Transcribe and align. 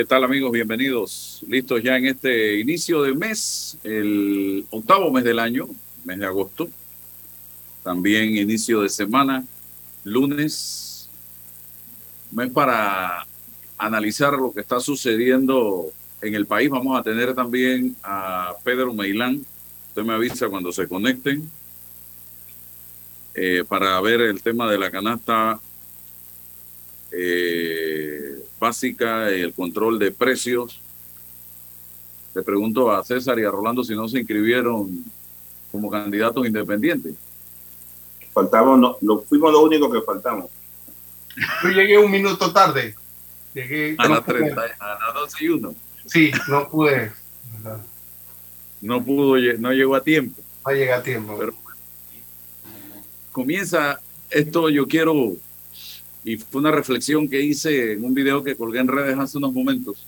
¿Qué 0.00 0.06
tal 0.06 0.24
amigos? 0.24 0.50
Bienvenidos. 0.50 1.44
Listos 1.46 1.82
ya 1.82 1.98
en 1.98 2.06
este 2.06 2.58
inicio 2.58 3.02
de 3.02 3.12
mes, 3.12 3.76
el 3.84 4.64
octavo 4.70 5.10
mes 5.10 5.24
del 5.24 5.38
año, 5.38 5.68
mes 6.06 6.18
de 6.18 6.24
agosto. 6.24 6.70
También 7.82 8.34
inicio 8.34 8.80
de 8.80 8.88
semana, 8.88 9.44
lunes. 10.04 11.10
Mes 12.30 12.50
para 12.50 13.26
analizar 13.76 14.32
lo 14.32 14.54
que 14.54 14.60
está 14.62 14.80
sucediendo 14.80 15.92
en 16.22 16.34
el 16.34 16.46
país. 16.46 16.70
Vamos 16.70 16.98
a 16.98 17.02
tener 17.02 17.34
también 17.34 17.94
a 18.02 18.54
Pedro 18.64 18.94
Meilán. 18.94 19.44
Usted 19.88 20.02
me 20.02 20.14
avisa 20.14 20.48
cuando 20.48 20.72
se 20.72 20.88
conecten. 20.88 21.46
Eh, 23.34 23.64
para 23.68 24.00
ver 24.00 24.22
el 24.22 24.40
tema 24.40 24.66
de 24.70 24.78
la 24.78 24.90
canasta 24.90 25.60
eh, 27.12 27.89
básica, 28.60 29.28
el 29.30 29.52
control 29.54 29.98
de 29.98 30.12
precios. 30.12 30.80
Le 32.34 32.42
pregunto 32.42 32.92
a 32.92 33.02
César 33.02 33.38
y 33.40 33.44
a 33.44 33.50
Rolando 33.50 33.82
si 33.82 33.94
no 33.94 34.06
se 34.06 34.18
inscribieron 34.18 35.04
como 35.72 35.90
candidatos 35.90 36.46
independientes. 36.46 37.14
Faltamos, 38.32 38.78
no, 38.78 38.96
lo, 39.00 39.22
fuimos 39.22 39.50
lo 39.50 39.62
único 39.62 39.90
que 39.90 40.02
faltamos. 40.02 40.48
Yo 41.64 41.70
llegué 41.70 41.98
un 41.98 42.10
minuto 42.10 42.52
tarde. 42.52 42.94
Llegué 43.54 43.96
a, 43.98 44.08
las 44.08 44.24
12 44.24 45.44
y 45.44 45.48
1. 45.48 45.74
Sí, 46.06 46.30
no 46.48 46.68
pude. 46.68 47.10
No 48.80 49.02
pudo, 49.02 49.36
no 49.58 49.72
llegó 49.72 49.96
a 49.96 50.02
tiempo. 50.02 50.40
No 50.66 50.72
llega 50.72 50.98
a 50.98 51.02
tiempo. 51.02 51.36
Pero, 51.38 51.54
comienza 53.32 54.00
esto, 54.30 54.68
yo 54.68 54.86
quiero 54.86 55.36
y 56.24 56.36
fue 56.36 56.60
una 56.60 56.70
reflexión 56.70 57.28
que 57.28 57.40
hice 57.40 57.92
en 57.92 58.04
un 58.04 58.12
video 58.12 58.42
que 58.42 58.56
colgué 58.56 58.80
en 58.80 58.88
redes 58.88 59.18
hace 59.18 59.38
unos 59.38 59.52
momentos. 59.52 60.06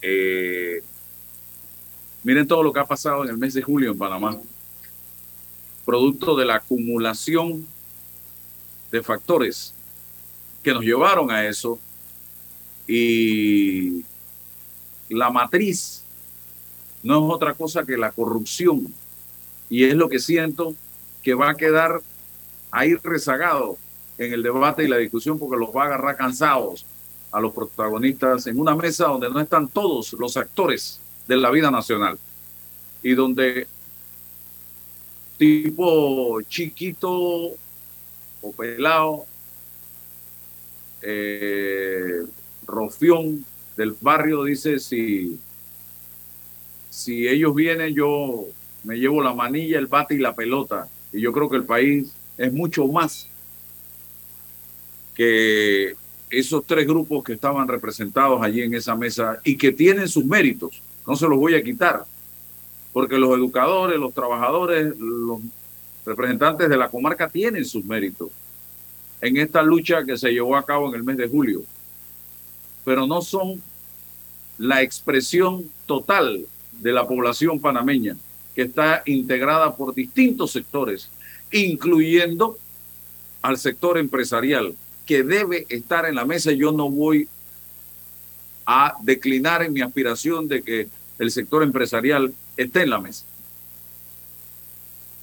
Eh, 0.00 0.82
miren 2.24 2.46
todo 2.46 2.62
lo 2.62 2.72
que 2.72 2.80
ha 2.80 2.84
pasado 2.84 3.22
en 3.22 3.30
el 3.30 3.38
mes 3.38 3.54
de 3.54 3.62
julio 3.62 3.92
en 3.92 3.98
Panamá, 3.98 4.36
producto 5.84 6.36
de 6.36 6.44
la 6.44 6.56
acumulación 6.56 7.66
de 8.90 9.02
factores 9.02 9.74
que 10.62 10.72
nos 10.72 10.82
llevaron 10.82 11.30
a 11.30 11.46
eso. 11.46 11.78
Y 12.88 14.04
la 15.08 15.30
matriz 15.30 16.02
no 17.04 17.26
es 17.26 17.34
otra 17.34 17.54
cosa 17.54 17.84
que 17.84 17.96
la 17.96 18.10
corrupción. 18.10 18.92
Y 19.70 19.84
es 19.84 19.94
lo 19.94 20.08
que 20.08 20.18
siento 20.18 20.74
que 21.22 21.34
va 21.34 21.50
a 21.50 21.54
quedar 21.54 22.02
ahí 22.72 22.94
rezagado 22.96 23.78
en 24.18 24.32
el 24.32 24.42
debate 24.42 24.84
y 24.84 24.88
la 24.88 24.98
discusión 24.98 25.38
porque 25.38 25.56
los 25.56 25.74
va 25.74 25.84
a 25.84 25.86
agarrar 25.86 26.16
cansados 26.16 26.84
a 27.30 27.40
los 27.40 27.52
protagonistas 27.52 28.46
en 28.46 28.60
una 28.60 28.76
mesa 28.76 29.06
donde 29.06 29.30
no 29.30 29.40
están 29.40 29.68
todos 29.68 30.12
los 30.14 30.36
actores 30.36 31.00
de 31.26 31.36
la 31.36 31.50
vida 31.50 31.70
nacional 31.70 32.18
y 33.02 33.14
donde 33.14 33.66
tipo 35.38 36.40
chiquito 36.42 37.10
o 38.42 38.52
pelado, 38.56 39.24
eh, 41.00 42.22
Rofión 42.66 43.44
del 43.76 43.96
barrio 44.00 44.44
dice 44.44 44.78
si, 44.78 45.38
si 46.90 47.26
ellos 47.26 47.54
vienen 47.54 47.94
yo 47.94 48.46
me 48.84 48.96
llevo 48.96 49.22
la 49.22 49.34
manilla, 49.34 49.78
el 49.78 49.86
bate 49.86 50.14
y 50.14 50.18
la 50.18 50.34
pelota. 50.34 50.88
Y 51.12 51.20
yo 51.20 51.32
creo 51.32 51.48
que 51.48 51.56
el 51.56 51.64
país 51.64 52.12
es 52.36 52.52
mucho 52.52 52.86
más 52.86 53.28
que 55.14 55.94
esos 56.30 56.64
tres 56.64 56.86
grupos 56.86 57.22
que 57.24 57.34
estaban 57.34 57.68
representados 57.68 58.42
allí 58.42 58.62
en 58.62 58.74
esa 58.74 58.96
mesa 58.96 59.40
y 59.44 59.56
que 59.56 59.72
tienen 59.72 60.08
sus 60.08 60.24
méritos, 60.24 60.82
no 61.06 61.14
se 61.16 61.28
los 61.28 61.38
voy 61.38 61.54
a 61.54 61.62
quitar, 61.62 62.04
porque 62.92 63.18
los 63.18 63.36
educadores, 63.36 63.98
los 63.98 64.14
trabajadores, 64.14 64.96
los 64.98 65.40
representantes 66.06 66.68
de 66.68 66.76
la 66.76 66.88
comarca 66.88 67.28
tienen 67.28 67.64
sus 67.64 67.84
méritos 67.84 68.30
en 69.20 69.36
esta 69.36 69.62
lucha 69.62 70.04
que 70.04 70.18
se 70.18 70.30
llevó 70.30 70.56
a 70.56 70.66
cabo 70.66 70.88
en 70.88 70.96
el 70.96 71.04
mes 71.04 71.16
de 71.16 71.28
julio, 71.28 71.62
pero 72.84 73.06
no 73.06 73.22
son 73.22 73.62
la 74.58 74.82
expresión 74.82 75.70
total 75.86 76.44
de 76.80 76.92
la 76.92 77.06
población 77.06 77.60
panameña, 77.60 78.16
que 78.54 78.62
está 78.62 79.02
integrada 79.06 79.76
por 79.76 79.94
distintos 79.94 80.50
sectores, 80.50 81.08
incluyendo 81.52 82.58
al 83.40 83.58
sector 83.58 83.96
empresarial, 83.96 84.74
que 85.06 85.22
debe 85.22 85.66
estar 85.68 86.06
en 86.06 86.14
la 86.14 86.24
mesa. 86.24 86.52
Yo 86.52 86.72
no 86.72 86.90
voy 86.90 87.28
a 88.66 88.94
declinar 89.02 89.62
en 89.62 89.72
mi 89.72 89.80
aspiración 89.80 90.48
de 90.48 90.62
que 90.62 90.88
el 91.18 91.30
sector 91.30 91.62
empresarial 91.62 92.32
esté 92.56 92.82
en 92.82 92.90
la 92.90 93.00
mesa 93.00 93.24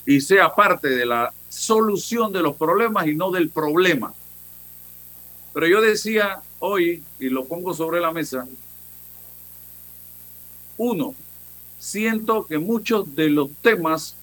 y 0.06 0.22
sea 0.22 0.54
parte 0.56 0.90
de 0.90 1.06
la 1.06 1.32
solución 1.50 2.34
de 2.34 2.42
los 2.42 2.56
problemas 2.56 3.08
y 3.08 3.14
no 3.14 3.32
del 3.32 3.50
problema. 3.50 4.14
Pero 5.54 5.68
yo 5.68 5.82
decía 5.82 6.42
hoy, 6.60 7.04
y 7.20 7.30
lo 7.30 7.46
pongo 7.46 7.74
sobre 7.74 8.00
la 8.00 8.12
mesa, 8.12 8.48
uno, 10.78 11.14
siento 11.78 12.46
que 12.46 12.58
muchos 12.58 13.16
de 13.16 13.30
los 13.30 13.52
temas 13.62 14.16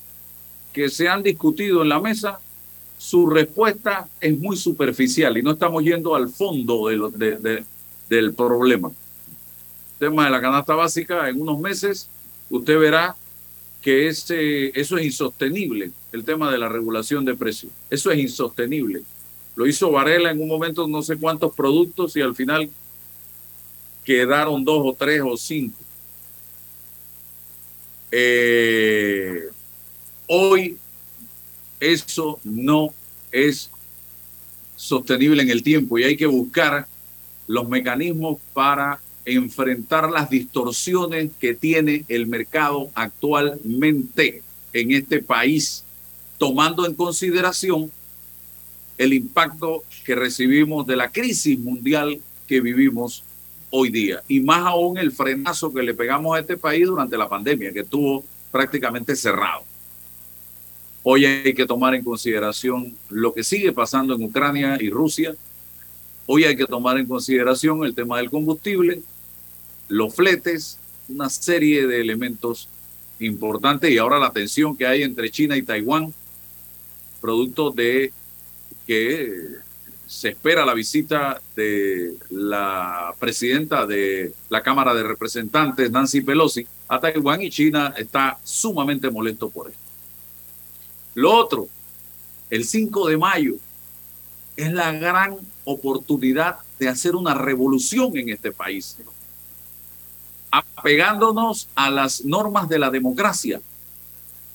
que 0.72 0.88
se 0.88 1.08
han 1.08 1.22
discutido 1.22 1.82
en 1.82 1.88
la 1.88 2.00
mesa 2.00 2.40
su 2.98 3.28
respuesta 3.28 4.08
es 4.20 4.38
muy 4.38 4.56
superficial 4.56 5.36
y 5.36 5.42
no 5.42 5.52
estamos 5.52 5.82
yendo 5.82 6.14
al 6.14 6.28
fondo 6.28 6.88
de 6.88 7.64
del 8.08 8.34
problema. 8.34 8.88
El 8.88 10.08
tema 10.08 10.24
de 10.26 10.30
la 10.30 10.40
canasta 10.40 10.74
básica, 10.74 11.28
en 11.28 11.40
unos 11.40 11.58
meses 11.58 12.08
usted 12.50 12.78
verá 12.78 13.16
que 13.82 14.08
ese, 14.08 14.78
eso 14.78 14.98
es 14.98 15.06
insostenible, 15.06 15.90
el 16.12 16.24
tema 16.24 16.50
de 16.50 16.58
la 16.58 16.68
regulación 16.68 17.24
de 17.24 17.34
precios. 17.34 17.72
Eso 17.90 18.10
es 18.10 18.18
insostenible. 18.18 19.02
Lo 19.54 19.66
hizo 19.66 19.90
Varela 19.90 20.30
en 20.30 20.40
un 20.40 20.48
momento 20.48 20.86
no 20.86 21.02
sé 21.02 21.16
cuántos 21.16 21.54
productos 21.54 22.16
y 22.16 22.20
al 22.20 22.34
final 22.34 22.68
quedaron 24.04 24.64
dos 24.64 24.82
o 24.84 24.92
tres 24.92 25.22
o 25.24 25.36
cinco. 25.36 25.78
Eh, 28.10 29.48
hoy 30.26 30.78
eso 31.80 32.40
no 32.44 32.90
es 33.32 33.70
sostenible 34.76 35.42
en 35.42 35.50
el 35.50 35.62
tiempo 35.62 35.98
y 35.98 36.04
hay 36.04 36.16
que 36.16 36.26
buscar 36.26 36.86
los 37.46 37.68
mecanismos 37.68 38.38
para 38.52 39.00
enfrentar 39.24 40.10
las 40.10 40.30
distorsiones 40.30 41.30
que 41.40 41.54
tiene 41.54 42.04
el 42.08 42.26
mercado 42.26 42.90
actualmente 42.94 44.42
en 44.72 44.92
este 44.92 45.22
país, 45.22 45.84
tomando 46.38 46.86
en 46.86 46.94
consideración 46.94 47.90
el 48.98 49.12
impacto 49.12 49.82
que 50.04 50.14
recibimos 50.14 50.86
de 50.86 50.96
la 50.96 51.10
crisis 51.10 51.58
mundial 51.58 52.20
que 52.46 52.60
vivimos 52.60 53.24
hoy 53.70 53.90
día 53.90 54.22
y 54.28 54.40
más 54.40 54.64
aún 54.64 54.96
el 54.96 55.10
frenazo 55.10 55.72
que 55.72 55.82
le 55.82 55.92
pegamos 55.92 56.36
a 56.36 56.40
este 56.40 56.56
país 56.56 56.86
durante 56.86 57.18
la 57.18 57.28
pandemia, 57.28 57.72
que 57.72 57.80
estuvo 57.80 58.24
prácticamente 58.52 59.16
cerrado. 59.16 59.64
Hoy 61.08 61.24
hay 61.24 61.54
que 61.54 61.66
tomar 61.66 61.94
en 61.94 62.02
consideración 62.02 62.92
lo 63.10 63.32
que 63.32 63.44
sigue 63.44 63.70
pasando 63.70 64.16
en 64.16 64.24
Ucrania 64.24 64.76
y 64.80 64.90
Rusia. 64.90 65.36
Hoy 66.26 66.42
hay 66.42 66.56
que 66.56 66.66
tomar 66.66 66.98
en 66.98 67.06
consideración 67.06 67.84
el 67.84 67.94
tema 67.94 68.16
del 68.16 68.28
combustible, 68.28 69.02
los 69.86 70.12
fletes, 70.12 70.80
una 71.08 71.30
serie 71.30 71.86
de 71.86 72.00
elementos 72.00 72.68
importantes 73.20 73.88
y 73.88 73.98
ahora 73.98 74.18
la 74.18 74.32
tensión 74.32 74.76
que 74.76 74.84
hay 74.84 75.04
entre 75.04 75.30
China 75.30 75.56
y 75.56 75.62
Taiwán 75.62 76.12
producto 77.20 77.70
de 77.70 78.12
que 78.84 79.42
se 80.08 80.30
espera 80.30 80.66
la 80.66 80.74
visita 80.74 81.40
de 81.54 82.14
la 82.30 83.14
presidenta 83.20 83.86
de 83.86 84.32
la 84.48 84.60
Cámara 84.60 84.92
de 84.92 85.04
Representantes, 85.04 85.88
Nancy 85.88 86.22
Pelosi, 86.22 86.66
a 86.88 86.98
Taiwán 86.98 87.42
y 87.42 87.50
China 87.50 87.94
está 87.96 88.40
sumamente 88.42 89.08
molesto 89.08 89.48
por 89.50 89.68
esto. 89.68 89.85
Lo 91.16 91.34
otro, 91.34 91.66
el 92.50 92.66
5 92.66 93.08
de 93.08 93.16
mayo 93.16 93.54
es 94.54 94.70
la 94.70 94.92
gran 94.92 95.38
oportunidad 95.64 96.58
de 96.78 96.90
hacer 96.90 97.16
una 97.16 97.32
revolución 97.32 98.14
en 98.18 98.28
este 98.28 98.52
país, 98.52 98.98
apegándonos 100.50 101.68
a 101.74 101.88
las 101.88 102.22
normas 102.22 102.68
de 102.68 102.78
la 102.78 102.90
democracia, 102.90 103.62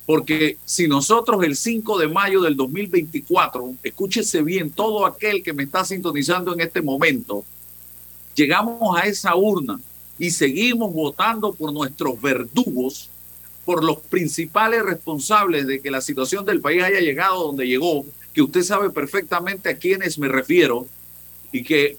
porque 0.05 0.59
si 0.63 0.87
nosotros 0.87 1.43
el 1.43 1.55
5 1.55 1.97
de 1.97 2.07
mayo 2.07 2.41
del 2.41 2.55
2024, 2.55 3.73
escúchese 3.81 4.43
bien 4.43 4.69
todo 4.69 5.07
aquel 5.07 5.41
que 5.41 5.53
me 5.53 5.63
está 5.63 5.83
sintonizando 5.83 6.53
en 6.53 6.61
este 6.61 6.83
momento, 6.83 7.43
llegamos 8.35 8.95
a 8.99 9.07
esa 9.07 9.35
urna 9.35 9.79
y 10.19 10.29
seguimos 10.29 10.93
votando 10.93 11.53
por 11.53 11.73
nuestros 11.73 12.21
verdugos, 12.21 13.09
por 13.65 13.83
los 13.83 13.97
principales 13.97 14.83
responsables 14.83 15.67
de 15.67 15.81
que 15.81 15.91
la 15.91 16.01
situación 16.01 16.45
del 16.45 16.61
país 16.61 16.83
haya 16.83 16.99
llegado 16.99 17.43
donde 17.43 17.67
llegó, 17.67 18.05
que 18.33 18.41
usted 18.41 18.63
sabe 18.63 18.89
perfectamente 18.89 19.69
a 19.69 19.77
quiénes 19.77 20.17
me 20.17 20.27
refiero 20.27 20.87
y 21.51 21.63
que 21.63 21.97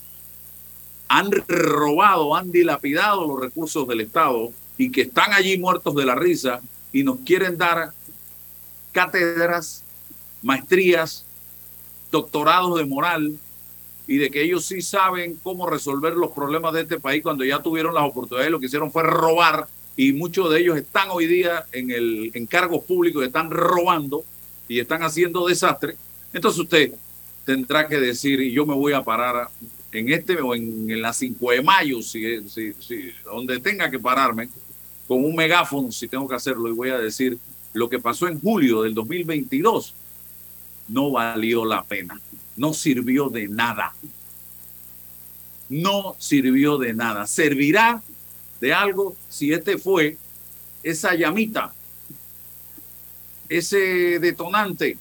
han 1.09 1.31
robado, 1.47 2.35
han 2.35 2.51
dilapidado 2.51 3.27
los 3.27 3.41
recursos 3.41 3.87
del 3.87 4.01
Estado 4.01 4.51
y 4.79 4.91
que 4.91 5.03
están 5.03 5.33
allí 5.33 5.59
muertos 5.59 5.95
de 5.95 6.07
la 6.07 6.15
risa 6.15 6.61
y 6.93 7.05
nos 7.05 7.19
quieren 7.21 7.59
dar 7.59 7.93
cátedras, 8.93 9.85
maestrías, 10.43 11.25
doctorados 12.11 12.79
de 12.79 12.87
moral 12.87 13.39
y 14.07 14.17
de 14.17 14.31
que 14.31 14.43
ellos 14.43 14.65
sí 14.65 14.83
saben 14.83 15.39
cómo 15.43 15.69
resolver 15.69 16.15
los 16.15 16.33
problemas 16.33 16.73
de 16.75 16.83
este 16.83 16.99
país 16.99 17.23
cuando 17.23 17.45
ya 17.45 17.63
tuvieron 17.63 17.95
las 17.95 18.05
oportunidades, 18.05 18.51
lo 18.51 18.61
que 18.61 18.67
hicieron 18.67 18.91
fue 18.91 19.03
robar 19.03 19.69
y 19.97 20.13
muchos 20.13 20.51
de 20.51 20.61
ellos 20.61 20.77
están 20.79 21.09
hoy 21.11 21.27
día 21.27 21.67
en, 21.73 21.91
el, 21.91 22.31
en 22.35 22.47
cargos 22.47 22.85
públicos, 22.85 23.25
están 23.25 23.51
robando 23.51 24.25
y 24.69 24.81
están 24.81 25.03
haciendo 25.03 25.47
desastre. 25.47 25.97
Entonces 26.33 26.61
usted 26.61 26.93
tendrá 27.45 27.87
que 27.89 27.99
decir, 27.99 28.41
y 28.41 28.53
yo 28.53 28.65
me 28.65 28.75
voy 28.75 28.93
a 28.93 29.03
parar 29.03 29.49
en 29.91 30.11
este 30.11 30.41
o 30.41 30.55
en, 30.55 30.91
en 30.91 31.03
la 31.03 31.13
5 31.13 31.51
de 31.51 31.63
mayo, 31.63 32.01
si, 32.03 32.49
si, 32.49 32.73
si, 32.81 33.13
donde 33.25 33.61
tenga 33.61 33.91
que 33.91 33.99
pararme, 33.99 34.49
con 35.07 35.25
un 35.25 35.35
megáfono, 35.35 35.93
si 35.93 36.09
tengo 36.09 36.27
que 36.27 36.35
hacerlo, 36.35 36.69
y 36.69 36.73
voy 36.73 36.91
a 36.91 36.99
decir, 36.99 37.39
lo 37.75 37.89
que 37.89 37.99
pasó 37.99 38.29
en 38.29 38.41
julio 38.41 38.83
del 38.83 38.95
2022 38.95 39.95
no 40.89 41.11
valió 41.11 41.65
la 41.65 41.83
pena, 41.83 42.21
no 42.57 42.73
sirvió 42.73 43.29
de 43.29 43.49
nada. 43.49 43.95
No 45.69 46.17
sirvió 46.19 46.77
de 46.77 46.93
nada. 46.93 47.27
Servirá 47.27 48.03
de 48.63 48.73
algo 48.73 49.17
si 49.29 49.53
este 49.53 49.77
fue 49.77 50.17
esa 50.85 51.17
llamita, 51.17 51.75
ese 53.49 54.21
detonante 54.21 54.97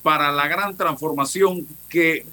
para 0.00 0.30
la 0.30 0.46
gran 0.46 0.76
transformación 0.76 1.66
que 1.88 2.24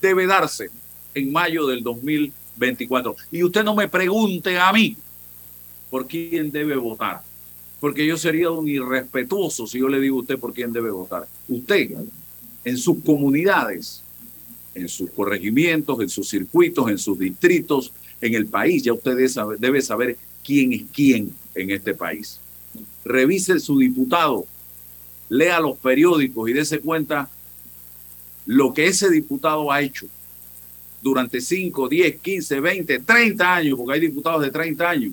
debe 0.00 0.26
darse 0.26 0.70
en 1.14 1.30
mayo 1.30 1.66
del 1.66 1.82
2024. 1.82 3.16
Y 3.32 3.42
usted 3.42 3.62
no 3.62 3.74
me 3.74 3.86
pregunte 3.86 4.58
a 4.58 4.72
mí 4.72 4.96
por 5.90 6.06
quién 6.06 6.50
debe 6.50 6.76
votar 6.76 7.22
porque 7.78 8.06
yo 8.06 8.16
sería 8.16 8.50
un 8.50 8.66
irrespetuoso 8.66 9.66
si 9.66 9.78
yo 9.78 9.88
le 9.88 10.00
digo 10.00 10.16
a 10.16 10.20
usted 10.20 10.38
por 10.38 10.54
quién 10.54 10.72
debe 10.72 10.90
votar. 10.90 11.28
Usted, 11.46 11.90
en 12.64 12.78
sus 12.78 13.02
comunidades, 13.04 14.02
en 14.74 14.88
sus 14.88 15.10
corregimientos, 15.10 16.00
en 16.00 16.08
sus 16.08 16.28
circuitos, 16.28 16.88
en 16.88 16.98
sus 16.98 17.18
distritos, 17.18 17.92
en 18.20 18.34
el 18.34 18.46
país, 18.46 18.82
ya 18.82 18.92
usted 18.92 19.16
debe 19.58 19.82
saber, 19.82 20.16
quién 20.44 20.72
es 20.72 20.82
quién 20.92 21.34
en 21.54 21.70
este 21.70 21.94
país. 21.94 22.40
Revise 23.04 23.58
su 23.58 23.78
diputado, 23.78 24.46
lea 25.28 25.60
los 25.60 25.76
periódicos 25.78 26.48
y 26.48 26.52
dése 26.52 26.78
cuenta 26.80 27.28
lo 28.46 28.72
que 28.72 28.86
ese 28.86 29.10
diputado 29.10 29.72
ha 29.72 29.80
hecho 29.80 30.06
durante 31.02 31.40
5, 31.40 31.88
10, 31.88 32.20
15, 32.20 32.60
20, 32.60 32.98
30 33.00 33.54
años, 33.54 33.76
porque 33.76 33.94
hay 33.94 34.00
diputados 34.00 34.42
de 34.42 34.50
30 34.50 34.88
años. 34.88 35.12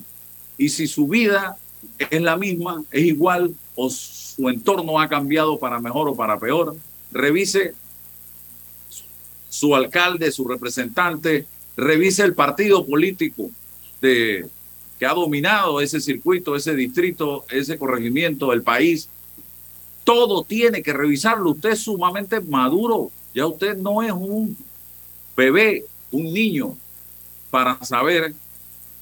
Y 0.58 0.70
si 0.70 0.88
su 0.88 1.08
vida 1.08 1.58
es 1.98 2.22
la 2.22 2.38
misma, 2.38 2.84
es 2.92 3.04
igual 3.04 3.54
o 3.76 3.90
su 3.90 4.50
entorno 4.50 5.00
ha 5.00 5.08
cambiado 5.08 5.58
para 5.58 5.80
mejor 5.80 6.10
o 6.10 6.16
para 6.16 6.40
peor. 6.40 6.76
Revise 7.12 7.74
su 9.50 9.76
alcalde, 9.76 10.32
su 10.32 10.48
representante, 10.48 11.46
revise 11.75 12.24
el 12.24 12.34
partido 12.34 12.86
político 12.86 13.50
de, 14.02 14.48
que 15.00 15.06
ha 15.06 15.14
dominado 15.14 15.81
ese 15.81 16.00
circuito, 16.00 16.56
ese 16.56 16.75
distrito, 16.75 17.46
ese 17.50 17.78
corregimiento, 17.78 18.54
el 18.54 18.62
país. 18.62 19.10
Todo 20.04 20.44
tiene 20.44 20.84
que 20.84 20.94
revisarlo. 20.94 21.52
Usted 21.52 21.72
es 21.72 21.80
sumamente 21.80 22.40
maduro. 22.42 23.12
Ya 23.34 23.48
usted 23.48 23.78
no 23.78 24.04
es 24.04 24.12
un 24.12 24.56
bebé, 25.36 25.86
un 26.12 26.31
niño, 26.34 26.78
para 27.50 27.84
saber 27.84 28.34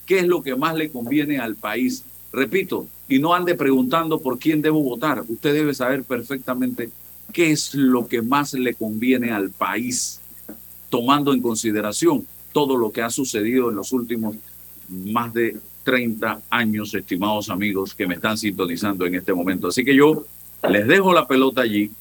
qué 0.05 0.19
es 0.19 0.27
lo 0.27 0.41
que 0.41 0.55
más 0.55 0.75
le 0.75 0.89
conviene 0.89 1.39
al 1.39 1.55
país. 1.55 2.03
Repito, 2.31 2.87
y 3.09 3.19
no 3.19 3.33
ande 3.33 3.55
preguntando 3.55 4.19
por 4.19 4.39
quién 4.39 4.61
debo 4.61 4.81
votar. 4.81 5.23
Usted 5.27 5.53
debe 5.53 5.73
saber 5.73 6.03
perfectamente 6.03 6.89
qué 7.33 7.51
es 7.51 7.73
lo 7.73 8.07
que 8.07 8.21
más 8.21 8.53
le 8.53 8.73
conviene 8.73 9.31
al 9.31 9.49
país, 9.49 10.21
tomando 10.89 11.33
en 11.33 11.41
consideración 11.41 12.25
todo 12.51 12.77
lo 12.77 12.91
que 12.91 13.01
ha 13.01 13.09
sucedido 13.09 13.69
en 13.69 13.75
los 13.75 13.91
últimos 13.91 14.35
más 14.89 15.33
de 15.33 15.57
30 15.83 16.41
años, 16.49 16.93
estimados 16.93 17.49
amigos 17.49 17.95
que 17.95 18.07
me 18.07 18.15
están 18.15 18.37
sintonizando 18.37 19.05
en 19.05 19.15
este 19.15 19.33
momento. 19.33 19.67
Así 19.67 19.83
que 19.83 19.95
yo 19.95 20.25
les 20.69 20.87
dejo 20.87 21.13
la 21.13 21.27
pelota 21.27 21.61
allí. 21.61 21.91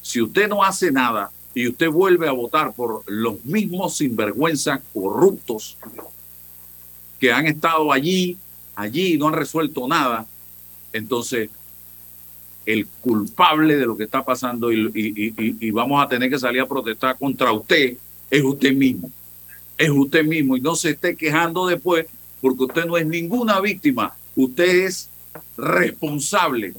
Si 0.00 0.22
usted 0.22 0.48
no 0.48 0.64
hace 0.64 0.90
nada 0.90 1.30
y 1.54 1.68
usted 1.68 1.90
vuelve 1.90 2.28
a 2.28 2.32
votar 2.32 2.72
por 2.72 3.02
los 3.06 3.44
mismos 3.44 3.96
sinvergüenza 3.96 4.80
corruptos 4.92 5.76
que 7.18 7.32
han 7.32 7.46
estado 7.46 7.92
allí 7.92 8.38
allí 8.78 9.14
y 9.14 9.18
no 9.18 9.26
han 9.26 9.34
resuelto 9.34 9.88
nada, 9.88 10.24
entonces 10.92 11.50
el 12.64 12.86
culpable 12.86 13.76
de 13.76 13.86
lo 13.86 13.96
que 13.96 14.04
está 14.04 14.24
pasando 14.24 14.72
y, 14.72 14.90
y, 14.94 15.70
vamos 15.70 16.04
a 16.04 16.08
tener 16.08 16.30
que 16.30 16.38
salir 16.38 16.60
a 16.60 16.68
protestar 16.68 17.18
contra 17.18 17.50
usted 17.52 17.96
es 18.30 18.44
usted 18.44 18.72
mismo. 18.72 19.10
Es 19.78 19.90
usted 19.90 20.24
mismo 20.24 20.56
y 20.56 20.60
no 20.60 20.74
se 20.76 20.90
esté 20.90 21.16
quejando 21.16 21.66
después 21.66 22.06
porque 22.40 22.64
usted 22.64 22.84
no 22.84 22.96
es 22.96 23.06
ninguna 23.06 23.60
víctima. 23.60 24.14
Usted 24.36 24.86
es 24.86 25.08
responsable 25.56 26.74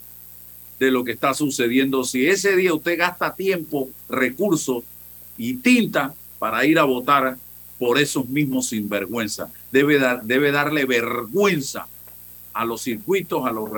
de 0.80 0.92
lo 0.92 1.04
que 1.04 1.14
está 1.14 1.34
sucediendo. 1.34 2.04
Si 2.04 2.28
ese 2.28 2.56
día 2.56 2.74
usted 2.74 2.98
gasta 2.98 3.36
tiempo, 3.36 3.90
recursos 4.10 4.84
y 5.38 5.56
tinta 5.56 6.14
para 6.40 6.66
ir 6.66 6.80
a 6.80 6.84
votar 6.84 7.38
por 7.78 7.98
esos 7.98 8.28
mismos 8.28 8.68
sinvergüenza. 8.68 9.52
Debe, 9.72 10.00
dar, 10.00 10.24
debe 10.24 10.52
darle 10.52 10.86
vergüenza 10.86 11.88
a 12.54 12.66
los 12.66 12.82
circuitos, 12.82 13.46
a 13.46 13.52
los, 13.52 13.70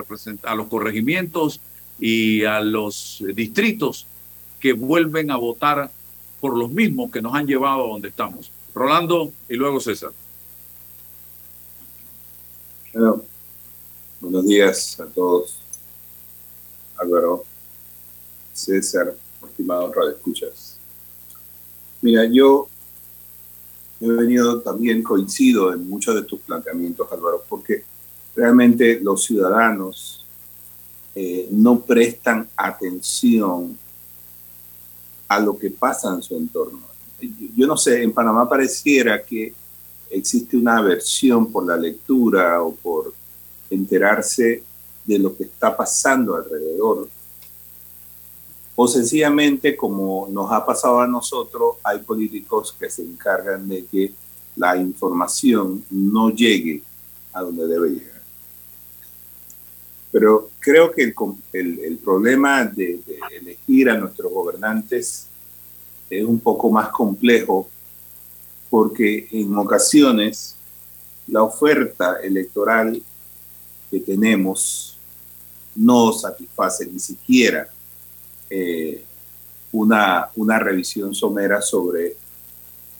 a 0.43 0.55
los 0.55 0.67
corregimientos 0.67 1.61
y 1.99 2.43
a 2.45 2.61
los 2.61 3.23
distritos 3.35 4.07
que 4.59 4.73
vuelven 4.73 5.29
a 5.29 5.37
votar 5.37 5.91
por 6.39 6.57
los 6.57 6.71
mismos 6.71 7.11
que 7.11 7.21
nos 7.21 7.35
han 7.35 7.45
llevado 7.45 7.85
a 7.85 7.89
donde 7.89 8.09
estamos. 8.09 8.51
Rolando 8.73 9.31
y 9.49 9.55
luego 9.55 9.79
César. 9.79 10.11
Bueno, 12.93 13.23
buenos 14.19 14.45
días 14.45 14.99
a 14.99 15.05
todos. 15.05 15.59
Álvaro, 16.97 17.43
César, 18.53 19.15
estimados 19.47 19.93
escuchas. 20.13 20.77
Mira, 22.01 22.25
yo 22.25 22.67
he 23.99 24.07
venido 24.07 24.61
también, 24.61 25.03
coincido 25.03 25.73
en 25.73 25.87
muchos 25.87 26.15
de 26.15 26.23
tus 26.23 26.39
planteamientos, 26.41 27.11
Álvaro, 27.11 27.43
porque 27.47 27.83
realmente 28.35 28.99
los 29.01 29.23
ciudadanos 29.23 30.25
eh, 31.13 31.47
no 31.51 31.81
prestan 31.81 32.49
atención 32.55 33.77
a 35.27 35.39
lo 35.39 35.57
que 35.57 35.69
pasa 35.69 36.13
en 36.13 36.21
su 36.21 36.35
entorno. 36.35 36.90
Yo 37.55 37.67
no 37.67 37.77
sé, 37.77 38.03
en 38.03 38.11
Panamá 38.11 38.47
pareciera 38.47 39.21
que 39.21 39.53
existe 40.09 40.57
una 40.57 40.77
aversión 40.77 41.51
por 41.51 41.65
la 41.65 41.77
lectura 41.77 42.61
o 42.61 42.73
por 42.75 43.13
enterarse 43.69 44.63
de 45.05 45.19
lo 45.19 45.35
que 45.35 45.43
está 45.43 45.75
pasando 45.75 46.35
alrededor. 46.35 47.09
O 48.75 48.87
sencillamente, 48.87 49.75
como 49.75 50.27
nos 50.31 50.51
ha 50.51 50.65
pasado 50.65 51.01
a 51.01 51.07
nosotros, 51.07 51.75
hay 51.83 51.99
políticos 51.99 52.75
que 52.77 52.89
se 52.89 53.03
encargan 53.03 53.67
de 53.67 53.85
que 53.85 54.13
la 54.55 54.75
información 54.77 55.83
no 55.89 56.29
llegue 56.29 56.81
a 57.33 57.41
donde 57.41 57.67
debe 57.67 57.89
llegar. 57.89 58.21
Pero 60.11 60.49
creo 60.59 60.91
que 60.91 61.03
el, 61.53 61.79
el, 61.79 61.97
problema 61.97 62.65
de, 62.65 62.99
de, 63.05 63.19
elegir 63.37 63.89
a 63.89 63.97
nuestros 63.97 64.31
gobernantes 64.31 65.27
es 66.11 66.25
un 66.25 66.39
poco 66.39 66.69
más 66.69 66.89
complejo 66.89 67.69
porque 68.69 69.27
en 69.31 69.57
ocasiones 69.57 70.55
la 71.27 71.41
oferta 71.41 72.17
electoral 72.21 73.01
que 73.89 73.99
tenemos 74.01 74.97
no 75.75 76.11
satisface 76.11 76.85
ni 76.85 76.99
siquiera 76.99 77.69
eh, 78.49 79.03
una, 79.71 80.29
una 80.35 80.59
revisión 80.59 81.15
somera 81.15 81.61
sobre 81.61 82.17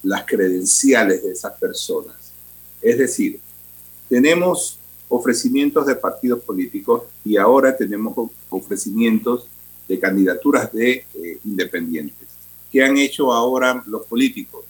las 0.04 0.26
credenciales 0.26 1.22
de 1.24 1.32
esas 1.32 1.54
personas. 1.60 2.32
Es 2.82 2.98
decir, 2.98 3.42
tenemos 4.08 4.80
ofrecimientos 5.10 5.86
de 5.86 5.96
partidos 5.96 6.42
políticos 6.44 7.04
y 7.26 7.36
ahora 7.36 7.76
tenemos 7.76 8.30
ofrecimientos 8.50 9.48
de 9.88 10.00
candidaturas 10.00 10.72
de 10.72 11.06
eh, 11.14 11.40
independientes. 11.44 12.31
¿Qué 12.72 12.84
han 12.84 12.98
hecho 12.98 13.34
ahora 13.34 13.84
los 13.86 14.06
políticos? 14.06 14.66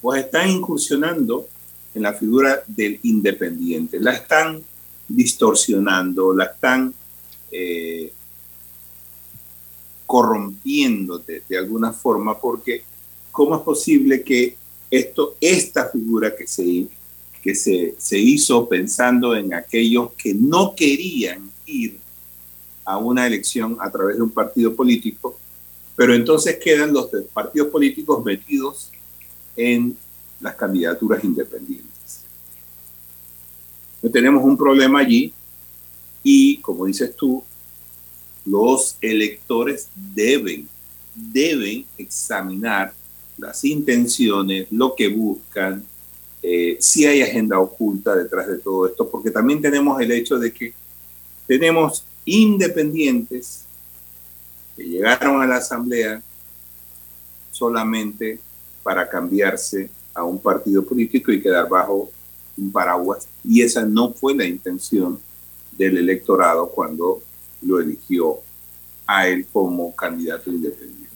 Pues 0.00 0.24
están 0.24 0.50
incursionando 0.50 1.48
en 1.94 2.02
la 2.02 2.12
figura 2.12 2.62
del 2.66 3.00
independiente, 3.02 3.98
la 3.98 4.12
están 4.12 4.62
distorsionando, 5.08 6.34
la 6.34 6.44
están 6.44 6.94
eh, 7.50 8.12
corrompiendo 10.06 11.18
de, 11.18 11.42
alguna 11.58 11.92
forma, 11.92 12.38
porque 12.38 12.82
¿cómo 13.32 13.56
es 13.56 13.62
posible 13.62 14.22
que 14.22 14.56
esto, 14.90 15.36
esta 15.40 15.88
figura 15.88 16.34
que 16.36 16.46
se, 16.46 16.86
que 17.42 17.54
se, 17.54 17.94
se 17.98 18.18
hizo 18.18 18.68
pensando 18.68 19.34
en 19.34 19.54
aquellos 19.54 20.12
que 20.12 20.34
no 20.34 20.74
querían 20.74 21.50
ir 21.66 21.98
a 22.84 22.96
una 22.96 23.26
elección 23.26 23.76
a 23.80 23.90
través 23.90 24.16
de 24.16 24.22
un 24.22 24.30
partido 24.30 24.74
político, 24.74 25.38
pero 25.98 26.14
entonces 26.14 26.60
quedan 26.62 26.92
los 26.92 27.10
partidos 27.32 27.70
políticos 27.70 28.24
metidos 28.24 28.88
en 29.56 29.96
las 30.38 30.54
candidaturas 30.54 31.24
independientes. 31.24 32.22
tenemos 34.12 34.44
un 34.44 34.56
problema 34.56 35.00
allí 35.00 35.32
y, 36.22 36.58
como 36.58 36.86
dices 36.86 37.16
tú, 37.16 37.42
los 38.44 38.96
electores 39.00 39.88
deben, 40.14 40.68
deben 41.16 41.84
examinar 41.98 42.94
las 43.36 43.64
intenciones, 43.64 44.68
lo 44.70 44.94
que 44.94 45.08
buscan, 45.08 45.84
eh, 46.44 46.76
si 46.78 47.06
hay 47.06 47.22
agenda 47.22 47.58
oculta 47.58 48.14
detrás 48.14 48.46
de 48.46 48.58
todo 48.58 48.86
esto, 48.86 49.10
porque 49.10 49.32
también 49.32 49.60
tenemos 49.60 50.00
el 50.00 50.12
hecho 50.12 50.38
de 50.38 50.52
que 50.52 50.72
tenemos 51.48 52.04
independientes 52.24 53.64
que 54.78 54.84
llegaron 54.84 55.42
a 55.42 55.46
la 55.46 55.56
asamblea 55.56 56.22
solamente 57.50 58.38
para 58.84 59.08
cambiarse 59.08 59.90
a 60.14 60.22
un 60.22 60.38
partido 60.38 60.84
político 60.84 61.32
y 61.32 61.42
quedar 61.42 61.68
bajo 61.68 62.10
un 62.56 62.70
paraguas. 62.70 63.26
Y 63.42 63.60
esa 63.60 63.84
no 63.84 64.12
fue 64.12 64.36
la 64.36 64.44
intención 64.44 65.18
del 65.76 65.98
electorado 65.98 66.68
cuando 66.68 67.20
lo 67.60 67.80
eligió 67.80 68.38
a 69.04 69.26
él 69.26 69.46
como 69.52 69.94
candidato 69.96 70.48
independiente. 70.48 71.08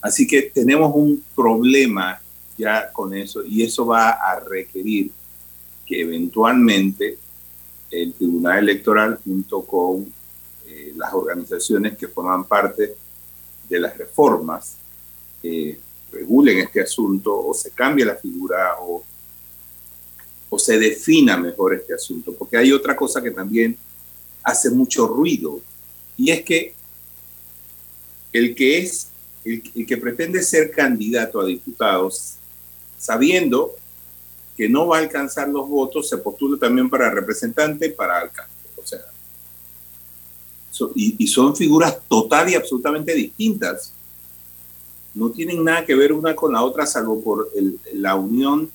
Así 0.00 0.26
que 0.26 0.42
tenemos 0.42 0.92
un 0.92 1.22
problema 1.36 2.20
ya 2.58 2.90
con 2.90 3.14
eso 3.14 3.44
y 3.44 3.62
eso 3.62 3.86
va 3.86 4.10
a 4.10 4.40
requerir 4.40 5.12
que 5.86 6.00
eventualmente 6.00 7.18
el 7.92 8.12
Tribunal 8.14 8.58
Electoral 8.58 9.20
junto 9.24 9.62
con 9.62 10.12
las 10.96 11.12
organizaciones 11.12 11.96
que 11.96 12.08
forman 12.08 12.44
parte 12.44 12.94
de 13.68 13.80
las 13.80 13.96
reformas 13.96 14.76
eh, 15.42 15.78
regulen 16.12 16.58
este 16.58 16.82
asunto 16.82 17.46
o 17.46 17.54
se 17.54 17.70
cambie 17.70 18.04
la 18.04 18.16
figura 18.16 18.76
o 18.80 19.02
o 20.54 20.58
se 20.58 20.78
defina 20.78 21.38
mejor 21.38 21.72
este 21.72 21.94
asunto, 21.94 22.34
porque 22.34 22.58
hay 22.58 22.72
otra 22.72 22.94
cosa 22.94 23.22
que 23.22 23.30
también 23.30 23.74
hace 24.42 24.68
mucho 24.68 25.06
ruido, 25.08 25.62
y 26.18 26.30
es 26.30 26.42
que 26.42 26.74
el 28.34 28.54
que 28.54 28.80
es, 28.80 29.08
el, 29.46 29.62
que 29.62 29.96
pretende 29.96 30.42
ser 30.42 30.70
candidato 30.70 31.40
a 31.40 31.46
diputados, 31.46 32.34
sabiendo 32.98 33.74
que 34.54 34.68
no 34.68 34.88
va 34.88 34.98
a 34.98 35.00
alcanzar 35.00 35.48
los 35.48 35.66
votos, 35.66 36.10
se 36.10 36.18
postula 36.18 36.58
también 36.58 36.90
para 36.90 37.08
representante 37.08 37.86
y 37.86 37.92
para 37.92 38.18
alcalde. 38.18 38.52
O 38.76 38.86
sea, 38.86 39.00
y, 40.94 41.26
son 41.26 41.54
figuras 41.54 41.98
total 42.08 42.48
y 42.50 42.54
absolutamente 42.54 43.14
distintas. 43.14 43.92
No 45.14 45.30
tienen 45.30 45.62
nada 45.62 45.84
que 45.84 45.94
ver 45.94 46.12
una 46.12 46.34
con 46.34 46.52
la 46.52 46.62
otra, 46.62 46.86
salvo 46.86 47.20
por 47.20 47.50
la 47.92 48.14
unión 48.14 48.70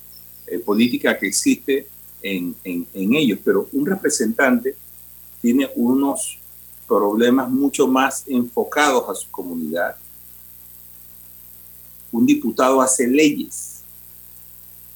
eh, 0.46 0.58
política 0.58 1.18
que 1.18 1.26
existe 1.26 1.86
en, 2.22 2.54
en, 2.64 3.14
ellos, 3.14 3.38
pero 3.44 3.68
un 3.72 3.86
representante 3.86 4.76
tiene 5.40 5.70
unos 5.76 6.38
problemas 6.86 7.48
mucho 7.50 7.86
más 7.86 8.24
enfocados 8.26 9.08
a 9.08 9.14
su 9.14 9.30
comunidad. 9.30 9.96
Un 12.10 12.24
diputado 12.24 12.80
hace 12.80 13.06
leyes, 13.06 13.82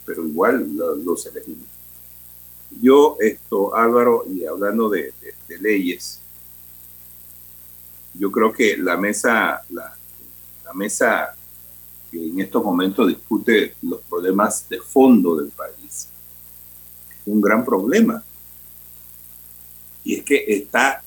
pero 0.06 0.26
igual 0.26 0.66
los 1.04 1.26
elegimos. 1.26 1.66
Yo, 2.80 3.16
esto, 3.21 3.75
Álvaro, 3.75 4.25
y 4.32 4.44
hablando 4.44 4.88
de, 4.88 5.12
de, 5.47 5.59
leyes, 5.59 6.22
yo 8.14 8.31
creo 8.31 8.52
que 8.52 8.76
la 8.76 8.97
mesa, 8.97 9.62
la, 9.71 9.95
mesa 10.75 11.35
que 12.11 12.28
en 12.28 12.40
estos 12.40 12.64
momentos 12.64 13.09
discute 13.09 13.76
los 13.83 14.00
problemas 14.02 14.69
de 14.69 14.81
fondo 14.81 15.37
del 15.37 15.50
país. 15.50 16.09
Un 17.26 17.40
gran 17.40 17.64
problema. 17.64 18.23
Y 20.04 20.16
es 20.16 20.25
que 20.25 20.45
está, 20.49 21.02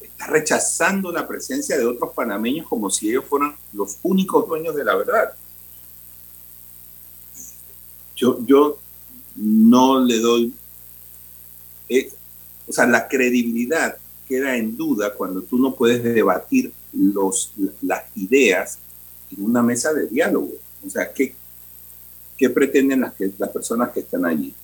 está 0.00 0.26
rechazando 0.26 1.10
la 1.10 1.26
presencia 1.26 1.76
de 1.76 1.86
otros 1.86 2.12
panameños 2.14 2.66
como 2.66 2.90
si 2.90 3.08
ellos 3.08 3.24
fueran 3.26 3.56
los 3.72 3.98
únicos 4.02 4.46
dueños 4.46 4.74
de 4.74 4.84
la 4.84 4.96
verdad. 4.96 5.34
Yo, 8.14 8.38
yo 8.44 8.78
no 9.36 10.00
le 10.00 10.18
doy... 10.18 10.54
Eh, 11.88 12.12
o 12.66 12.72
sea, 12.72 12.86
la 12.86 13.08
credibilidad 13.08 13.96
queda 14.28 14.56
en 14.56 14.76
duda 14.76 15.14
cuando 15.14 15.42
tú 15.42 15.58
no 15.58 15.74
puedes 15.74 16.02
debatir 16.02 16.72
los, 16.92 17.52
las 17.80 18.04
ideas 18.14 18.78
en 19.32 19.44
una 19.44 19.62
mesa 19.62 19.92
de 19.94 20.06
diálogo. 20.06 20.52
O 20.86 20.90
sea, 20.90 21.10
¿qué, 21.12 21.34
qué 22.36 22.50
pretenden 22.50 23.00
las, 23.00 23.14
que, 23.14 23.32
las 23.38 23.48
personas 23.48 23.90
que 23.90 24.00
están 24.00 24.26
allí? 24.26 24.54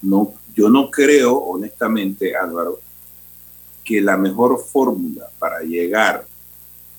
No, 0.00 0.34
yo 0.54 0.68
no 0.68 0.90
creo, 0.90 1.36
honestamente, 1.36 2.36
Álvaro, 2.36 2.80
que 3.84 4.00
la 4.00 4.16
mejor 4.16 4.62
fórmula 4.64 5.28
para 5.38 5.60
llegar 5.60 6.26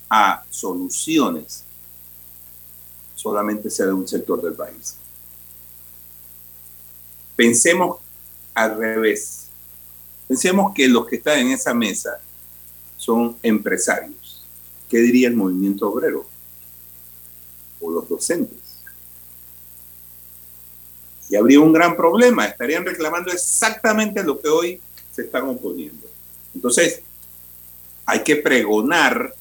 a 0.10 0.44
soluciones 0.50 1.64
solamente 3.16 3.70
sea 3.70 3.88
de 3.88 3.94
un 3.94 4.08
sector 4.08 4.42
del 4.42 4.54
país. 4.54 4.98
Pensemos 7.36 7.98
al 8.54 8.78
revés. 8.78 9.43
Pensemos 10.28 10.74
que 10.74 10.88
los 10.88 11.08
que 11.08 11.18
están 11.18 11.40
en 11.40 11.52
esa 11.52 11.74
mesa 11.74 12.20
son 12.98 13.38
empresarios 13.44 14.24
¿qué 14.94 15.00
diría 15.00 15.28
el 15.28 15.36
movimiento 15.36 15.90
obrero? 15.90 16.24
O 17.82 17.90
los 17.90 18.08
docentes. 18.08 18.60
Y 21.32 21.36
habría 21.36 21.62
un 21.62 21.74
gran 21.74 21.98
problema, 21.98 22.46
estarían 22.46 22.86
reclamando 22.86 23.32
exactamente 23.32 24.22
lo 24.22 24.40
que 24.40 24.50
hoy 24.50 24.80
se 25.12 25.24
están 25.24 25.50
oponiendo. 25.50 26.08
Entonces, 26.54 27.02
hay 28.06 28.22
que 28.22 28.36
pregonar 28.36 29.34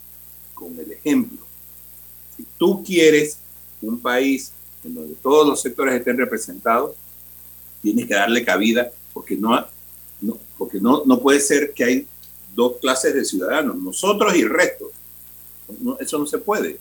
con 0.54 0.78
el 0.78 0.90
ejemplo. 0.90 1.46
Si 2.34 2.46
tú 2.56 2.82
quieres 2.82 3.36
un 3.82 4.00
país 4.00 4.52
en 4.82 4.94
donde 4.94 5.16
todos 5.16 5.46
los 5.46 5.60
sectores 5.60 5.96
estén 5.96 6.16
representados, 6.16 6.96
tienes 7.82 8.06
que 8.06 8.14
darle 8.14 8.42
cabida, 8.42 8.90
porque 9.12 9.36
no, 9.36 9.66
porque 10.62 10.81
no, 10.81 11.02
no 11.04 11.19
puede 11.19 11.40
ser 11.40 11.73
que 11.73 11.83
hay 11.83 12.07
dos 12.54 12.76
clases 12.76 13.12
de 13.14 13.25
ciudadanos, 13.25 13.76
nosotros 13.76 14.33
y 14.37 14.42
el 14.42 14.49
resto 14.49 14.92
eso 15.99 16.19
no 16.19 16.26
se 16.26 16.38
puede. 16.38 16.78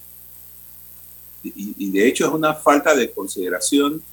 Y, 1.42 1.90
de 1.90 2.08
hecho 2.08 2.28
es 2.28 2.32
una 2.32 2.54
falta 2.54 2.94
de 2.94 3.10
consideración 3.10 4.04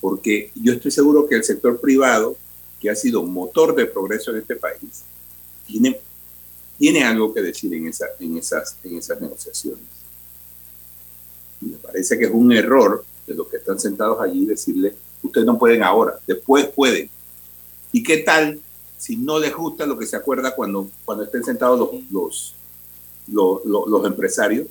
porque 0.00 0.50
yo 0.54 0.72
estoy 0.72 0.90
seguro 0.90 1.28
que 1.28 1.34
el 1.34 1.44
sector 1.44 1.78
privado, 1.78 2.38
que 2.80 2.88
ha 2.88 2.96
sido 2.96 3.22
motor 3.22 3.74
de 3.74 3.84
progreso 3.84 4.30
en 4.30 4.38
este 4.38 4.56
país, 4.56 5.04
tiene, 5.66 6.00
tiene 6.78 7.04
algo 7.04 7.34
que 7.34 7.42
decir 7.42 7.74
en, 7.74 7.88
esa, 7.88 8.06
en, 8.18 8.38
esas, 8.38 8.78
en 8.82 8.96
esas 8.96 9.20
negociaciones. 9.20 9.84
Y 11.60 11.66
me 11.66 11.76
parece 11.76 12.18
que 12.18 12.24
es 12.24 12.30
un 12.32 12.50
error 12.50 13.04
de 13.26 13.34
los 13.34 13.46
que 13.48 13.58
están 13.58 13.78
sentados 13.78 14.18
allí 14.22 14.46
decirle 14.46 14.94
Ustedes 15.22 15.46
no 15.46 15.58
pueden 15.58 15.82
ahora, 15.82 16.18
después 16.26 16.68
pueden. 16.68 17.10
¿Y 17.92 18.02
qué 18.02 18.18
tal 18.18 18.60
si 18.98 19.16
no 19.16 19.38
les 19.38 19.54
gusta 19.54 19.86
lo 19.86 19.98
que 19.98 20.06
se 20.06 20.16
acuerda 20.16 20.54
cuando, 20.54 20.90
cuando 21.04 21.24
estén 21.24 21.44
sentados 21.44 21.78
los, 22.10 22.54
los, 23.26 23.64
los, 23.64 23.86
los 23.86 24.06
empresarios? 24.06 24.66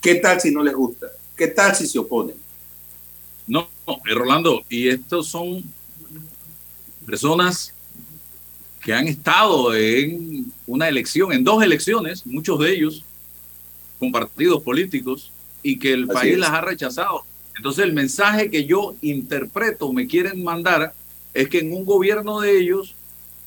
¿Qué 0.00 0.16
tal 0.16 0.40
si 0.40 0.50
no 0.50 0.62
les 0.62 0.74
gusta? 0.74 1.08
¿Qué 1.36 1.48
tal 1.48 1.74
si 1.74 1.86
se 1.86 1.98
oponen? 1.98 2.36
No, 3.46 3.68
eh, 3.86 4.14
Rolando, 4.14 4.62
y 4.68 4.88
estos 4.88 5.28
son 5.28 5.62
personas 7.06 7.72
que 8.82 8.92
han 8.92 9.08
estado 9.08 9.74
en 9.74 10.52
una 10.66 10.88
elección, 10.88 11.32
en 11.32 11.42
dos 11.44 11.62
elecciones, 11.62 12.26
muchos 12.26 12.58
de 12.60 12.72
ellos 12.72 13.04
con 13.98 14.12
partidos 14.12 14.62
políticos, 14.62 15.32
y 15.62 15.78
que 15.78 15.92
el 15.92 16.04
Así 16.04 16.12
país 16.12 16.32
es. 16.34 16.38
las 16.38 16.50
ha 16.50 16.60
rechazado. 16.60 17.24
Entonces 17.56 17.84
el 17.84 17.92
mensaje 17.92 18.50
que 18.50 18.64
yo 18.64 18.94
interpreto, 19.00 19.92
me 19.92 20.06
quieren 20.06 20.44
mandar, 20.44 20.94
es 21.34 21.48
que 21.48 21.58
en 21.58 21.72
un 21.72 21.84
gobierno 21.84 22.40
de 22.40 22.60
ellos 22.60 22.94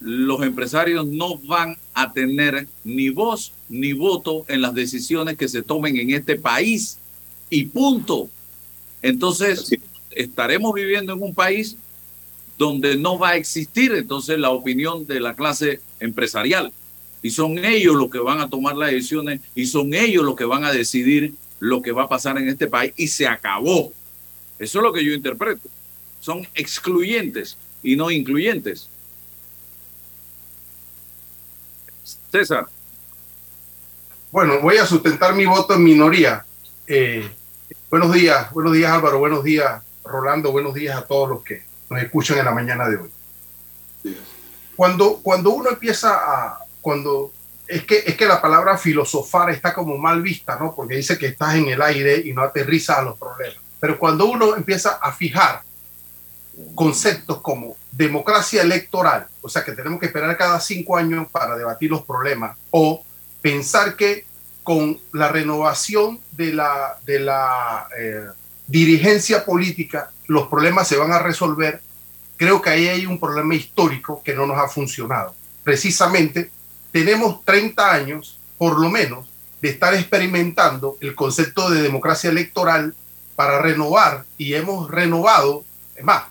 los 0.02 0.42
empresarios 0.42 1.06
no 1.06 1.38
van 1.38 1.78
a 1.94 2.12
tener 2.12 2.68
ni 2.84 3.10
voz 3.10 3.54
ni 3.70 3.94
voto 3.94 4.46
en 4.48 4.62
las 4.62 4.74
decisiones 4.74 5.38
que 5.38 5.48
se 5.48 5.62
tomen 5.62 5.96
en 5.98 6.10
este 6.12 6.36
país. 6.36 6.98
Y 7.50 7.66
punto. 7.66 8.30
Entonces 9.02 9.78
estaremos 10.12 10.74
viviendo 10.74 11.14
en 11.14 11.22
un 11.22 11.34
país 11.34 11.78
donde 12.58 12.96
no 12.96 13.18
va 13.18 13.30
a 13.30 13.36
existir 13.38 13.94
entonces 13.94 14.40
la 14.40 14.50
opinión 14.50 15.06
de 15.06 15.20
la 15.20 15.36
clase 15.36 15.82
empresarial. 16.00 16.72
Y 17.22 17.30
son 17.30 17.64
ellos 17.64 17.96
los 17.96 18.10
que 18.10 18.20
van 18.20 18.40
a 18.40 18.50
tomar 18.50 18.76
las 18.76 18.92
decisiones 18.92 19.42
y 19.54 19.68
son 19.68 19.94
ellos 19.94 20.24
los 20.24 20.36
que 20.36 20.46
van 20.46 20.64
a 20.64 20.72
decidir 20.72 21.36
lo 21.60 21.84
que 21.84 21.92
va 21.92 22.04
a 22.04 22.10
pasar 22.10 22.38
en 22.40 22.50
este 22.50 22.68
país 22.68 22.94
y 22.98 23.08
se 23.08 23.28
acabó. 23.28 23.94
Eso 24.58 24.80
es 24.80 24.84
lo 24.84 24.92
que 24.92 25.06
yo 25.06 25.14
interpreto. 25.14 25.70
Son 26.20 26.48
excluyentes 26.56 27.58
y 27.84 27.96
no 27.96 28.10
incluyentes. 28.10 28.90
César, 32.32 32.68
Bueno, 34.32 34.60
voy 34.62 34.78
a 34.78 34.86
sustentar 34.86 35.36
mi 35.36 35.46
voto 35.46 35.74
en 35.74 35.84
minoría. 35.84 36.46
Eh, 36.88 37.30
buenos 37.90 38.14
días, 38.14 38.52
buenos 38.52 38.74
días 38.74 38.92
Álvaro, 38.92 39.20
buenos 39.20 39.44
días 39.44 39.82
Rolando, 40.04 40.52
buenos 40.52 40.74
días 40.74 40.98
a 40.98 41.06
todos 41.06 41.30
los 41.30 41.44
que 41.44 41.64
nos 41.90 42.02
escuchan 42.02 42.38
en 42.38 42.46
la 42.46 42.52
mañana 42.52 42.88
de 42.90 42.98
hoy. 42.98 43.12
Cuando, 44.76 45.18
cuando 45.22 45.52
uno 45.52 45.70
empieza 45.70 46.16
a, 46.16 46.60
cuando, 46.82 47.32
es 47.68 47.86
que, 47.86 48.04
es 48.06 48.16
que 48.16 48.26
la 48.26 48.42
palabra 48.42 48.78
filosofar 48.78 49.50
está 49.52 49.74
como 49.74 49.98
mal 49.98 50.22
vista, 50.22 50.58
¿no? 50.58 50.74
Porque 50.74 50.96
dice 50.96 51.18
que 51.18 51.28
estás 51.28 51.56
en 51.56 51.68
el 51.68 51.82
aire 51.82 52.22
y 52.26 52.34
no 52.34 52.42
aterrizas 52.42 52.98
a 52.98 53.04
los 53.04 53.18
problemas. 53.18 53.58
Pero 53.80 54.00
cuando 54.00 54.26
uno 54.26 54.56
empieza 54.56 54.92
a 55.02 55.12
fijar 55.12 55.62
conceptos 56.76 57.42
como 57.42 57.76
democracia 57.92 58.62
electoral, 58.62 59.28
o 59.42 59.50
sea 59.50 59.64
que 59.64 59.72
tenemos 59.74 60.00
que 60.00 60.08
esperar 60.08 60.38
cada 60.38 60.60
cinco 60.60 60.98
años 60.98 61.28
para 61.32 61.56
debatir 61.56 61.90
los 61.90 62.04
problemas, 62.04 62.58
o 62.70 63.04
pensar 63.42 63.96
que 63.96 64.26
con 64.64 65.00
la 65.14 65.28
renovación 65.30 66.20
de 66.32 66.54
la, 66.54 67.00
de 67.06 67.20
la 67.20 67.88
eh, 67.98 68.26
dirigencia 68.68 69.44
política 69.44 70.12
los 70.28 70.48
problemas 70.48 70.88
se 70.88 70.98
van 70.98 71.12
a 71.12 71.20
resolver, 71.20 71.82
creo 72.38 72.62
que 72.62 72.70
ahí 72.70 72.88
hay 72.88 73.06
un 73.06 73.20
problema 73.20 73.54
histórico 73.56 74.22
que 74.24 74.34
no 74.34 74.46
nos 74.46 74.58
ha 74.58 74.68
funcionado. 74.68 75.36
Precisamente 75.64 76.52
tenemos 76.92 77.44
30 77.44 77.92
años, 77.92 78.40
por 78.58 78.80
lo 78.80 78.90
menos, 78.90 79.28
de 79.62 79.70
estar 79.70 79.94
experimentando 79.94 80.98
el 81.02 81.16
concepto 81.16 81.70
de 81.70 81.82
democracia 81.82 82.30
electoral 82.30 82.96
para 83.36 83.62
renovar 83.62 84.26
y 84.38 84.54
hemos 84.54 84.90
renovado, 84.90 85.64
es 85.96 86.04
más, 86.04 86.24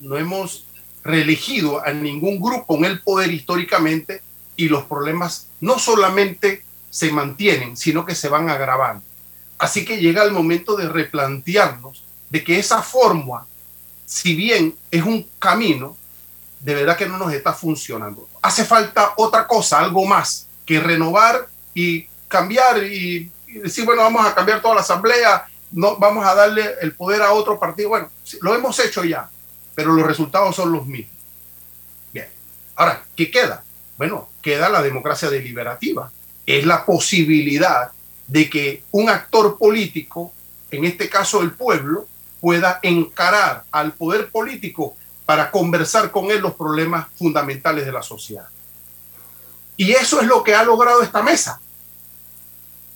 no 0.00 0.16
hemos 0.16 0.66
reelegido 1.02 1.84
a 1.84 1.92
ningún 1.92 2.40
grupo 2.40 2.76
en 2.76 2.84
el 2.84 3.00
poder 3.00 3.32
históricamente 3.32 4.22
y 4.56 4.68
los 4.68 4.84
problemas 4.84 5.48
no 5.60 5.78
solamente 5.78 6.64
se 6.90 7.12
mantienen, 7.12 7.76
sino 7.76 8.04
que 8.04 8.14
se 8.14 8.28
van 8.28 8.50
agravando. 8.50 9.04
Así 9.58 9.84
que 9.84 9.98
llega 9.98 10.22
el 10.22 10.32
momento 10.32 10.76
de 10.76 10.88
replantearnos 10.88 12.04
de 12.30 12.44
que 12.44 12.58
esa 12.58 12.82
fórmula, 12.82 13.46
si 14.06 14.34
bien 14.34 14.74
es 14.90 15.02
un 15.02 15.26
camino, 15.38 15.96
de 16.60 16.74
verdad 16.74 16.96
que 16.96 17.08
no 17.08 17.18
nos 17.18 17.32
está 17.32 17.52
funcionando. 17.52 18.28
Hace 18.42 18.64
falta 18.64 19.12
otra 19.16 19.46
cosa, 19.46 19.78
algo 19.78 20.04
más, 20.04 20.46
que 20.66 20.80
renovar 20.80 21.48
y 21.74 22.06
cambiar 22.26 22.82
y, 22.84 23.30
decir, 23.46 23.84
bueno, 23.84 24.02
vamos 24.02 24.26
a 24.26 24.34
cambiar 24.34 24.60
toda 24.60 24.76
la 24.76 24.80
asamblea, 24.82 25.46
no 25.72 25.96
vamos 25.96 26.26
a 26.26 26.34
darle 26.34 26.74
el 26.80 26.94
poder 26.94 27.22
a 27.22 27.32
otro 27.32 27.58
partido. 27.58 27.90
Bueno, 27.90 28.10
lo 28.42 28.54
hemos 28.54 28.78
hecho 28.78 29.04
ya, 29.04 29.30
pero 29.78 29.92
los 29.92 30.04
resultados 30.04 30.56
son 30.56 30.72
los 30.72 30.86
mismos. 30.86 31.14
Bien. 32.12 32.26
Ahora, 32.74 33.04
¿qué 33.14 33.30
queda? 33.30 33.62
Bueno, 33.96 34.28
queda 34.42 34.68
la 34.68 34.82
democracia 34.82 35.30
deliberativa. 35.30 36.10
Es 36.44 36.66
la 36.66 36.84
posibilidad 36.84 37.92
de 38.26 38.50
que 38.50 38.82
un 38.90 39.08
actor 39.08 39.56
político, 39.56 40.32
en 40.72 40.84
este 40.84 41.08
caso 41.08 41.42
el 41.42 41.52
pueblo, 41.52 42.08
pueda 42.40 42.80
encarar 42.82 43.62
al 43.70 43.92
poder 43.92 44.32
político 44.32 44.96
para 45.24 45.52
conversar 45.52 46.10
con 46.10 46.32
él 46.32 46.40
los 46.40 46.54
problemas 46.54 47.06
fundamentales 47.16 47.86
de 47.86 47.92
la 47.92 48.02
sociedad. 48.02 48.48
Y 49.76 49.92
eso 49.92 50.20
es 50.20 50.26
lo 50.26 50.42
que 50.42 50.56
ha 50.56 50.64
logrado 50.64 51.02
esta 51.02 51.22
mesa. 51.22 51.60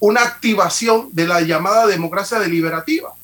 Una 0.00 0.22
activación 0.22 1.10
de 1.12 1.28
la 1.28 1.42
llamada 1.42 1.86
democracia 1.86 2.40
deliberativa. 2.40 3.14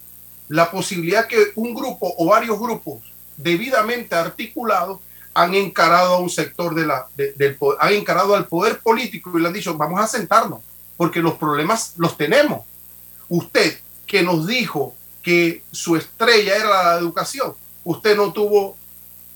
La 0.46 0.70
posibilidad 0.70 1.26
que 1.26 1.50
un 1.56 1.74
grupo 1.74 2.14
o 2.18 2.26
varios 2.26 2.56
grupos 2.56 3.07
debidamente 3.38 4.14
articulados 4.14 5.00
han 5.32 5.54
encarado 5.54 6.14
a 6.14 6.18
un 6.18 6.28
sector 6.28 6.74
de 6.74 6.84
la, 6.84 7.06
de, 7.16 7.32
del 7.32 7.54
poder, 7.54 7.78
han 7.80 7.94
encarado 7.94 8.34
al 8.34 8.46
poder 8.46 8.80
político 8.80 9.38
y 9.38 9.40
le 9.40 9.48
han 9.48 9.54
dicho, 9.54 9.74
vamos 9.76 10.00
a 10.00 10.06
sentarnos, 10.06 10.60
porque 10.96 11.20
los 11.20 11.34
problemas 11.34 11.94
los 11.96 12.16
tenemos. 12.16 12.66
Usted 13.28 13.78
que 14.06 14.22
nos 14.22 14.46
dijo 14.46 14.94
que 15.22 15.62
su 15.70 15.96
estrella 15.96 16.56
era 16.56 16.68
la 16.68 16.98
educación, 16.98 17.54
usted 17.84 18.16
no 18.16 18.32
tuvo 18.32 18.76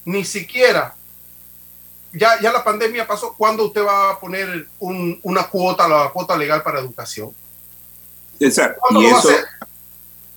ni 0.05 0.25
siquiera, 0.25 0.95
ya, 2.13 2.41
ya 2.41 2.53
la 2.53 2.65
pandemia 2.65 3.07
pasó, 3.07 3.35
¿cuándo 3.37 3.67
usted 3.67 3.85
va 3.85 4.11
a 4.11 4.21
poner 4.21 4.69
un, 4.81 5.19
una 5.23 5.45
cuota, 5.45 5.89
la 5.89 6.11
cuota 6.11 6.37
legal 6.37 6.63
para 6.63 6.81
educación? 6.81 7.35
César, 8.39 8.77
¿Cuándo 8.79 9.01
y 9.01 9.05
lo 9.05 9.11
va 9.11 9.17
a 9.17 9.21
eso, 9.21 9.29
hacer? 9.29 9.45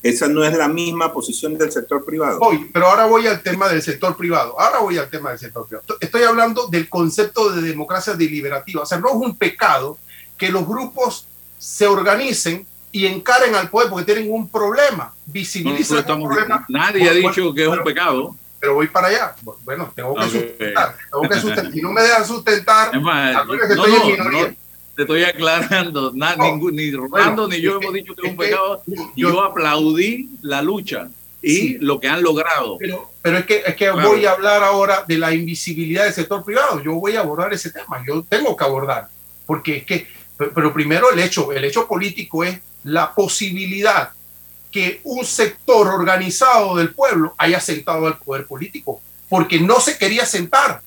Esa 0.09 0.27
no 0.27 0.43
es 0.43 0.55
la 0.55 0.67
misma 0.67 1.11
posición 1.11 1.57
del 1.57 1.71
sector 1.71 2.05
privado. 2.05 2.37
Voy, 2.39 2.69
pero 2.71 2.85
ahora 2.87 3.05
voy 3.05 3.25
al 3.25 3.41
tema 3.41 3.67
del 3.67 3.81
sector 3.81 4.15
privado. 4.15 4.59
Ahora 4.59 4.79
voy 4.79 4.97
al 4.99 5.09
tema 5.09 5.31
del 5.31 5.39
sector 5.39 5.67
privado. 5.67 5.97
Estoy 5.99 6.21
hablando 6.23 6.67
del 6.67 6.87
concepto 6.89 7.49
de 7.51 7.61
democracia 7.61 8.13
deliberativa. 8.13 8.83
O 8.83 8.85
sea, 8.85 8.99
no 8.99 9.09
es 9.09 9.15
un 9.15 9.35
pecado 9.35 9.97
que 10.37 10.49
los 10.49 10.67
grupos 10.67 11.25
se 11.57 11.87
organicen 11.87 12.67
y 12.91 13.07
encaren 13.07 13.55
al 13.55 13.69
poder 13.69 13.89
porque 13.89 14.05
tienen 14.05 14.31
un 14.31 14.47
problema, 14.47 15.05
no, 15.25 15.33
visibilizan 15.33 15.95
no 15.95 15.95
un 15.95 15.99
estamos- 16.01 16.27
problema. 16.29 16.65
nadie 16.69 17.09
ha 17.09 17.13
Bueno, 17.13 17.29
dicho 17.29 17.53
que 17.53 17.63
es 17.63 17.67
un 17.67 17.83
pecado. 17.83 18.35
Pero 18.59 18.75
voy 18.75 18.87
para 18.87 19.07
allá. 19.07 19.35
Bueno, 19.63 19.91
tengo 19.95 20.13
que 20.15 20.23
sustentar. 20.29 20.95
Tengo 21.11 21.29
que 21.29 21.39
sustentar. 21.39 21.71
Si 21.71 21.81
no 21.81 21.91
me 21.91 22.01
dejan 22.01 22.25
sustentar, 22.25 22.95
Es 22.95 23.01
más, 23.01 23.45
no, 23.47 23.53
estoy 23.55 23.91
en 23.93 23.99
no, 23.99 24.05
minoría. 24.05 24.55
Te 24.95 25.01
estoy 25.03 25.23
aclarando. 25.23 26.11
Na- 26.13 26.35
No. 26.35 26.43
ningún- 26.45 26.75
ni 26.75 26.91
Rolando 26.91 27.43
Bueno, 27.43 27.47
ni 27.47 27.61
yo 27.61 27.79
que- 27.79 27.85
hemos 27.85 27.93
dicho 27.95 28.15
que 28.15 28.25
es 28.27 28.31
un 28.31 28.37
pecado. 28.37 28.83
yo- 28.85 29.11
Yo, 29.15 29.43
aplaudí 29.43 30.29
la 30.41 30.61
lucha 30.61 31.09
y 31.41 31.55
Sí. 31.55 31.77
lo 31.81 31.99
que 31.99 32.07
han 32.07 32.21
logrado. 32.23 32.77
Pero, 32.79 33.11
pero 33.21 33.37
es 33.39 33.45
que, 33.45 33.57
es 33.65 33.75
que 33.75 33.89
Claro. 33.91 34.09
voy 34.09 34.25
a 34.25 34.31
hablar 34.31 34.63
ahora 34.63 35.03
de 35.07 35.17
la 35.17 35.33
invisibilidad 35.33 36.05
del 36.05 36.13
sector 36.13 36.43
privado. 36.43 36.81
Yo 36.81 36.93
voy 36.93 37.15
a 37.15 37.19
abordar 37.21 37.53
ese 37.53 37.71
tema. 37.71 38.03
Yo 38.07 38.23
tengo 38.27 38.55
que 38.55 38.63
abordar. 38.63 39.09
Porque 39.45 39.77
es 39.77 39.83
que, 39.85 40.07
pero 40.37 40.73
primero 40.73 41.11
el 41.11 41.19
hecho, 41.19 41.51
el 41.51 41.63
hecho 41.65 41.87
político 41.87 42.43
es 42.43 42.59
la 42.83 43.13
posibilidad 43.13 44.09
que 44.71 44.99
un 45.03 45.23
sector 45.25 45.87
organizado 45.87 46.75
del 46.75 46.93
pueblo 46.93 47.33
haya 47.37 47.59
sentado 47.59 48.07
al 48.07 48.17
poder 48.17 48.45
político. 48.45 49.01
Porque 49.29 49.59
no 49.59 49.79
se 49.79 49.97
quería 49.97 50.25
sentar. 50.25 50.81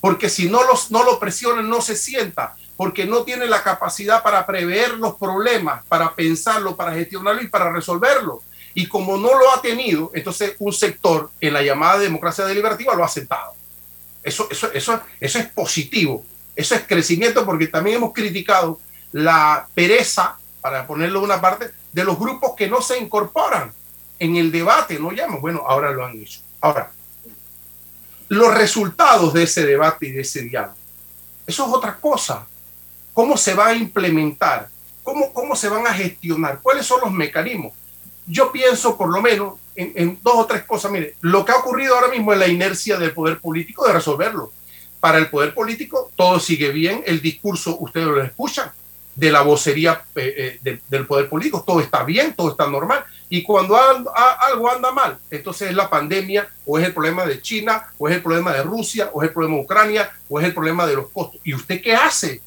Porque 0.00 0.28
si 0.28 0.48
no, 0.48 0.62
los, 0.64 0.90
no 0.90 1.02
lo 1.04 1.18
presionan, 1.18 1.68
no 1.68 1.80
se 1.80 1.96
sienta. 1.96 2.54
Porque 2.76 3.06
no 3.06 3.22
tiene 3.22 3.46
la 3.46 3.62
capacidad 3.62 4.22
para 4.22 4.44
prever 4.44 4.94
los 4.94 5.14
problemas, 5.14 5.84
para 5.86 6.14
pensarlo, 6.14 6.76
para 6.76 6.92
gestionarlo 6.92 7.42
y 7.42 7.48
para 7.48 7.72
resolverlo. 7.72 8.42
Y 8.74 8.86
como 8.86 9.16
no 9.16 9.38
lo 9.38 9.50
ha 9.52 9.62
tenido, 9.62 10.10
entonces 10.14 10.54
un 10.58 10.72
sector 10.72 11.30
en 11.40 11.54
la 11.54 11.62
llamada 11.62 11.98
democracia 11.98 12.44
deliberativa 12.44 12.94
lo 12.94 13.04
ha 13.04 13.08
sentado. 13.08 13.54
Eso, 14.22 14.48
eso, 14.50 14.70
eso, 14.72 15.00
eso 15.20 15.38
es 15.38 15.46
positivo. 15.46 16.24
Eso 16.54 16.74
es 16.74 16.82
crecimiento 16.86 17.44
porque 17.46 17.68
también 17.68 17.96
hemos 17.96 18.12
criticado 18.12 18.80
la 19.12 19.68
pereza, 19.74 20.36
para 20.60 20.86
ponerlo 20.86 21.22
una 21.22 21.40
parte, 21.40 21.70
de 21.92 22.04
los 22.04 22.18
grupos 22.18 22.52
que 22.56 22.68
no 22.68 22.82
se 22.82 22.98
incorporan 22.98 23.72
en 24.18 24.36
el 24.36 24.52
debate, 24.52 24.98
no 24.98 25.12
llaman. 25.12 25.40
Bueno, 25.40 25.62
ahora 25.66 25.90
lo 25.90 26.04
han 26.04 26.18
hecho. 26.18 26.40
Ahora, 26.60 26.90
los 28.28 28.54
resultados 28.54 29.32
de 29.32 29.44
ese 29.44 29.64
debate 29.64 30.06
y 30.06 30.10
de 30.10 30.22
ese 30.22 30.42
diálogo, 30.42 30.74
eso 31.46 31.66
es 31.66 31.72
otra 31.72 31.96
cosa. 31.96 32.46
¿Cómo 33.16 33.38
se 33.38 33.54
va 33.54 33.68
a 33.68 33.74
implementar? 33.74 34.68
¿Cómo, 35.02 35.32
cómo 35.32 35.56
se 35.56 35.70
van 35.70 35.86
a 35.86 35.94
gestionar? 35.94 36.60
¿Cuáles 36.60 36.84
son 36.84 37.00
los 37.00 37.10
mecanismos? 37.10 37.72
Yo 38.26 38.52
pienso, 38.52 38.94
por 38.94 39.08
lo 39.08 39.22
menos, 39.22 39.54
en, 39.74 40.18
dos 40.22 40.34
o 40.36 40.44
tres 40.44 40.64
cosas. 40.64 40.92
Mire, 40.92 41.16
lo 41.22 41.42
que 41.42 41.52
ha 41.52 41.56
ocurrido 41.56 41.94
ahora 41.94 42.08
mismo 42.08 42.34
es 42.34 42.38
la 42.38 42.46
inercia 42.46 42.98
del 42.98 43.14
poder 43.14 43.40
político 43.40 43.86
de 43.86 43.94
resolverlo. 43.94 44.52
Para 45.00 45.16
el 45.16 45.30
poder 45.30 45.54
político 45.54 46.12
todo 46.14 46.38
sigue 46.38 46.70
bien, 46.72 47.04
el 47.06 47.22
discurso 47.22 47.78
ustedes 47.80 48.06
lo 48.06 48.22
escuchan 48.22 48.70
de 49.14 49.30
la 49.30 49.40
vocería 49.40 50.02
eh, 50.14 50.60
eh, 50.62 50.80
del 50.86 51.06
poder 51.06 51.30
político, 51.30 51.64
todo 51.66 51.80
está 51.80 52.04
bien, 52.04 52.34
todo 52.34 52.50
está 52.50 52.68
normal. 52.68 53.02
Y 53.30 53.42
cuando 53.42 53.78
algo 53.78 54.70
anda 54.70 54.92
mal, 54.92 55.16
entonces 55.30 55.70
es 55.70 55.74
la 55.74 55.88
pandemia, 55.88 56.46
o 56.66 56.78
es 56.78 56.84
el 56.84 56.92
problema 56.92 57.24
de 57.24 57.40
China, 57.40 57.86
o 57.96 58.10
es 58.10 58.16
el 58.16 58.22
problema 58.22 58.52
de 58.52 58.62
Rusia, 58.62 59.08
o 59.14 59.22
es 59.22 59.28
el 59.28 59.32
problema 59.32 59.56
de 59.56 59.62
Ucrania, 59.62 60.10
o 60.28 60.38
es 60.38 60.44
el 60.44 60.52
problema 60.52 60.86
de 60.86 60.96
los 60.96 61.08
costos. 61.08 61.40
¿Y 61.44 61.54
usted 61.54 61.80
qué 61.80 61.94
hace? 61.94 62.42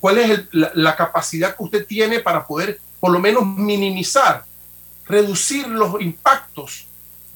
¿Cuál 0.00 0.18
es 0.18 0.40
la, 0.52 0.96
capacidad 0.96 1.56
que 1.56 1.62
usted 1.62 1.86
tiene 1.86 2.20
para 2.20 2.46
poder 2.46 2.80
por 2.98 3.12
lo 3.12 3.18
menos 3.18 3.46
minimizar, 3.46 4.44
reducir 5.06 5.68
los 5.68 6.00
impactos? 6.00 6.86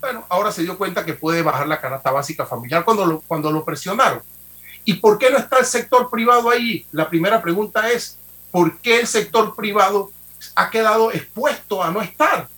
Bueno, 0.01 0.25
ahora 0.29 0.51
se 0.51 0.63
dio 0.63 0.77
cuenta 0.77 1.05
que 1.05 1.15
puede 1.15 1.43
bajar 1.43 1.69
la 1.69 1.81
canasta 1.81 2.11
básica 2.11 2.45
familiar 2.45 2.85
cuando 2.85 3.07
lo, 3.07 3.21
cuando 3.21 3.53
lo 3.53 3.65
presionaron. 3.65 4.23
¿Y 4.85 4.95
por 4.95 5.17
qué 5.17 5.31
no 5.31 5.39
está 5.39 5.59
el 5.59 5.65
sector 5.65 6.11
privado 6.11 6.51
ahí? 6.51 6.85
La 6.91 7.09
primera 7.09 7.41
pregunta 7.41 7.89
es, 7.91 8.19
¿por 8.51 8.79
qué 8.79 9.01
el 9.01 9.07
sector 9.07 9.55
privado 9.55 10.11
ha 10.55 10.71
quedado 10.71 11.13
expuesto 11.13 11.83
a 11.83 11.91
no 11.91 12.03
estar. 12.03 12.49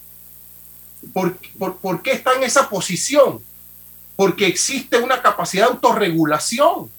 ¿Por, 1.13 1.37
por, 1.59 2.03
qué 2.03 2.13
está 2.13 2.33
en 2.35 2.45
esa 2.45 2.69
posición? 2.69 3.41
Porque 4.17 4.47
existe 4.47 4.99
una 4.99 5.21
capacidad 5.21 5.67
de 5.67 5.73
autorregulación. 5.73 6.91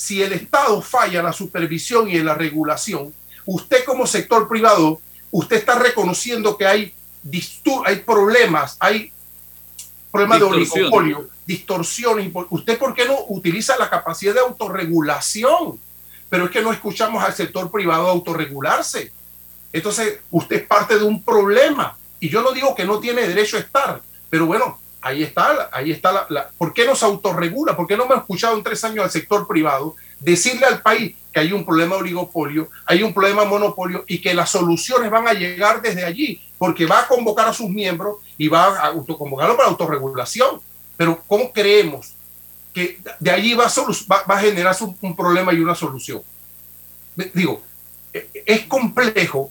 Si 0.00 0.22
el 0.22 0.32
Estado 0.32 0.80
falla 0.80 1.18
en 1.18 1.26
la 1.26 1.32
supervisión 1.34 2.08
y 2.08 2.16
en 2.16 2.24
la 2.24 2.32
regulación, 2.32 3.12
usted 3.44 3.84
como 3.84 4.06
sector 4.06 4.48
privado, 4.48 4.98
usted 5.30 5.56
está 5.56 5.78
reconociendo 5.78 6.56
que 6.56 6.66
hay, 6.66 6.94
hay 7.84 7.96
problemas, 7.96 8.78
hay 8.80 9.12
problemas 10.10 10.38
de 10.38 10.44
oligopolio, 10.46 11.28
distorsiones. 11.44 12.32
¿Usted 12.48 12.78
por 12.78 12.94
qué 12.94 13.04
no 13.04 13.26
utiliza 13.28 13.76
la 13.76 13.90
capacidad 13.90 14.32
de 14.32 14.40
autorregulación? 14.40 15.78
Pero 16.30 16.46
es 16.46 16.50
que 16.50 16.62
no 16.62 16.72
escuchamos 16.72 17.22
al 17.22 17.34
sector 17.34 17.70
privado 17.70 18.08
autorregularse. 18.08 19.12
Entonces, 19.70 20.20
usted 20.30 20.62
es 20.62 20.66
parte 20.66 20.98
de 20.98 21.04
un 21.04 21.22
problema. 21.22 21.94
Y 22.20 22.30
yo 22.30 22.40
no 22.40 22.52
digo 22.52 22.74
que 22.74 22.86
no 22.86 23.00
tiene 23.00 23.28
derecho 23.28 23.58
a 23.58 23.60
estar, 23.60 24.00
pero 24.30 24.46
bueno, 24.46 24.80
ahí 25.00 25.22
está, 25.22 25.68
ahí 25.72 25.90
está 25.90 26.26
la, 26.28 26.50
¿Por 26.56 26.72
qué 26.72 26.84
no 26.84 26.94
se 26.94 27.04
autorregula? 27.04 27.76
¿Por 27.76 27.86
qué 27.86 27.96
no 27.96 28.06
me 28.06 28.14
ha 28.14 28.18
escuchado 28.18 28.56
en 28.56 28.62
tres 28.62 28.82
años 28.84 29.04
al 29.04 29.10
sector 29.10 29.46
privado 29.46 29.96
decirle 30.18 30.66
al 30.66 30.82
país 30.82 31.16
que 31.32 31.40
hay 31.40 31.52
un 31.52 31.64
problema 31.64 31.94
de 31.94 32.02
oligopolio, 32.02 32.68
hay 32.84 33.02
un 33.02 33.14
problema 33.14 33.42
de 33.42 33.48
monopolio 33.48 34.04
y 34.06 34.20
que 34.20 34.34
las 34.34 34.50
soluciones 34.50 35.10
van 35.10 35.28
a 35.28 35.32
llegar 35.32 35.80
desde 35.80 36.04
allí? 36.04 36.42
Porque 36.58 36.86
va 36.86 37.00
a 37.00 37.08
convocar 37.08 37.48
a 37.48 37.52
sus 37.54 37.70
miembros 37.70 38.16
y 38.36 38.48
va 38.48 38.64
a 38.78 38.86
autoconvocarlo 38.88 39.56
para 39.56 39.68
autorregulación. 39.68 40.60
Pero 40.96 41.22
¿cómo 41.26 41.52
creemos 41.52 42.14
que 42.74 43.00
de 43.18 43.30
allí 43.30 43.54
va 43.54 43.66
a, 43.66 44.24
va 44.30 44.36
a 44.36 44.40
generar 44.40 44.76
un, 44.80 44.96
un 45.00 45.16
problema 45.16 45.52
y 45.54 45.60
una 45.60 45.74
solución? 45.74 46.22
Digo, 47.32 47.62
e, 48.12 48.28
es 48.44 48.66
complejo 48.66 49.50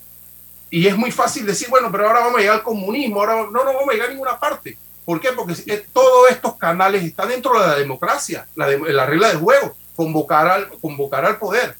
y 0.69 0.85
es 0.85 0.95
muy 0.95 1.11
fácil 1.11 1.45
decir, 1.45 1.67
bueno, 1.69 1.91
pero 1.91 2.07
ahora 2.07 2.19
vamos 2.19 2.37
a 2.37 2.39
llegar 2.41 2.55
al 2.57 2.63
comunismo, 2.63 3.19
ahora 3.19 3.37
no, 3.37 3.51
no 3.51 3.65
vamos 3.65 3.89
a 3.89 3.93
llegar 3.93 4.09
a 4.09 4.11
ninguna 4.11 4.39
parte. 4.39 4.77
¿Por 5.09 5.19
qué? 5.19 5.29
Porque 5.31 5.55
todos 5.91 6.29
estos 6.29 6.55
canales 6.57 7.03
están 7.03 7.29
dentro 7.29 7.59
de 7.59 7.67
la 7.67 7.75
democracia, 7.75 8.45
la, 8.53 8.67
la 8.67 9.07
regla 9.07 9.29
de 9.29 9.37
juego, 9.37 9.75
convocar 9.95 10.47
al, 10.47 10.69
convocar 10.79 11.25
al 11.25 11.39
poder. 11.39 11.75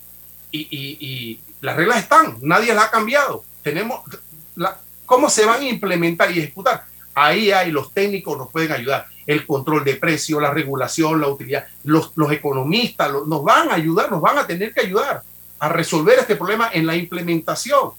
Y, 0.49 0.61
y, 0.71 1.39
las 1.61 1.75
reglas 1.75 1.99
están, 1.99 2.39
nadie 2.41 2.73
las 2.73 2.85
ha 2.85 2.89
cambiado. 2.89 3.43
Tenemos, 3.61 4.01
la, 4.55 4.79
¿Cómo 5.05 5.29
se 5.29 5.45
van 5.45 5.61
a 5.61 5.67
implementar 5.67 6.31
y 6.31 6.39
ejecutar? 6.39 6.85
Ahí 7.13 7.51
hay, 7.51 7.69
los 7.69 7.93
técnicos 7.93 8.35
nos 8.35 8.49
pueden 8.49 8.71
ayudar. 8.71 9.05
El 9.27 9.45
control 9.45 9.83
de 9.83 9.97
precios, 9.97 10.41
la 10.41 10.49
regulación, 10.49 11.21
la 11.21 11.27
utilidad. 11.27 11.67
Los 11.83 12.11
economistas 12.31 13.11
nos 13.27 13.43
van 13.43 13.69
a 13.69 13.75
ayudar, 13.75 14.09
nos 14.09 14.21
van 14.21 14.39
a 14.39 14.47
tener 14.47 14.73
que 14.73 14.81
ayudar 14.81 15.21
a 15.59 15.69
resolver 15.69 16.17
este 16.17 16.35
problema 16.35 16.71
en 16.73 16.87
la 16.87 16.95
implementación 16.95 17.91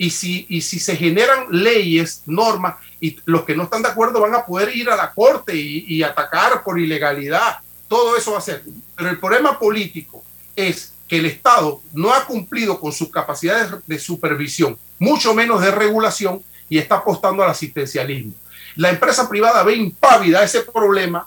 y 0.00 0.08
si, 0.08 0.46
y 0.48 0.62
si 0.62 0.78
se 0.78 0.96
generan 0.96 1.44
leyes, 1.50 2.22
normas, 2.24 2.76
y 3.02 3.18
los 3.26 3.44
que 3.44 3.54
no 3.54 3.64
están 3.64 3.82
de 3.82 3.90
acuerdo 3.90 4.22
van 4.22 4.34
a 4.34 4.46
poder 4.46 4.74
ir 4.74 4.88
a 4.88 4.96
la 4.96 5.12
corte 5.12 5.54
y, 5.54 6.02
atacar 6.02 6.64
por 6.64 6.80
ilegalidad, 6.80 7.58
todo 7.86 8.16
eso 8.16 8.32
va 8.32 8.38
a 8.38 8.40
ser. 8.40 8.64
Pero 8.96 9.10
el 9.10 9.20
problema 9.20 9.58
político 9.58 10.24
es 10.56 10.94
que 11.06 11.18
el 11.18 11.26
Estado 11.26 11.82
no 11.92 12.14
ha 12.14 12.24
cumplido 12.24 12.80
con 12.80 12.92
sus 12.92 13.10
capacidades 13.10 13.72
de 13.86 13.98
supervisión, 13.98 14.78
mucho 14.98 15.34
menos 15.34 15.60
de 15.60 15.70
regulación, 15.70 16.42
y 16.70 16.78
está 16.78 16.94
apostando 16.94 17.42
al 17.42 17.50
asistencialismo. 17.50 18.32
La 18.76 18.88
empresa 18.88 19.28
privada 19.28 19.62
ve 19.64 19.74
impávida 19.74 20.42
ese 20.42 20.62
problema, 20.62 21.26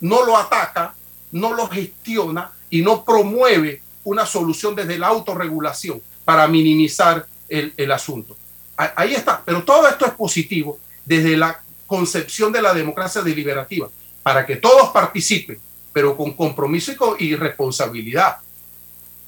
no 0.00 0.24
lo 0.24 0.36
ataca, 0.36 0.94
no 1.32 1.54
lo 1.54 1.68
gestiona 1.68 2.52
y 2.70 2.82
no 2.82 3.04
promueve 3.04 3.82
una 4.04 4.26
solución 4.26 4.76
desde 4.76 4.96
la 4.96 5.08
autorregulación 5.08 6.00
para 6.24 6.46
minimizar 6.46 7.26
el, 7.52 7.92
asunto. 7.92 8.36
Ahí 8.76 9.14
está, 9.14 9.42
pero 9.44 9.62
todo 9.62 9.86
esto 9.86 10.06
es 10.06 10.12
positivo 10.12 10.78
desde 11.04 11.36
la 11.36 11.60
concepción 11.86 12.50
de 12.52 12.62
la 12.62 12.72
democracia 12.72 13.20
deliberativa, 13.20 13.88
para 14.22 14.46
que 14.46 14.56
todos 14.56 14.90
participen, 14.90 15.58
pero 15.92 16.16
con 16.16 16.32
compromiso 16.32 17.16
y, 17.18 17.36
responsabilidad. 17.36 18.38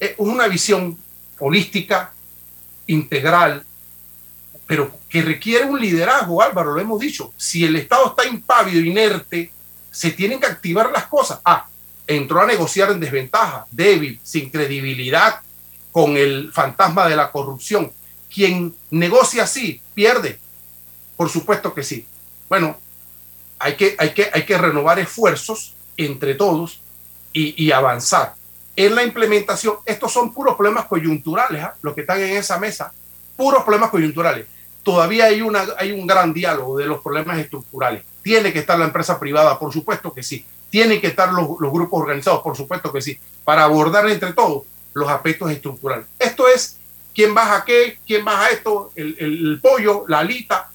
Es 0.01 0.15
una 0.19 0.49
visión 0.49 0.97
holística, 1.39 2.13
integral, 2.87 3.65
pero 4.67 4.99
que 5.09 5.21
requiere 5.21 5.67
un 5.67 5.79
liderazgo, 5.79 6.41
Álvaro, 6.41 6.73
lo 6.73 6.81
hemos 6.81 7.01
dicho. 7.01 7.33
Si 7.37 7.65
el 7.65 7.77
Estado 7.77 8.09
está 8.09 8.27
impávido, 8.27 8.81
inerte, 8.81 9.53
se 9.91 10.11
tienen 10.13 10.41
que 10.41 10.47
activar 10.47 10.91
las 10.91 11.07
cosas. 11.07 11.41
Ah, 11.45 11.67
entró 12.07 12.41
a 12.41 12.47
negociar 12.47 12.91
en 12.91 13.01
desventaja, 13.01 13.67
débil, 13.71 14.19
sin 14.23 14.49
credibilidad, 14.49 15.41
con 15.93 16.17
el 16.17 16.51
fantasma 16.53 17.09
de 17.09 17.17
la 17.17 17.31
corrupción 17.31 17.93
quien 18.35 18.75
negocia 18.91 19.45
así 19.45 19.81
pierde. 19.95 20.41
Por 21.17 21.31
supuesto 21.31 21.73
que 21.73 21.85
sí. 21.85 22.07
Bueno, 22.49 22.77
hay 23.59 23.77
que, 23.77 23.95
hay 23.99 24.13
que, 24.13 24.29
hay 24.33 24.45
que 24.45 24.59
renovar 24.59 24.99
esfuerzos 24.99 25.75
entre 25.97 26.35
todos 26.35 26.81
y, 27.33 27.73
avanzar. 27.73 28.35
En 28.77 28.95
la 28.95 29.03
implementación, 29.03 29.77
estos 29.87 30.13
son 30.13 30.33
puros 30.33 30.57
problemas 30.57 30.87
coyunturales, 30.87 31.63
¿ah? 31.63 31.75
los 31.83 31.95
que 31.95 32.03
están 32.03 32.21
en 32.21 32.37
esa 32.37 32.59
mesa, 32.59 32.93
puros 33.37 33.65
problemas 33.65 33.91
coyunturales. 33.91 34.47
Todavía 34.83 35.27
hay, 35.27 35.41
una, 35.41 35.65
hay 35.79 35.93
un 35.93 36.07
gran 36.07 36.33
diálogo 36.33 36.79
de 36.79 36.87
los 36.87 37.01
problemas 37.03 37.39
estructurales. 37.39 38.05
Tiene 38.23 38.53
que 38.53 38.61
estar 38.61 38.79
la 38.79 38.85
empresa 38.85 39.19
privada, 39.19 39.59
por 39.59 39.73
supuesto 39.73 40.13
que 40.13 40.23
sí. 40.23 40.45
Tienen 40.71 41.01
que 41.01 41.09
estar 41.09 41.33
los, 41.33 41.49
los 41.59 41.73
grupos 41.73 42.03
organizados, 42.03 42.43
por 42.43 42.57
supuesto 42.57 42.93
que 42.93 43.01
sí, 43.01 43.19
para 43.45 43.65
abordar 43.65 44.09
entre 44.09 44.33
todos 44.33 44.65
los 44.93 45.09
aspectos 45.09 45.51
estructurales. 45.51 46.07
Esto 46.19 46.47
es 46.49 46.79
quién 47.15 47.33
baja 47.33 47.65
qué, 47.65 47.99
quién 48.07 48.25
baja 48.25 48.51
esto, 48.51 48.93
el, 48.97 49.59
pollo, 49.63 50.05
la 50.09 50.19
alita. 50.19 50.71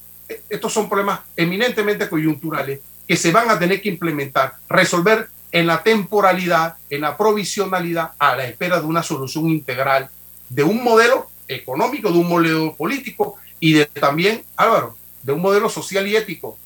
Estos 0.49 0.71
son 0.71 0.87
problemas 0.87 1.19
eminentemente 1.35 2.07
coyunturales 2.07 2.79
que 3.07 3.17
se 3.17 3.31
van 3.31 3.49
a 3.49 3.59
tener 3.59 3.81
que 3.81 3.89
implementar, 3.89 4.53
resolver 4.69 5.27
en 5.51 5.65
la 5.65 5.81
temporalidad, 5.81 6.75
en 6.89 7.01
la 7.01 7.17
provisionalidad, 7.17 8.11
a 8.19 8.35
la 8.35 8.45
espera 8.45 8.79
de 8.79 8.85
una 8.85 9.01
solución 9.01 9.49
integral, 9.49 10.09
de 10.47 10.63
un 10.63 10.83
modelo 10.83 11.29
económico, 11.47 12.11
de 12.11 12.19
un 12.19 12.29
modelo 12.29 12.75
político 12.75 13.37
y 13.59 13.73
de 13.73 13.87
también, 13.87 14.43
Álvaro, 14.55 14.95
de 15.23 15.33
un 15.33 15.41
modelo 15.41 15.67
social 15.69 16.07
y 16.07 16.15
ético. 16.15 16.57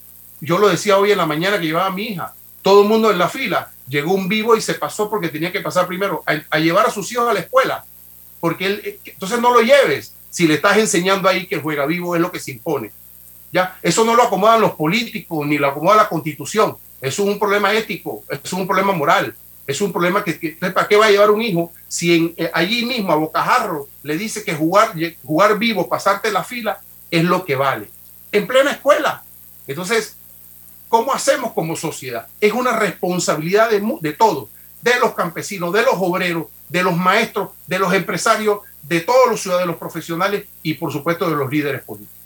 Yo 0.42 0.58
lo 0.58 0.68
decía 0.68 0.98
hoy 0.98 1.12
en 1.12 1.18
la 1.18 1.26
mañana 1.26 1.58
que 1.58 1.66
llevaba 1.66 1.88
a 1.88 1.92
mi 1.92 2.10
hija, 2.10 2.34
todo 2.62 2.84
el 2.84 2.90
mundo 2.90 3.10
en 3.10 3.18
la 3.18 3.30
fila, 3.30 3.72
llegó 3.88 4.14
un 4.14 4.28
vivo 4.28 4.58
y 4.58 4.62
se 4.62 4.74
pasó 4.74 5.10
porque 5.10 5.30
tenía 5.30 5.52
que 5.52 5.62
pasar 5.62 5.88
primero 5.88 6.24
a 6.26 6.60
llevar 6.60 6.86
a 6.86 6.92
sus 6.92 7.10
hijos 7.14 7.30
a 7.30 7.34
la 7.34 7.40
escuela 7.40 7.86
porque 8.43 8.65
él, 8.65 8.82
eh, 8.84 8.99
entonces 9.06 9.39
no 9.39 9.53
lo 9.53 9.62
lleves 9.62 10.13
si 10.29 10.45
le 10.45 10.56
estás 10.56 10.75
enseñando 10.75 11.29
ahí 11.29 11.47
que 11.47 11.62
juega 11.62 11.86
vivo 11.86 12.13
es 12.13 12.21
lo 12.21 12.29
que 12.29 12.41
se 12.41 12.51
impone. 12.51 12.91
¿ya? 13.53 13.79
Eso 13.82 14.03
no 14.03 14.17
lo 14.17 14.23
acomodan 14.23 14.60
los 14.60 14.73
políticos 14.73 15.47
ni 15.47 15.58
lo 15.58 15.69
acomoda 15.69 15.95
la 15.95 16.10
constitución. 16.10 16.75
Es 16.99 17.19
un 17.19 17.39
problema 17.39 17.71
ético, 17.71 18.21
es 18.29 18.51
un 18.51 18.67
problema 18.67 18.91
moral, 18.91 19.34
es 19.65 19.79
un 19.79 19.93
problema 19.93 20.25
que, 20.25 20.58
¿para 20.73 20.89
qué 20.89 20.97
va 20.97 21.06
a 21.06 21.12
llevar 21.12 21.32
un 21.32 21.41
hijo 21.41 21.71
si 21.88 22.17
en, 22.17 22.34
eh, 22.36 22.51
allí 22.53 22.84
mismo 22.84 23.13
a 23.13 23.15
bocajarro 23.15 23.88
le 24.01 24.17
dice 24.17 24.43
que 24.43 24.53
jugar, 24.53 24.93
jugar 25.23 25.58
vivo, 25.58 25.88
pasarte 25.88 26.29
la 26.29 26.43
fila, 26.43 26.82
es 27.10 27.23
lo 27.23 27.45
que 27.45 27.56
vale? 27.56 27.89
En 28.29 28.45
plena 28.45 28.71
escuela. 28.71 29.23
Entonces, 29.67 30.17
¿cómo 30.89 31.13
hacemos 31.13 31.53
como 31.53 31.77
sociedad? 31.77 32.27
Es 32.41 32.51
una 32.51 32.77
responsabilidad 32.77 33.69
de, 33.69 33.82
de 34.01 34.12
todos, 34.12 34.49
de 34.82 34.99
los 34.99 35.13
campesinos, 35.13 35.71
de 35.71 35.84
los 35.84 35.93
obreros, 35.95 36.47
de 36.74 36.82
los 36.82 36.98
maestros, 36.98 37.52
de 37.68 37.78
los 37.78 37.94
empresarios, 37.94 38.62
de 38.82 39.02
todos 39.02 39.30
los 39.30 39.40
ciudadanos 39.40 39.78
profesionales 39.78 40.48
y 40.64 40.74
por 40.74 40.92
supuesto 40.92 41.30
de 41.30 41.36
los 41.36 41.52
líderes 41.52 41.84
políticos. 41.84 42.18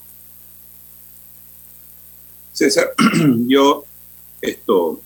César, 2.54 2.94
yo 3.46 3.84
esto, 4.42 5.02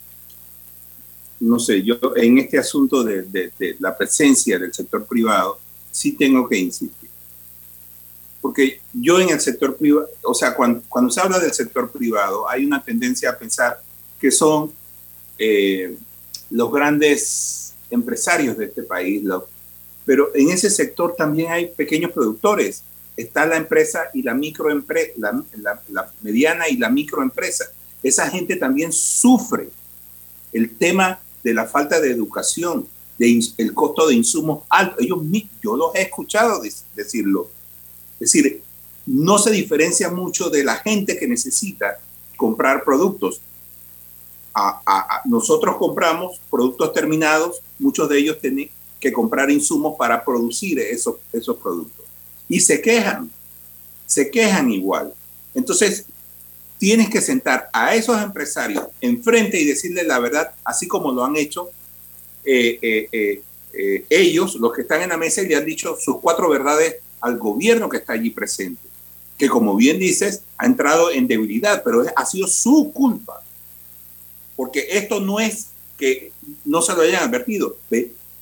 no 1.40 1.58
sé, 1.58 1.82
yo 1.82 1.98
en 2.14 2.38
este 2.38 2.56
asunto 2.56 3.02
de, 3.02 3.52
la 3.80 3.98
presencia 3.98 4.60
del 4.60 4.72
sector 4.72 5.04
privado 5.06 5.58
sí 5.90 6.12
tengo 6.12 6.48
que 6.48 6.58
insistir. 6.58 7.10
porque 8.40 8.80
yo 8.92 9.18
en 9.18 9.30
el 9.30 9.40
sector 9.40 9.76
privado, 9.76 10.08
o 10.22 10.34
sea, 10.34 10.54
cuando, 10.54 10.82
cuando 10.88 11.10
se 11.10 11.20
habla 11.20 11.40
del 11.40 11.52
sector 11.52 11.90
privado, 11.90 12.48
hay 12.48 12.64
una 12.64 12.80
tendencia 12.80 13.30
a 13.30 13.36
pensar 13.36 13.82
que 14.20 14.30
son 14.30 14.72
eh, 15.36 15.96
los 16.48 16.72
grandes 16.72 17.61
empresarios 17.92 18.56
de 18.56 18.64
este 18.64 18.82
país, 18.82 19.22
pero 20.04 20.34
en 20.34 20.50
ese 20.50 20.70
sector 20.70 21.14
también 21.16 21.52
hay 21.52 21.66
pequeños 21.66 22.10
productores. 22.10 22.82
Está 23.16 23.46
la 23.46 23.56
empresa 23.56 24.10
y 24.14 24.22
la 24.22 24.34
microempresa, 24.34 25.12
la, 25.16 25.80
la, 25.90 26.12
mediana 26.22 26.68
y 26.68 26.76
la 26.76 26.88
microempresa. 26.88 27.66
Esa 28.02 28.28
gente 28.28 28.56
también 28.56 28.92
sufre 28.92 29.68
el 30.52 30.76
tema 30.76 31.20
de 31.44 31.54
la 31.54 31.66
falta 31.66 32.00
de 32.00 32.10
educación, 32.10 32.86
de 33.18 33.40
el 33.58 33.74
costo 33.74 34.08
de 34.08 34.14
insumos 34.14 34.64
alto. 34.68 34.96
Ellos, 34.98 35.20
yo 35.62 35.76
los 35.76 35.94
he 35.94 36.02
escuchado 36.02 36.62
decirlo. 36.96 37.48
Es 38.14 38.32
decir, 38.32 38.62
no 39.06 39.38
se 39.38 39.50
diferencia 39.50 40.10
mucho 40.10 40.48
de 40.48 40.64
la 40.64 40.76
gente 40.76 41.18
que 41.18 41.28
necesita 41.28 41.98
comprar 42.36 42.84
productos. 42.84 43.40
Nosotros 45.24 45.76
compramos 45.76 46.40
productos 46.50 46.92
terminados, 46.92 47.60
muchos 47.78 48.08
de 48.08 48.18
ellos 48.18 48.38
tienen 48.40 48.70
que 49.00 49.12
comprar 49.12 49.50
insumos 49.50 49.96
para 49.98 50.24
producir 50.24 50.78
esos, 50.78 51.16
esos 51.32 51.56
productos. 51.56 52.04
Y 52.48 52.60
se 52.60 52.80
quejan, 52.80 53.30
se 54.06 54.30
quejan 54.30 54.70
igual. 54.70 55.12
Entonces, 55.54 56.06
tienes 56.78 57.10
que 57.10 57.20
sentar 57.20 57.68
a 57.72 57.94
esos 57.94 58.20
empresarios 58.20 58.86
enfrente 59.00 59.60
y 59.60 59.64
decirles 59.64 60.06
la 60.06 60.18
verdad, 60.18 60.52
así 60.64 60.88
como 60.88 61.12
lo 61.12 61.24
han 61.24 61.36
hecho 61.36 61.70
eh, 62.44 62.78
eh, 62.82 63.40
eh, 63.72 64.04
ellos, 64.10 64.56
los 64.56 64.72
que 64.72 64.82
están 64.82 65.00
en 65.02 65.10
la 65.10 65.16
mesa, 65.16 65.42
y 65.42 65.48
le 65.48 65.56
han 65.56 65.64
dicho 65.64 65.96
sus 66.00 66.18
cuatro 66.18 66.48
verdades 66.48 66.96
al 67.20 67.38
gobierno 67.38 67.88
que 67.88 67.98
está 67.98 68.14
allí 68.14 68.30
presente, 68.30 68.82
que 69.38 69.48
como 69.48 69.76
bien 69.76 69.98
dices, 69.98 70.42
ha 70.58 70.66
entrado 70.66 71.10
en 71.10 71.26
debilidad, 71.26 71.82
pero 71.84 72.04
ha 72.14 72.26
sido 72.26 72.46
su 72.48 72.92
culpa, 72.92 73.42
porque 74.56 74.86
esto 74.90 75.20
no 75.20 75.40
es 75.40 75.68
que 75.98 76.32
no 76.64 76.82
se 76.82 76.94
lo 76.94 77.02
hayan 77.02 77.24
advertido. 77.24 77.76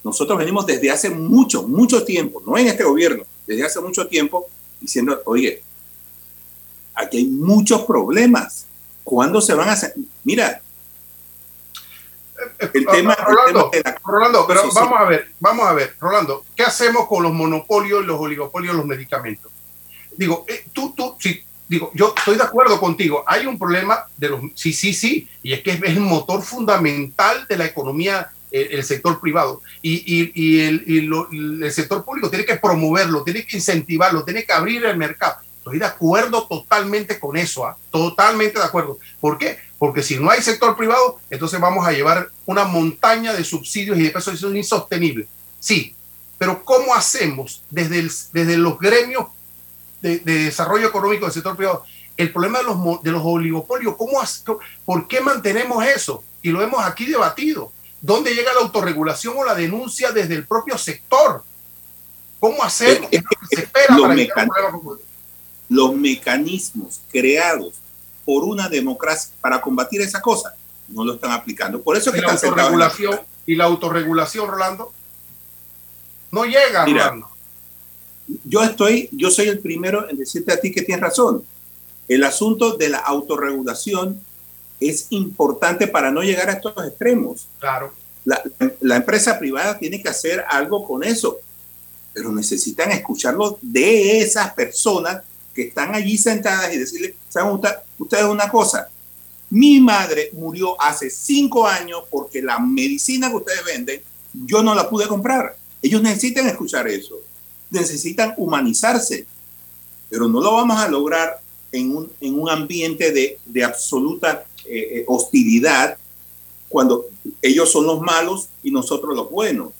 Nosotros 0.03 0.39
venimos 0.39 0.67
desde 0.67 0.91
hace 0.91 1.11
mucho, 1.11 1.63
mucho 1.65 2.05
tiempo, 2.05 2.43
no 2.47 2.57
en 2.57 2.69
este 2.69 2.85
gobierno, 2.85 3.25
desde 3.47 3.65
hace 3.65 3.81
mucho 3.81 4.07
tiempo, 4.07 4.49
diciendo, 4.81 5.21
oye, 5.27 5.63
aquí 6.95 7.19
hay 7.19 7.27
muchos 7.27 7.83
problemas. 7.83 8.67
¿Cuándo 9.05 9.41
se 9.41 9.55
van 9.55 9.69
a 9.69 9.73
hacer? 9.73 9.95
Mira, 10.25 10.63
el 12.59 12.87
tema, 12.87 13.15
Rolando, 13.15 13.71
Rolando 14.05 14.47
pero 14.47 14.63
vamos 14.73 15.01
a 15.01 15.05
ver, 15.05 15.33
vamos 15.41 15.67
a 15.67 15.73
ver, 15.73 15.95
Rolando, 16.01 16.45
¿qué 16.57 16.63
hacemos 16.63 17.07
con 17.07 17.23
los 17.23 17.33
monopolios, 17.33 18.05
los 18.05 18.19
oligopolios, 18.19 18.75
los 18.75 18.87
medicamentos? 18.87 19.51
Digo, 20.17 20.45
eh, 20.49 20.65
tú, 20.73 20.93
tú, 20.95 21.17
sí, 21.19 21.43
digo, 21.71 21.91
yo 21.95 22.13
estoy 22.17 22.37
de 22.37 22.43
acuerdo 22.43 22.79
contigo, 22.79 23.25
hay 23.27 23.47
un 23.47 23.59
problema 23.59 24.05
de 24.17 24.29
los, 24.29 24.41
sí, 24.55 24.73
sí, 24.73 24.93
sí, 24.93 25.29
y 25.43 25.53
es 25.53 25.63
que 25.63 25.71
es 25.71 25.83
el 25.85 26.01
motor 26.01 26.43
fundamental 26.43 27.47
de 27.49 27.57
la 27.57 27.65
economía, 27.65 28.29
el, 28.51 28.83
sector 28.83 29.21
privado, 29.21 29.63
y, 29.81 29.93
y, 29.93 30.33
y, 30.35 30.61
el, 30.61 31.63
el 31.63 31.73
sector 31.73 32.05
público 32.05 32.29
tiene 32.29 32.45
que 32.45 32.57
promoverlo, 32.57 33.23
tiene 33.23 33.47
que 33.47 33.57
incentivarlo, 33.57 34.25
tiene 34.25 34.45
que 34.45 34.53
abrir 34.53 34.85
el 34.85 34.97
mercado 34.97 35.37
Estoy 35.61 35.79
de 35.79 35.85
acuerdo 35.85 36.47
totalmente 36.47 37.21
con 37.21 37.37
eso, 37.37 37.67
¿ah? 37.67 37.77
totalmente 37.91 38.59
de 38.59 38.65
acuerdo. 38.65 38.99
¿Por 39.21 39.37
qué? 39.37 39.59
Porque 39.79 40.03
si 40.03 40.19
no 40.19 40.31
hay 40.31 40.41
sector 40.41 40.75
privado, 40.75 41.21
entonces 41.29 41.61
vamos 41.61 41.87
a 41.87 41.93
llevar 41.93 42.31
una 42.47 42.65
montaña 42.65 43.35
de 43.35 43.45
subsidios 43.45 43.99
y 43.99 44.05
de 44.05 44.11
pesos 44.11 44.35
eso 44.35 44.49
es 44.49 44.57
insostenible. 44.57 45.29
Sí, 45.59 45.95
pero 46.39 46.65
¿cómo 46.65 46.95
hacemos 46.95 47.63
desde, 47.69 48.09
desde 48.33 48.57
los 48.57 48.79
gremios 48.79 49.27
de, 50.01 50.19
desarrollo 50.21 50.89
económico 50.89 51.25
del 51.25 51.35
sector 51.35 51.57
privado? 51.57 51.85
El 52.17 52.33
problema 52.33 52.59
de 52.59 52.65
los, 52.65 53.03
de 53.03 53.11
los 53.13 53.23
oligopolios, 53.25 53.97
¿cómo, 53.97 54.21
¿por 54.85 55.09
qué 55.09 55.21
mantenemos 55.21 55.85
eso? 55.85 56.23
Y 56.43 56.51
lo 56.51 56.63
hemos 56.63 56.85
aquí 56.85 57.07
debatido. 57.07 57.73
¿Dónde 58.01 58.35
llega 58.35 58.53
la 58.53 58.61
autorregulación 58.61 59.35
o 59.37 59.45
la 59.45 59.55
denuncia 59.55 60.13
desde 60.13 60.35
el 60.35 60.47
propio 60.47 60.77
sector? 60.79 61.45
¿Cómo 62.39 62.63
hacer 62.63 63.01
que 63.09 63.23
se 63.51 63.63
espera 63.63 63.97
para 63.99 64.15
evitar 64.15 64.49
los 65.69 65.95
mecanismos 65.95 67.01
creados 67.11 67.75
por 68.25 68.45
una 68.45 68.69
democracia 68.69 69.35
para 69.41 69.61
combatir 69.61 70.01
esa 70.01 70.21
cosa 70.21 70.55
no 70.91 71.05
lo 71.05 71.15
están 71.15 71.33
aplicando. 71.33 71.81
Por 71.83 71.97
eso 71.97 72.13
que 72.13 72.19
¿Y 72.19 72.23
la 72.23 72.33
autorregulación 72.33 73.21
y 73.47 73.55
la 73.55 73.65
autorregulación, 73.65 74.49
Rolando, 74.49 74.93
no 76.31 76.45
llega, 76.45 76.85
Rolando. 76.85 77.31
Yo 78.45 78.63
estoy, 78.63 79.09
yo 79.13 79.31
soy 79.31 79.49
el 79.49 79.59
primero 79.59 80.09
en 80.09 80.17
decirte 80.17 80.53
a 80.53 80.61
ti 80.61 80.71
que 80.71 80.83
tienes 80.83 81.03
razón. 81.03 81.45
El 82.09 82.25
asunto 82.25 82.77
de 82.77 82.89
la 82.89 82.99
autorregulación 82.99 84.21
es 84.79 85.07
importante 85.11 85.87
para 85.87 86.11
no 86.11 86.23
llegar 86.23 86.49
a 86.49 86.55
estos 86.55 86.75
extremos. 86.87 87.49
Claro. 87.59 87.93
La, 88.25 88.43
la 88.81 88.97
empresa 88.97 89.39
privada 89.39 89.79
tiene 89.79 90.03
que 90.03 90.09
hacer 90.09 90.45
algo 90.49 90.85
con 90.85 91.05
eso, 91.05 91.39
pero 92.13 92.33
necesitan 92.33 92.91
escucharlo 92.93 93.59
de 93.63 94.21
esas 94.21 94.53
personas 94.55 95.23
que 95.55 95.63
están 95.63 95.95
allí 95.95 96.17
sentadas 96.17 96.73
y 96.73 96.79
decirle, 96.79 97.15
¿saben 97.29 97.61
ustedes 97.99 98.25
una 98.25 98.49
cosa? 98.49 98.89
Mi 99.51 99.81
madre 99.81 100.31
murió 100.33 100.81
hace 100.81 101.11
cinco 101.11 101.67
años 101.67 102.05
porque 102.11 102.41
la 102.41 102.59
medicina 102.59 103.31
que 103.31 103.37
ustedes 103.37 103.65
venden, 103.65 104.01
yo 104.33 104.63
no 104.63 104.75
la 104.75 104.89
pude 104.89 105.09
comprar. 105.09 105.57
Ellos 105.83 106.03
necesitan 106.03 106.47
escuchar 106.47 106.87
eso. 106.89 107.21
Necesitan 107.71 108.35
humanizarse. 108.37 109.27
Pero 110.09 110.29
no 110.29 110.41
lo 110.41 110.55
vamos 110.55 110.79
a 110.79 110.89
lograr 110.89 111.41
en 111.73 111.97
un, 111.97 112.13
en 112.21 112.39
un 112.39 112.51
ambiente 112.51 113.13
de, 113.13 113.39
de 113.47 113.65
absoluta 113.65 114.45
eh, 114.67 114.99
eh, 114.99 115.05
hostilidad 115.07 115.97
cuando 116.69 117.07
ellos 117.43 117.71
son 117.71 117.87
los 117.87 118.01
malos 118.01 118.49
y 118.63 118.71
nosotros 118.71 119.17
los 119.17 119.31
buenos. 119.31 119.73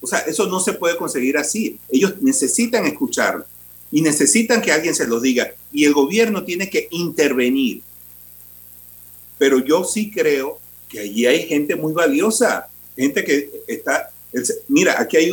O 0.00 0.06
sea, 0.06 0.18
eso 0.20 0.46
no 0.46 0.60
se 0.60 0.72
puede 0.72 0.96
conseguir 0.96 1.38
así. 1.38 1.78
Ellos 1.90 2.14
necesitan 2.20 2.84
escuchar 2.86 3.46
y 3.90 4.02
necesitan 4.02 4.60
que 4.60 4.72
alguien 4.72 4.94
se 4.94 5.06
los 5.06 5.22
diga 5.22 5.54
y 5.72 5.84
el 5.84 5.94
gobierno 5.94 6.44
tiene 6.44 6.68
que 6.68 6.88
intervenir. 6.90 7.82
Pero 9.38 9.58
yo 9.64 9.84
sí 9.84 10.10
creo 10.10 10.58
que 10.88 11.00
allí 11.00 11.26
hay 11.26 11.46
gente 11.46 11.76
muy 11.76 11.92
valiosa, 11.92 12.68
gente 12.96 13.24
que 13.24 13.50
está, 13.66 14.10
mira, 14.68 15.00
aquí 15.00 15.16
hay 15.16 15.30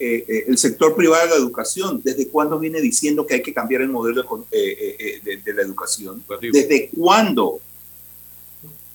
eh, 0.00 0.24
eh, 0.26 0.44
el 0.48 0.56
sector 0.56 0.96
privado 0.96 1.24
de 1.24 1.30
la 1.30 1.36
educación. 1.36 2.00
¿Desde 2.02 2.28
cuándo 2.28 2.58
viene 2.58 2.80
diciendo 2.80 3.26
que 3.26 3.34
hay 3.34 3.42
que 3.42 3.52
cambiar 3.52 3.82
el 3.82 3.90
modelo 3.90 4.46
de, 4.50 5.20
eh, 5.22 5.42
la 5.54 5.62
educación? 5.62 6.24
¿Desde 6.40 6.88
cuándo? 6.96 7.60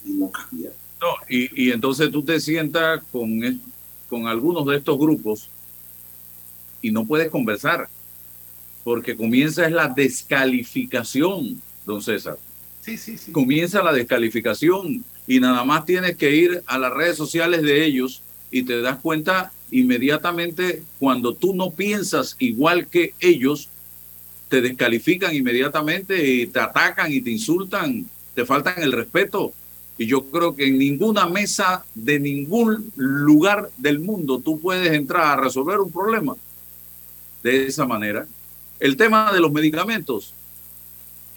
Y 0.03 0.13
no 0.13 0.31
cambia. 0.31 0.71
No, 0.99 1.07
y, 1.29 1.67
y 1.67 1.71
entonces 1.71 2.09
tú 2.09 2.23
te 2.23 2.39
sientas 2.39 3.03
con, 3.11 3.61
con 4.09 4.25
algunos 4.25 4.65
de 4.65 4.77
estos 4.77 4.97
grupos 4.97 5.49
y 6.81 6.89
no 6.89 7.05
puedes 7.05 7.29
conversar 7.29 7.87
porque 8.83 9.15
comienza 9.15 9.65
es 9.65 9.71
la 9.71 9.89
descalificación, 9.89 11.61
don 11.85 12.01
César. 12.01 12.37
Sí, 12.81 12.97
sí, 12.97 13.17
sí. 13.17 13.31
Comienza 13.31 13.81
la 13.81 13.91
descalificación 13.91 15.03
y 15.27 15.39
nada 15.39 15.63
más 15.63 15.85
tienes 15.85 16.15
que 16.17 16.35
ir 16.35 16.63
a 16.67 16.77
las 16.77 16.93
redes 16.93 17.17
sociales 17.17 17.63
de 17.63 17.83
ellos 17.83 18.21
y 18.51 18.63
te 18.63 18.81
das 18.81 18.99
cuenta 19.01 19.51
inmediatamente 19.71 20.83
cuando 20.99 21.33
tú 21.33 21.55
no 21.55 21.71
piensas 21.71 22.35
igual 22.39 22.87
que 22.87 23.13
ellos, 23.19 23.69
te 24.49 24.61
descalifican 24.61 25.35
inmediatamente 25.35 26.25
y 26.27 26.47
te 26.47 26.59
atacan 26.59 27.11
y 27.11 27.21
te 27.21 27.31
insultan, 27.31 28.05
te 28.33 28.45
faltan 28.45 28.81
el 28.81 28.91
respeto. 28.91 29.53
Y 29.97 30.05
yo 30.07 30.25
creo 30.25 30.55
que 30.55 30.67
en 30.67 30.77
ninguna 30.77 31.27
mesa 31.27 31.85
de 31.95 32.19
ningún 32.19 32.91
lugar 32.95 33.69
del 33.77 33.99
mundo 33.99 34.39
tú 34.39 34.59
puedes 34.59 34.91
entrar 34.91 35.25
a 35.39 35.41
resolver 35.41 35.79
un 35.79 35.91
problema 35.91 36.35
de 37.43 37.67
esa 37.67 37.85
manera. 37.85 38.27
El 38.79 38.97
tema 38.97 39.31
de 39.31 39.39
los 39.39 39.51
medicamentos, 39.51 40.33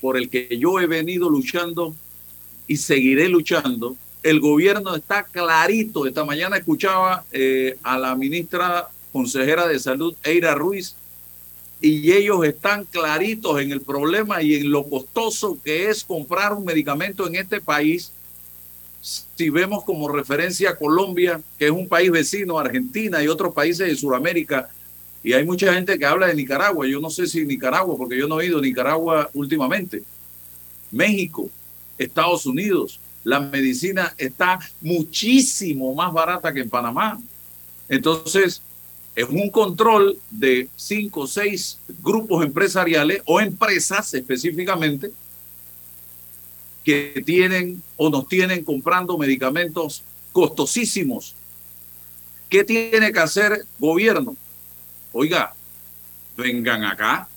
por 0.00 0.16
el 0.16 0.28
que 0.28 0.58
yo 0.58 0.80
he 0.80 0.86
venido 0.86 1.30
luchando 1.30 1.94
y 2.66 2.76
seguiré 2.76 3.28
luchando, 3.28 3.96
el 4.22 4.40
gobierno 4.40 4.94
está 4.94 5.24
clarito. 5.24 6.06
Esta 6.06 6.24
mañana 6.24 6.56
escuchaba 6.56 7.24
eh, 7.32 7.78
a 7.82 7.98
la 7.98 8.14
ministra 8.14 8.88
consejera 9.12 9.66
de 9.66 9.78
salud, 9.78 10.14
Eira 10.22 10.54
Ruiz, 10.54 10.94
y 11.80 12.12
ellos 12.12 12.44
están 12.44 12.84
claritos 12.84 13.60
en 13.60 13.70
el 13.70 13.80
problema 13.80 14.42
y 14.42 14.56
en 14.56 14.70
lo 14.70 14.84
costoso 14.84 15.58
que 15.62 15.88
es 15.88 16.02
comprar 16.02 16.52
un 16.52 16.64
medicamento 16.64 17.26
en 17.26 17.36
este 17.36 17.60
país. 17.60 18.12
Si 19.00 19.48
vemos 19.48 19.84
como 19.84 20.08
referencia 20.08 20.70
a 20.70 20.76
Colombia, 20.76 21.40
que 21.56 21.66
es 21.66 21.70
un 21.70 21.88
país 21.88 22.10
vecino, 22.10 22.58
Argentina 22.58 23.22
y 23.22 23.28
otros 23.28 23.54
países 23.54 23.86
de 23.86 23.94
Sudamérica, 23.94 24.68
y 25.22 25.32
hay 25.32 25.44
mucha 25.44 25.72
gente 25.72 25.98
que 25.98 26.06
habla 26.06 26.26
de 26.26 26.34
Nicaragua. 26.34 26.86
Yo 26.86 27.00
no 27.00 27.10
sé 27.10 27.26
si 27.26 27.44
Nicaragua, 27.44 27.96
porque 27.96 28.18
yo 28.18 28.26
no 28.26 28.40
he 28.40 28.46
ido 28.46 28.58
a 28.58 28.62
Nicaragua 28.62 29.30
últimamente. 29.34 30.02
México, 30.90 31.48
Estados 31.96 32.46
Unidos, 32.46 32.98
la 33.28 33.40
medicina 33.40 34.14
está 34.16 34.58
muchísimo 34.80 35.94
más 35.94 36.10
barata 36.14 36.50
que 36.50 36.60
en 36.60 36.70
Panamá. 36.70 37.20
Entonces, 37.86 38.62
es 39.14 39.28
un 39.28 39.50
control 39.50 40.18
de 40.30 40.66
cinco 40.76 41.20
o 41.20 41.26
seis 41.26 41.78
grupos 42.02 42.42
empresariales 42.42 43.20
o 43.26 43.38
empresas 43.38 44.14
específicamente 44.14 45.12
que 46.82 47.22
tienen 47.26 47.82
o 47.98 48.08
nos 48.08 48.26
tienen 48.28 48.64
comprando 48.64 49.18
medicamentos 49.18 50.02
costosísimos. 50.32 51.34
¿Qué 52.48 52.64
tiene 52.64 53.12
que 53.12 53.20
hacer 53.20 53.66
gobierno? 53.78 54.36
Oiga, 55.12 55.52
vengan 56.34 56.82
acá, 56.84 57.28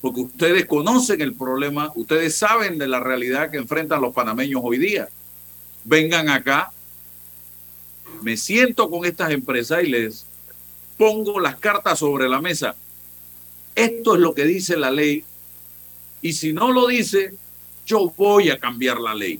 porque 0.00 0.22
ustedes 0.22 0.66
conocen 0.66 1.20
el 1.20 1.34
problema, 1.34 1.92
ustedes 1.94 2.36
saben 2.36 2.78
de 2.78 2.88
la 2.88 2.98
realidad 2.98 3.48
que 3.48 3.58
enfrentan 3.58 4.00
los 4.00 4.12
panameños 4.12 4.60
hoy 4.64 4.78
día. 4.78 5.08
Vengan 5.88 6.28
acá, 6.28 6.72
me 8.20 8.36
siento 8.36 8.90
con 8.90 9.04
estas 9.04 9.30
empresas 9.30 9.84
y 9.84 9.86
les 9.86 10.26
pongo 10.98 11.38
las 11.38 11.56
cartas 11.56 12.00
sobre 12.00 12.28
la 12.28 12.40
mesa. 12.40 12.74
Esto 13.76 14.16
es 14.16 14.20
lo 14.20 14.34
que 14.34 14.44
dice 14.44 14.76
la 14.76 14.90
ley 14.90 15.22
y 16.22 16.32
si 16.32 16.52
no 16.52 16.72
lo 16.72 16.88
dice, 16.88 17.34
yo 17.86 18.12
voy 18.16 18.50
a 18.50 18.58
cambiar 18.58 18.98
la 18.98 19.14
ley. 19.14 19.38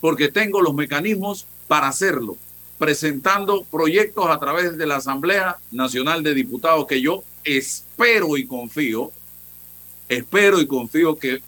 Porque 0.00 0.30
tengo 0.30 0.62
los 0.62 0.72
mecanismos 0.72 1.44
para 1.68 1.88
hacerlo, 1.88 2.38
presentando 2.78 3.62
proyectos 3.64 4.30
a 4.30 4.38
través 4.38 4.78
de 4.78 4.86
la 4.86 4.96
Asamblea 4.96 5.58
Nacional 5.70 6.22
de 6.22 6.32
Diputados 6.32 6.86
que 6.86 7.02
yo 7.02 7.22
espero 7.44 8.38
y 8.38 8.46
confío, 8.46 9.12
espero 10.08 10.62
y 10.62 10.66
confío 10.66 11.18
que 11.18 11.42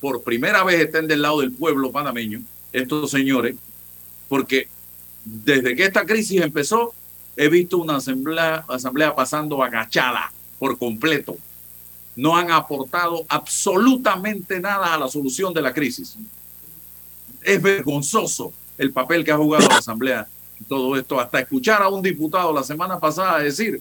por 0.00 0.22
primera 0.22 0.64
vez 0.64 0.80
estén 0.80 1.06
del 1.06 1.20
lado 1.20 1.40
del 1.40 1.52
pueblo 1.52 1.92
panameño, 1.92 2.40
estos 2.72 3.10
señores, 3.10 3.56
porque 4.28 4.68
desde 5.24 5.76
que 5.76 5.84
esta 5.84 6.04
crisis 6.04 6.40
empezó, 6.40 6.94
he 7.36 7.48
visto 7.48 7.78
una 7.78 7.96
asamblea, 7.96 8.64
asamblea 8.68 9.14
pasando 9.14 9.62
agachada 9.62 10.32
por 10.58 10.78
completo. 10.78 11.36
No 12.16 12.36
han 12.36 12.50
aportado 12.50 13.24
absolutamente 13.28 14.58
nada 14.58 14.94
a 14.94 14.98
la 14.98 15.08
solución 15.08 15.54
de 15.54 15.62
la 15.62 15.72
crisis. 15.72 16.16
Es 17.42 17.62
vergonzoso 17.62 18.52
el 18.76 18.92
papel 18.92 19.24
que 19.24 19.30
ha 19.30 19.36
jugado 19.36 19.68
la 19.68 19.78
asamblea 19.78 20.26
en 20.58 20.66
todo 20.66 20.96
esto. 20.96 21.20
Hasta 21.20 21.40
escuchar 21.40 21.82
a 21.82 21.88
un 21.88 22.02
diputado 22.02 22.52
la 22.52 22.64
semana 22.64 22.98
pasada 22.98 23.38
decir 23.38 23.80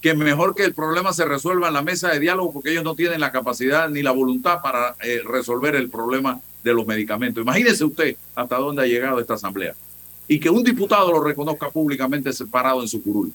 que 0.00 0.14
mejor 0.14 0.54
que 0.54 0.64
el 0.64 0.74
problema 0.74 1.12
se 1.12 1.24
resuelva 1.24 1.68
en 1.68 1.74
la 1.74 1.82
mesa 1.82 2.08
de 2.08 2.20
diálogo 2.20 2.52
porque 2.52 2.72
ellos 2.72 2.84
no 2.84 2.94
tienen 2.94 3.20
la 3.20 3.32
capacidad 3.32 3.88
ni 3.88 4.02
la 4.02 4.12
voluntad 4.12 4.60
para 4.62 4.96
eh, 5.02 5.22
resolver 5.24 5.74
el 5.76 5.90
problema 5.90 6.40
de 6.62 6.74
los 6.74 6.86
medicamentos. 6.86 7.42
Imagínese 7.42 7.84
usted 7.84 8.16
hasta 8.34 8.56
dónde 8.56 8.82
ha 8.82 8.86
llegado 8.86 9.20
esta 9.20 9.34
asamblea 9.34 9.74
y 10.28 10.38
que 10.38 10.50
un 10.50 10.62
diputado 10.62 11.10
lo 11.10 11.22
reconozca 11.22 11.70
públicamente 11.70 12.32
separado 12.32 12.82
en 12.82 12.88
su 12.88 13.02
curul. 13.02 13.32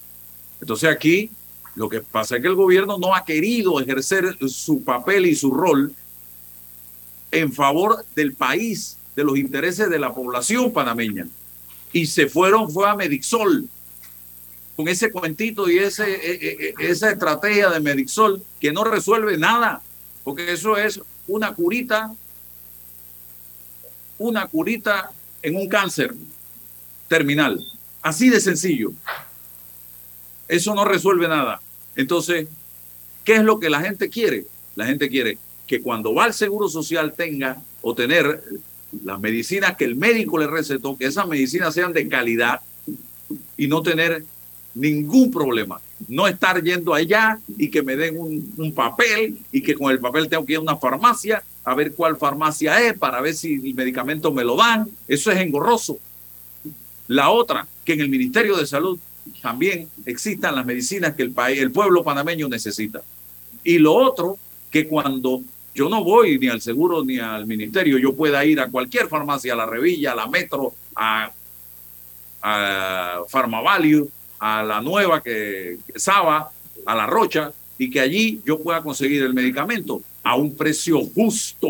Entonces 0.62 0.90
aquí 0.90 1.30
lo 1.76 1.90
que 1.90 2.02
pasa 2.02 2.38
es 2.38 2.42
que 2.42 2.48
el 2.48 2.56
gobierno 2.56 2.98
no 2.98 3.14
ha 3.14 3.26
querido 3.26 3.80
ejercer 3.82 4.38
su 4.48 4.84
papel 4.84 5.26
y 5.26 5.36
su 5.36 5.52
rol 5.52 5.94
en 7.32 7.52
favor 7.52 8.06
del 8.16 8.34
país, 8.34 8.98
de 9.16 9.24
los 9.24 9.38
intereses 9.38 9.90
de 9.90 10.00
la 10.00 10.14
población 10.14 10.72
panameña. 10.72 11.28
Y 11.92 12.06
se 12.06 12.28
fueron, 12.28 12.72
fue 12.72 12.90
a 12.90 12.96
Medixol, 12.96 13.68
con 14.76 14.88
ese 14.88 15.12
cuentito 15.12 15.70
y 15.70 15.80
e, 15.80 15.88
e, 15.88 15.94
e, 16.00 16.74
esa 16.80 17.12
estrategia 17.12 17.70
de 17.70 17.80
Medixol 17.80 18.42
que 18.60 18.72
no 18.72 18.84
resuelve 18.84 19.38
nada, 19.38 19.82
porque 20.24 20.52
eso 20.52 20.78
es 20.78 21.02
una 21.28 21.54
curita, 21.54 22.14
una 24.18 24.48
curita 24.48 25.12
en 25.42 25.56
un 25.56 25.68
cáncer 25.68 26.14
terminal. 27.08 27.64
Así 28.02 28.30
de 28.30 28.40
sencillo. 28.40 28.94
Eso 30.48 30.76
no 30.76 30.86
resuelve 30.86 31.28
nada. 31.28 31.62
Entonces, 31.96 32.48
¿qué 33.24 33.36
es 33.36 33.44
lo 33.44 33.60
que 33.60 33.70
la 33.70 33.82
gente 33.82 34.10
quiere? 34.10 34.46
La 34.76 34.86
gente 34.86 35.10
quiere 35.10 35.38
que 35.68 35.82
cuando 35.82 36.14
va 36.14 36.26
al 36.26 36.34
Seguro 36.34 36.70
Social 36.70 37.14
tenga 37.14 37.62
o 37.82 37.96
tener 37.96 38.44
las 39.04 39.20
medicinas 39.20 39.76
que 39.76 39.86
el 39.86 39.96
médico 39.96 40.38
le 40.38 40.48
recetó, 40.48 40.98
que 40.98 41.06
esas 41.06 41.28
medicinas 41.28 41.74
sean 41.74 41.94
de 41.94 42.08
calidad 42.08 42.62
y 43.58 43.68
no 43.68 43.82
tener 43.82 44.24
ningún 44.74 45.32
problema. 45.32 45.82
No 46.08 46.28
estar 46.28 46.62
yendo 46.62 46.94
allá 46.94 47.40
y 47.58 47.70
que 47.70 47.82
me 47.82 47.96
den 47.96 48.18
un, 48.18 48.74
papel 48.74 49.40
y 49.52 49.62
que 49.62 49.76
con 49.76 49.92
el 49.92 50.00
papel 50.00 50.30
tengo 50.30 50.46
que 50.46 50.54
ir 50.54 50.58
a 50.60 50.62
una 50.62 50.78
farmacia 50.78 51.44
a 51.64 51.74
ver 51.74 51.94
cuál 51.94 52.18
farmacia 52.18 52.80
es 52.82 52.98
para 52.98 53.22
ver 53.22 53.34
si 53.34 53.56
el 53.56 53.74
medicamento 53.74 54.32
me 54.32 54.44
lo 54.44 54.56
dan. 54.56 54.90
Eso 55.08 55.32
es 55.32 55.40
engorroso. 55.40 55.98
La 57.08 57.30
otra, 57.30 57.68
que 57.84 57.94
en 57.94 58.02
el 58.02 58.10
Ministerio 58.10 58.56
de 58.56 58.66
Salud 58.66 59.00
también 59.42 59.90
existan 60.06 60.56
las 60.56 60.66
medicinas 60.66 61.16
que 61.16 61.24
el 61.24 61.32
país, 61.32 61.60
el 61.60 61.72
pueblo 61.72 62.04
panameño 62.04 62.48
necesita. 62.48 63.02
Y 63.64 63.80
lo 63.80 63.94
otro, 63.94 64.38
que 64.70 64.88
cuando 64.88 65.42
yo 65.74 65.90
no 65.90 66.04
voy 66.04 66.40
ni 66.40 66.48
al 66.48 66.62
seguro 66.62 67.04
ni 67.04 67.20
al 67.20 67.46
ministerio, 67.46 67.98
yo 67.98 68.16
pueda 68.16 68.46
ir 68.46 68.60
a 68.60 68.70
cualquier 68.70 69.08
farmacia, 69.08 69.54
a 69.54 69.58
la 69.58 69.66
Revilla, 69.66 70.14
a 70.14 70.16
la 70.16 70.28
Metro, 70.28 70.74
a, 70.96 71.32
a 72.42 73.22
Pharmavalue, 73.28 74.10
a 74.40 74.64
la 74.64 74.82
nueva 74.82 75.22
que, 75.22 75.78
que 75.86 76.00
Saba, 76.00 76.50
a 76.86 76.96
la 76.96 77.06
Rocha, 77.06 77.52
y 77.78 77.90
que 77.90 78.00
allí 78.00 78.42
yo 78.46 78.60
pueda 78.60 78.82
conseguir 78.82 79.24
el 79.24 79.34
medicamento 79.34 80.02
a 80.24 80.36
un 80.36 80.56
precio 80.56 81.02
justo 81.04 81.70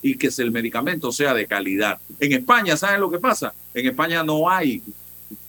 y 0.00 0.16
que 0.16 0.30
el 0.38 0.50
medicamento 0.50 1.12
sea 1.12 1.34
de 1.34 1.46
calidad. 1.46 1.98
En 2.18 2.32
España, 2.32 2.76
¿saben 2.76 3.00
lo 3.00 3.10
que 3.10 3.18
pasa? 3.18 3.54
En 3.74 3.86
España 3.86 4.22
no 4.22 4.48
hay 4.48 4.82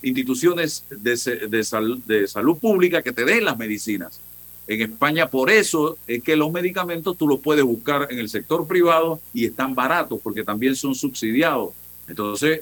instituciones 0.02 0.86
de, 0.90 1.16
de, 1.48 1.98
de 2.06 2.28
salud 2.28 2.58
pública 2.60 3.02
que 3.02 3.12
te 3.12 3.26
den 3.26 3.46
las 3.46 3.58
medicinas. 3.58 4.20
En 4.68 4.82
España, 4.82 5.28
por 5.28 5.50
eso 5.50 5.98
es 6.08 6.24
que 6.24 6.36
los 6.36 6.52
medicamentos 6.52 7.18
tú 7.18 7.28
los 7.28 7.40
puedes 7.40 7.66
buscar 7.66 8.08
en 8.10 8.20
el 8.20 8.30
sector 8.30 8.66
privado 8.66 9.20
y 9.34 9.46
están 9.46 9.76
baratos 9.76 10.20
porque 10.24 10.44
también 10.44 10.76
son 10.76 10.96
subsidiados. 10.96 11.74
Entonces, 12.08 12.62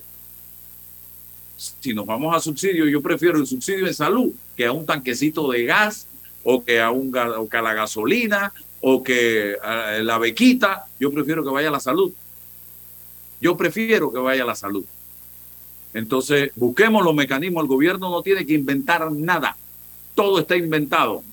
si 1.80 1.93
nos 1.93 2.06
vamos 2.06 2.36
a 2.36 2.39
subsidio, 2.39 2.88
yo 2.88 3.02
prefiero 3.02 3.38
el 3.38 3.45
subsidio 3.45 3.86
en 3.86 3.93
salud 3.93 4.32
que 4.56 4.65
a 4.65 4.71
un 4.71 4.86
tanquecito 4.86 5.50
de 5.52 5.65
gas 5.65 6.08
o 6.43 6.63
que 6.63 6.82
a, 6.82 6.89
un, 6.89 7.15
o 7.15 7.47
que 7.47 7.58
a 7.58 7.62
la 7.62 7.74
gasolina 7.74 8.52
o 8.82 9.04
que 9.04 9.56
uh, 9.62 10.04
la 10.04 10.17
bequita, 10.17 10.88
yo 11.00 11.12
prefiero 11.12 11.43
que 11.43 11.52
vaya 11.52 11.69
a 11.69 11.71
la 11.71 11.80
salud. 11.80 12.12
Yo 13.39 13.56
prefiero 13.56 14.12
que 14.12 14.17
vaya 14.17 14.43
a 14.43 14.47
la 14.47 14.56
salud. 14.56 14.84
Entonces, 15.93 16.52
busquemos 16.56 17.04
los 17.04 17.13
mecanismos. 17.13 17.63
El 17.63 17.67
gobierno 17.67 18.10
no 18.10 18.24
tiene 18.24 18.45
que 18.45 18.54
inventar 18.54 19.12
nada. 19.12 19.56
Todo 20.15 20.39
está 20.39 20.56
inventado. 20.56 21.24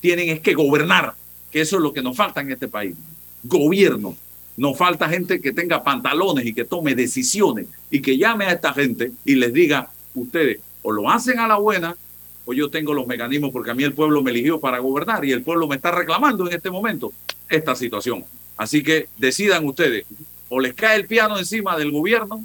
Tienen 0.00 0.28
es 0.28 0.40
que 0.40 0.54
gobernar, 0.54 1.14
que 1.50 1.60
eso 1.60 1.76
es 1.76 1.82
lo 1.82 1.92
que 1.92 2.02
nos 2.02 2.16
falta 2.16 2.40
en 2.40 2.52
este 2.52 2.68
país. 2.68 2.94
Gobierno. 3.42 4.16
Nos 4.56 4.76
falta 4.76 5.08
gente 5.08 5.40
que 5.40 5.52
tenga 5.52 5.82
pantalones 5.82 6.44
y 6.44 6.52
que 6.52 6.64
tome 6.64 6.94
decisiones 6.94 7.66
y 7.90 8.02
que 8.02 8.18
llame 8.18 8.44
a 8.46 8.52
esta 8.52 8.72
gente 8.74 9.12
y 9.24 9.34
les 9.34 9.52
diga, 9.52 9.90
ustedes 10.14 10.60
o 10.82 10.92
lo 10.92 11.10
hacen 11.10 11.38
a 11.38 11.48
la 11.48 11.56
buena 11.56 11.96
o 12.44 12.52
yo 12.52 12.70
tengo 12.70 12.92
los 12.92 13.06
mecanismos 13.06 13.50
porque 13.52 13.70
a 13.70 13.74
mí 13.74 13.84
el 13.84 13.94
pueblo 13.94 14.22
me 14.22 14.30
eligió 14.30 14.60
para 14.60 14.78
gobernar 14.78 15.24
y 15.24 15.32
el 15.32 15.42
pueblo 15.42 15.68
me 15.68 15.76
está 15.76 15.90
reclamando 15.90 16.46
en 16.46 16.54
este 16.54 16.70
momento 16.70 17.12
esta 17.48 17.74
situación. 17.74 18.24
Así 18.56 18.82
que 18.82 19.08
decidan 19.16 19.64
ustedes, 19.64 20.04
o 20.48 20.60
les 20.60 20.74
cae 20.74 20.96
el 20.96 21.06
piano 21.06 21.38
encima 21.38 21.76
del 21.76 21.90
gobierno 21.90 22.44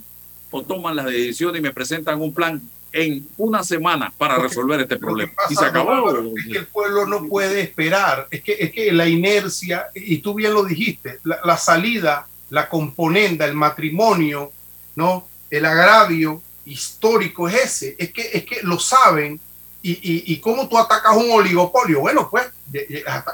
o 0.50 0.63
toman 0.63 0.96
las 0.96 1.08
decisiones 1.08 1.60
y 1.60 1.63
me 1.63 1.74
presentan 1.74 2.22
un 2.22 2.34
plan 2.34 2.62
en 2.91 3.28
una 3.38 3.63
semana 3.63 4.13
para 4.17 4.38
resolver 4.38 4.82
este 4.82 4.97
problema. 4.97 5.34
Pasa, 5.36 5.54
y 5.54 5.56
se 5.56 5.65
acabó. 5.65 6.12
No, 6.12 6.32
es 6.38 6.45
que 6.52 6.58
el 6.60 6.67
pueblo 6.67 7.06
no 7.06 7.26
puede 7.28 7.62
esperar. 7.62 8.28
Es 8.32 8.41
que, 8.41 8.54
es 8.54 8.71
que 8.71 8.91
la 8.91 9.08
inercia, 9.08 9.88
y 9.93 10.17
tú 10.19 10.34
bien 10.34 10.54
lo 10.54 10.63
dijiste, 10.63 11.19
la, 11.23 11.39
la 11.43 11.58
salida, 11.58 12.28
la 12.50 12.69
componenda, 12.69 13.45
el 13.45 13.54
matrimonio, 13.54 14.52
¿no? 14.95 15.28
El 15.50 15.65
agravio 15.65 16.41
histórico 16.65 17.47
es 17.47 17.56
ese. 17.56 17.95
Es 17.97 18.12
que, 18.12 18.30
es 18.34 18.45
que 18.45 18.60
lo 18.63 18.80
saben. 18.80 19.39
Y, 19.82 19.91
y, 19.91 20.34
y 20.34 20.39
cómo 20.39 20.67
tú 20.67 20.78
atacas 20.78 21.15
un 21.15 21.32
oligopolio. 21.32 22.02
Bueno, 22.02 22.30
pues 22.30 22.45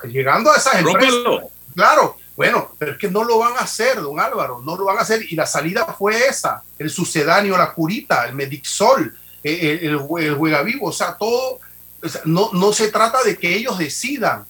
llegando 0.05 0.51
a 0.51 0.57
esas 0.57 0.75
empresas. 0.75 1.13
Rómpelo. 1.23 1.49
Claro, 1.73 2.17
bueno, 2.35 2.75
pero 2.77 2.91
es 2.91 2.97
que 2.99 3.09
no 3.09 3.23
lo 3.23 3.39
van 3.39 3.53
a 3.53 3.61
hacer, 3.61 3.99
don 3.99 4.19
Álvaro, 4.19 4.61
no 4.63 4.75
lo 4.75 4.85
van 4.85 4.99
a 4.99 5.01
hacer. 5.01 5.25
Y 5.31 5.35
la 5.35 5.47
salida 5.47 5.85
fue 5.97 6.27
esa, 6.27 6.61
el 6.77 6.91
sucedáneo, 6.91 7.57
la 7.57 7.73
curita, 7.73 8.25
el 8.25 8.35
Medixol, 8.35 9.17
el, 9.43 9.79
el, 9.79 9.99
el 10.19 10.35
juega 10.35 10.61
vivo, 10.63 10.87
o 10.87 10.91
sea, 10.91 11.17
todo, 11.17 11.59
o 12.01 12.09
sea, 12.09 12.21
no, 12.25 12.49
no 12.53 12.73
se 12.73 12.89
trata 12.89 13.23
de 13.23 13.37
que 13.37 13.55
ellos 13.55 13.77
decidan. 13.77 14.45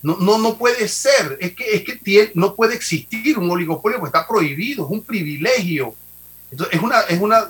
No, 0.00 0.16
no, 0.20 0.38
no 0.38 0.56
puede 0.56 0.86
ser, 0.86 1.36
es 1.40 1.54
que, 1.54 1.74
es 1.74 1.82
que 1.82 1.96
tiene, 1.96 2.30
no 2.34 2.54
puede 2.54 2.76
existir 2.76 3.36
un 3.36 3.50
oligopolio, 3.50 3.98
porque 3.98 4.16
está 4.16 4.28
prohibido, 4.28 4.84
es 4.84 4.90
un 4.92 5.02
privilegio. 5.02 5.94
Entonces, 6.52 6.76
es 6.76 6.82
una, 6.82 7.00
es 7.00 7.20
una 7.20 7.48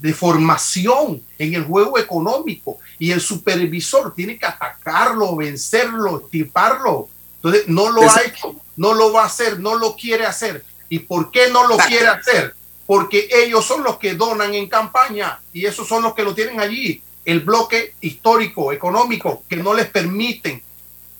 deformación 0.00 1.22
en 1.38 1.54
el 1.54 1.64
juego 1.64 1.98
económico 1.98 2.78
y 2.98 3.10
el 3.10 3.20
supervisor 3.20 4.14
tiene 4.14 4.38
que 4.38 4.46
atacarlo, 4.46 5.36
vencerlo, 5.36 6.22
estiparlo. 6.24 7.08
Entonces, 7.36 7.68
no 7.68 7.90
lo 7.90 8.02
ha 8.02 8.22
hecho, 8.22 8.54
no 8.76 8.94
lo 8.94 9.12
va 9.12 9.22
a 9.22 9.26
hacer, 9.26 9.58
no 9.58 9.76
lo 9.76 9.96
quiere 9.96 10.26
hacer. 10.26 10.64
¿Y 10.88 11.00
por 11.00 11.30
qué 11.30 11.48
no 11.50 11.66
lo 11.66 11.76
quiere 11.78 12.06
hacer? 12.06 12.54
Porque 12.92 13.26
ellos 13.32 13.64
son 13.64 13.82
los 13.82 13.96
que 13.96 14.12
donan 14.12 14.52
en 14.52 14.68
campaña 14.68 15.40
y 15.50 15.64
esos 15.64 15.88
son 15.88 16.02
los 16.02 16.12
que 16.12 16.24
lo 16.24 16.34
tienen 16.34 16.60
allí. 16.60 17.02
el 17.24 17.40
bloque 17.40 17.94
histórico, 18.02 18.70
económico, 18.70 19.44
que 19.48 19.56
no 19.56 19.72
les 19.72 19.88
permiten 19.88 20.62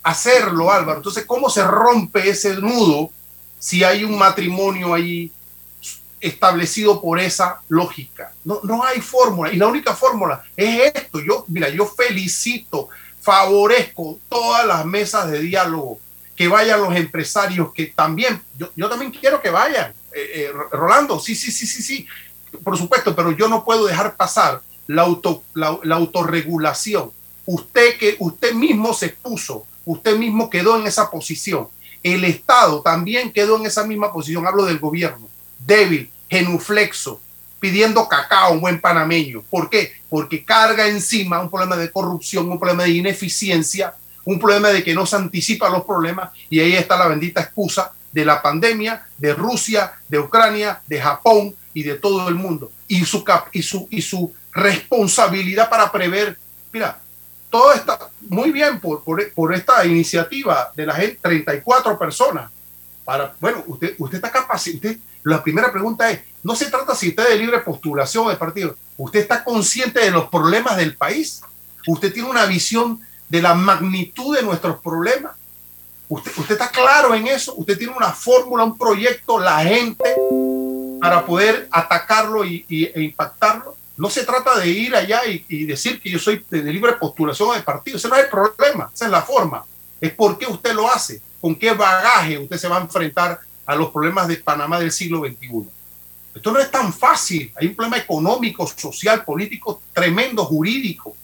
hacerlo, 0.02 0.70
Álvaro. 0.70 0.98
Entonces, 0.98 1.24
¿cómo 1.24 1.48
se 1.48 1.64
rompe 1.64 2.28
ese 2.28 2.56
nudo 2.56 3.10
si 3.58 3.84
hay 3.84 4.04
un 4.04 4.18
matrimonio 4.18 4.92
ahí 4.92 5.32
establecido 6.20 7.00
por 7.00 7.18
esa 7.18 7.62
lógica? 7.68 8.34
No, 8.44 8.60
no 8.64 8.84
hay 8.84 9.00
fórmula. 9.00 9.50
Y 9.50 9.56
la 9.56 9.68
única 9.68 9.96
fórmula 9.96 10.44
es 10.54 10.92
esto. 10.94 11.20
Yo, 11.20 11.46
mira, 11.48 11.70
yo 11.70 11.86
felicito, 11.86 12.90
favorezco 13.18 14.18
todas 14.28 14.66
las 14.66 14.84
mesas 14.84 15.30
de 15.30 15.38
diálogo, 15.38 15.98
que 16.36 16.48
vayan 16.48 16.82
los 16.82 16.94
empresarios, 16.94 17.72
que 17.72 17.86
también, 17.86 18.42
yo, 18.58 18.68
yo 18.76 18.90
también 18.90 19.10
quiero 19.10 19.40
que 19.40 19.48
vayan. 19.48 19.94
Eh, 20.14 20.50
eh, 20.50 20.52
Rolando, 20.72 21.18
sí, 21.18 21.34
sí, 21.34 21.50
sí, 21.50 21.66
sí, 21.66 21.82
sí, 21.82 22.06
por 22.62 22.76
supuesto, 22.76 23.16
pero 23.16 23.32
yo 23.32 23.48
no 23.48 23.64
puedo 23.64 23.86
dejar 23.86 24.16
pasar 24.16 24.60
la, 24.86 25.02
auto, 25.02 25.42
la, 25.54 25.78
la 25.82 25.96
autorregulación. 25.96 27.10
Usted 27.46 27.96
que 27.98 28.16
usted 28.18 28.52
mismo 28.52 28.94
se 28.94 29.08
puso 29.10 29.66
usted 29.84 30.16
mismo 30.16 30.50
quedó 30.50 30.78
en 30.78 30.86
esa 30.86 31.10
posición. 31.10 31.68
El 32.02 32.24
Estado 32.24 32.82
también 32.82 33.32
quedó 33.32 33.56
en 33.58 33.66
esa 33.66 33.86
misma 33.86 34.12
posición. 34.12 34.46
Hablo 34.46 34.64
del 34.64 34.78
gobierno, 34.78 35.28
débil, 35.58 36.10
genuflexo, 36.28 37.20
pidiendo 37.60 38.08
cacao, 38.08 38.52
un 38.52 38.60
buen 38.60 38.80
panameño. 38.80 39.42
¿Por 39.48 39.70
qué? 39.70 39.92
Porque 40.08 40.44
carga 40.44 40.88
encima 40.88 41.40
un 41.40 41.50
problema 41.50 41.76
de 41.76 41.90
corrupción, 41.90 42.50
un 42.50 42.58
problema 42.58 42.84
de 42.84 42.90
ineficiencia, 42.90 43.94
un 44.24 44.38
problema 44.38 44.68
de 44.68 44.82
que 44.82 44.94
no 44.94 45.06
se 45.06 45.16
anticipa 45.16 45.68
los 45.68 45.84
problemas 45.84 46.30
y 46.48 46.60
ahí 46.60 46.74
está 46.74 46.96
la 46.96 47.08
bendita 47.08 47.40
excusa 47.40 47.92
de 48.12 48.24
la 48.24 48.42
pandemia, 48.42 49.06
de 49.18 49.34
Rusia, 49.34 49.92
de 50.08 50.18
Ucrania, 50.18 50.80
de 50.86 51.00
Japón 51.00 51.54
y 51.74 51.82
de 51.82 51.94
todo 51.94 52.28
el 52.28 52.34
mundo. 52.34 52.70
Y 52.86 53.04
su, 53.04 53.24
y 53.52 53.62
su, 53.62 53.88
y 53.90 54.02
su 54.02 54.32
responsabilidad 54.52 55.68
para 55.68 55.90
prever. 55.90 56.38
Mira, 56.72 56.98
todo 57.50 57.72
está 57.72 57.98
muy 58.28 58.50
bien 58.50 58.80
por, 58.80 59.02
por, 59.02 59.54
esta 59.54 59.84
iniciativa 59.84 60.72
de 60.74 60.86
la 60.86 60.94
gente, 60.94 61.18
34 61.22 61.98
personas. 61.98 62.50
Para, 63.04 63.34
bueno, 63.40 63.64
usted, 63.66 63.94
usted 63.98 64.16
está 64.16 64.30
capacitado. 64.30 64.94
La 65.24 65.42
primera 65.42 65.70
pregunta 65.70 66.10
es, 66.10 66.20
no 66.42 66.54
se 66.54 66.70
trata 66.70 66.94
si 66.94 67.10
usted 67.10 67.28
de 67.28 67.38
libre 67.38 67.60
postulación 67.60 68.28
de 68.28 68.36
partido, 68.36 68.76
usted 68.96 69.20
está 69.20 69.44
consciente 69.44 70.00
de 70.00 70.10
los 70.10 70.28
problemas 70.28 70.76
del 70.76 70.96
país, 70.96 71.42
usted 71.86 72.12
tiene 72.12 72.28
una 72.28 72.46
visión 72.46 73.00
de 73.28 73.42
la 73.42 73.54
magnitud 73.54 74.36
de 74.36 74.42
nuestros 74.42 74.80
problemas, 74.80 75.32
usted, 76.12 76.50
está 76.50 76.70
claro 76.70 77.14
en 77.14 77.26
eso, 77.26 77.54
usted 77.56 77.78
tiene 77.78 77.94
una 77.96 78.12
fórmula, 78.12 78.64
un 78.64 78.76
proyecto, 78.76 79.38
la 79.38 79.60
gente 79.60 80.14
para 81.00 81.24
poder 81.24 81.68
atacarlo 81.70 82.44
y, 82.44 82.64
e 82.68 83.02
impactarlo. 83.02 83.76
No 83.96 84.08
se 84.08 84.24
trata 84.24 84.58
de 84.58 84.68
ir 84.68 84.94
allá 84.94 85.22
y, 85.26 85.64
decir 85.64 86.00
que 86.00 86.10
yo 86.10 86.18
soy 86.18 86.44
de 86.48 86.62
libre 86.72 86.92
postulación 86.94 87.54
de 87.54 87.62
partido. 87.62 87.96
Ese 87.96 88.08
no 88.08 88.14
es 88.16 88.24
el 88.24 88.30
problema, 88.30 88.90
esa 88.92 89.06
es 89.06 89.10
la 89.10 89.22
forma. 89.22 89.64
Es 90.00 90.12
por 90.12 90.38
qué 90.38 90.46
usted 90.46 90.74
lo 90.74 90.90
hace, 90.90 91.20
con 91.40 91.54
qué 91.54 91.72
bagaje 91.72 92.38
usted 92.38 92.56
se 92.56 92.68
va 92.68 92.78
a 92.78 92.82
enfrentar 92.82 93.40
a 93.66 93.74
los 93.74 93.90
problemas 93.90 94.28
de 94.28 94.36
Panamá 94.36 94.78
del 94.78 94.92
siglo 94.92 95.20
XXI. 95.20 95.68
Esto 96.34 96.52
no 96.52 96.58
es 96.58 96.70
tan 96.70 96.92
fácil. 96.92 97.52
Hay 97.56 97.66
un 97.66 97.74
problema 97.74 97.98
económico, 97.98 98.66
social, 98.66 99.24
político 99.24 99.82
tremendo, 99.92 100.44
jurídico. 100.44 101.14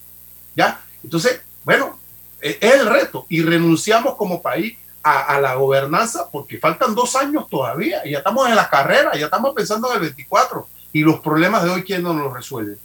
¿Ya? 0.55 0.81
Entonces, 1.03 1.41
bueno, 1.65 1.99
es 2.41 2.57
el 2.61 2.87
reto. 2.87 3.27
Y 3.29 3.43
renunciamos 3.43 4.17
como 4.17 4.43
país 4.43 4.77
a, 5.03 5.41
la 5.41 5.55
gobernanza 5.55 6.29
porque 6.31 6.59
faltan 6.59 6.95
dos 6.95 7.17
años 7.17 7.49
todavía. 7.49 8.07
Y 8.07 8.13
ya 8.13 8.19
estamos 8.19 8.49
en 8.49 8.57
la 8.57 8.69
carrera, 8.69 9.13
ya 9.17 9.27
estamos 9.27 9.55
pensando 9.55 9.89
en 9.89 9.95
el 9.95 10.01
24 10.01 10.69
y 10.93 11.01
los 11.01 11.21
problemas 11.21 11.65
de 11.65 11.71
hoy, 11.71 11.83
¿quién 11.83 12.03
no 12.03 12.13
los 12.15 12.33
resuelve? 12.33 12.77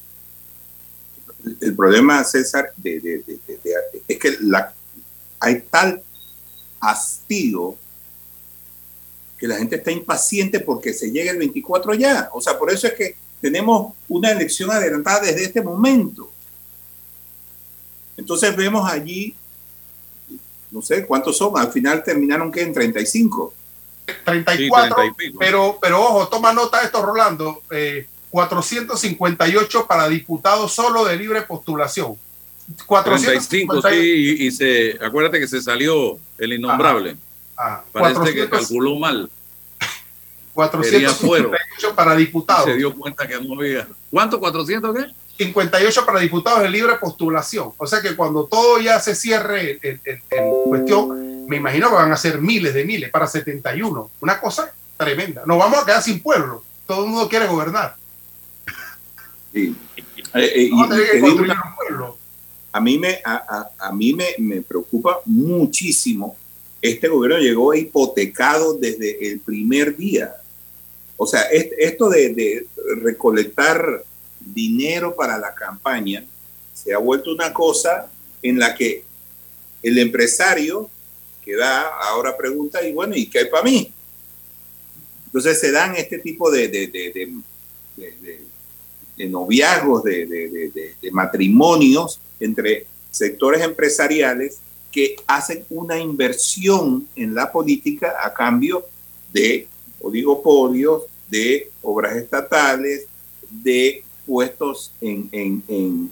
El 1.59 1.75
problema, 1.75 2.23
César, 2.23 2.71
de, 2.77 3.23
es 4.07 4.17
que 4.17 4.37
hay 5.39 5.61
tal 5.69 6.01
hastío 6.79 7.75
que 9.37 9.47
la 9.47 9.57
gente 9.57 9.75
está 9.75 9.91
impaciente 9.91 10.61
porque 10.61 10.93
se 10.93 11.11
llega 11.11 11.31
el 11.31 11.37
24 11.37 11.93
ya. 11.95 12.29
O 12.33 12.39
sea, 12.39 12.57
por 12.57 12.71
eso 12.71 12.87
es 12.87 12.93
que 12.93 13.15
tenemos 13.41 13.93
una 14.07 14.31
elección 14.31 14.71
adelantada 14.71 15.21
desde 15.21 15.43
este 15.43 15.61
momento. 15.61 16.31
Entonces 18.15 18.55
vemos 18.55 18.89
allí, 18.89 19.35
no 20.73 20.81
sé 20.81 21.05
cuántos 21.05 21.37
son, 21.37 21.57
al 21.57 21.71
final 21.71 22.03
terminaron 22.03 22.51
que 22.51 22.61
en 22.61 22.73
35. 22.73 23.53
34, 24.25 24.95
pero, 25.39 25.77
pero 25.79 26.01
ojo, 26.01 26.27
toma 26.27 26.51
nota 26.51 26.79
de 26.79 26.85
esto, 26.85 27.01
Rolando. 27.01 27.61
458 28.31 29.79
eh, 29.79 29.85
para 29.87 30.09
diputados 30.09 30.73
solo 30.73 31.05
de 31.05 31.15
libre 31.15 31.43
postulación. 31.43 32.17
455, 32.85 33.81
sí, 33.81 33.95
y, 33.95 34.47
y, 34.47 34.51
se, 34.51 34.97
acuérdate 35.01 35.39
que 35.39 35.47
se 35.47 35.61
salió 35.61 36.17
el 36.37 36.53
innombrable. 36.53 37.17
Ah, 37.57 37.83
Parece 37.91 38.33
que 38.33 38.49
calculó 38.49 38.97
mal. 38.97 39.29
458 40.53 41.95
para 41.95 42.15
diputados. 42.15 42.65
Se 42.65 42.75
dio 42.75 42.93
cuenta 42.95 43.27
que 43.27 43.39
no 43.39 43.59
había. 43.59 43.87
¿Cuánto? 44.09 44.39
¿400 44.39 44.95
qué? 44.95 45.13
58 45.37 46.05
para 46.05 46.19
diputados 46.19 46.61
de 46.61 46.69
libre 46.69 46.95
postulación. 46.99 47.71
O 47.77 47.87
sea 47.87 48.01
que 48.01 48.15
cuando 48.15 48.45
todo 48.45 48.79
ya 48.79 48.99
se 48.99 49.15
cierre 49.15 49.79
en 49.81 50.51
cuestión, 50.65 51.47
me 51.47 51.57
imagino 51.57 51.89
que 51.89 51.95
van 51.95 52.11
a 52.11 52.17
ser 52.17 52.39
miles 52.39 52.73
de 52.73 52.85
miles 52.85 53.09
para 53.09 53.27
71. 53.27 54.11
Una 54.21 54.39
cosa 54.39 54.73
tremenda. 54.97 55.43
Nos 55.45 55.57
vamos 55.57 55.79
a 55.79 55.85
quedar 55.85 56.01
sin 56.01 56.21
pueblo. 56.21 56.63
Todo 56.85 57.05
el 57.05 57.11
mundo 57.11 57.29
quiere 57.29 57.47
gobernar. 57.47 57.95
Sí. 59.53 59.75
Eh, 60.35 60.51
eh, 60.65 60.71
a 62.71 62.79
mí 62.81 62.97
me, 62.97 63.19
a, 63.23 63.69
a, 63.77 63.91
mí 63.91 64.13
me, 64.13 64.29
me, 64.39 64.61
preocupa 64.61 65.19
muchísimo. 65.25 66.35
Este 66.81 67.07
gobierno 67.07 67.37
llegó 67.37 67.73
hipotecado 67.73 68.73
desde 68.73 69.31
el 69.31 69.39
primer 69.39 69.95
día. 69.95 70.35
O 71.17 71.27
sea, 71.27 71.41
esto 71.43 72.09
de, 72.09 72.33
de 72.33 72.65
recolectar 72.99 74.03
dinero 74.45 75.15
para 75.15 75.37
la 75.37 75.53
campaña 75.53 76.25
se 76.73 76.93
ha 76.93 76.97
vuelto 76.97 77.31
una 77.33 77.53
cosa 77.53 78.09
en 78.41 78.59
la 78.59 78.75
que 78.75 79.03
el 79.81 79.97
empresario 79.99 80.89
que 81.43 81.55
da, 81.55 81.87
ahora 81.99 82.35
pregunta, 82.35 82.85
y 82.85 82.93
bueno, 82.93 83.15
¿y 83.15 83.27
qué 83.27 83.39
hay 83.39 83.45
para 83.49 83.63
mí? 83.63 83.91
Entonces 85.25 85.59
se 85.59 85.71
dan 85.71 85.95
este 85.95 86.19
tipo 86.19 86.49
de, 86.49 86.67
de, 86.67 86.87
de, 89.17 89.27
noviazgos, 89.27 90.03
de, 90.03 90.95
matrimonios 91.11 92.19
entre 92.39 92.85
sectores 93.11 93.61
empresariales 93.61 94.59
que 94.91 95.15
hacen 95.27 95.65
una 95.69 95.99
inversión 95.99 97.07
en 97.15 97.33
la 97.33 97.51
política 97.51 98.15
a 98.23 98.33
cambio 98.33 98.85
de 99.31 99.67
oligopolios, 99.99 101.03
de 101.29 101.71
obras 101.81 102.15
estatales, 102.15 103.07
de 103.49 104.03
puestos 104.25 104.93
en, 105.01 105.29
en, 105.31 105.63
en 105.67 106.11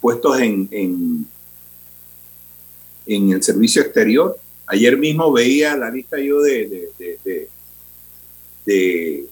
puestos 0.00 0.38
en, 0.40 0.68
en, 0.70 1.26
en 3.06 3.32
el 3.32 3.42
servicio 3.42 3.82
exterior 3.82 4.38
Ayer 4.66 4.96
mismo 4.96 5.32
veía 5.32 5.76
la 5.76 5.90
lista 5.90 6.18
yo 6.18 6.42
de, 6.42 6.90
de, 8.64 9.26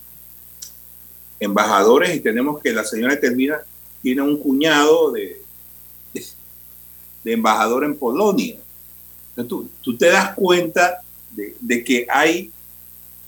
embajadores 1.41 2.15
y 2.15 2.21
tenemos 2.21 2.63
que 2.63 2.73
la 2.73 2.85
señora 2.85 3.19
Termina 3.19 3.59
tiene 4.01 4.23
un 4.23 4.39
cuñado 4.39 5.11
de, 5.11 5.43
de, 6.13 7.33
embajador 7.33 7.85
en 7.85 7.97
Polonia. 7.97 8.57
Tú, 9.49 9.69
tú 9.83 9.97
te 9.97 10.07
das 10.07 10.35
cuenta 10.37 11.03
de, 11.33 11.83
que 11.83 12.07
hay 12.09 12.53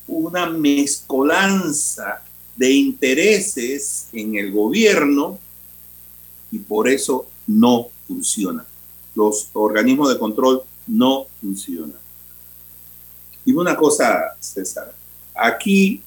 una 0.07 0.49
mezcolanza 0.49 2.23
de 2.57 2.71
intereses 2.71 4.09
en 4.13 4.37
el 4.37 4.51
gobierno 4.51 5.39
y 6.51 6.59
por 6.59 6.89
eso 6.89 7.27
no 7.47 7.89
funciona. 8.07 8.65
Los 9.15 9.51
organismos 9.53 10.09
de 10.09 10.19
control 10.19 10.63
no 10.87 11.27
funciona. 11.41 11.95
Y 13.45 13.53
una 13.53 13.77
cosa, 13.77 14.37
César, 14.41 14.95
aquí 15.35 16.03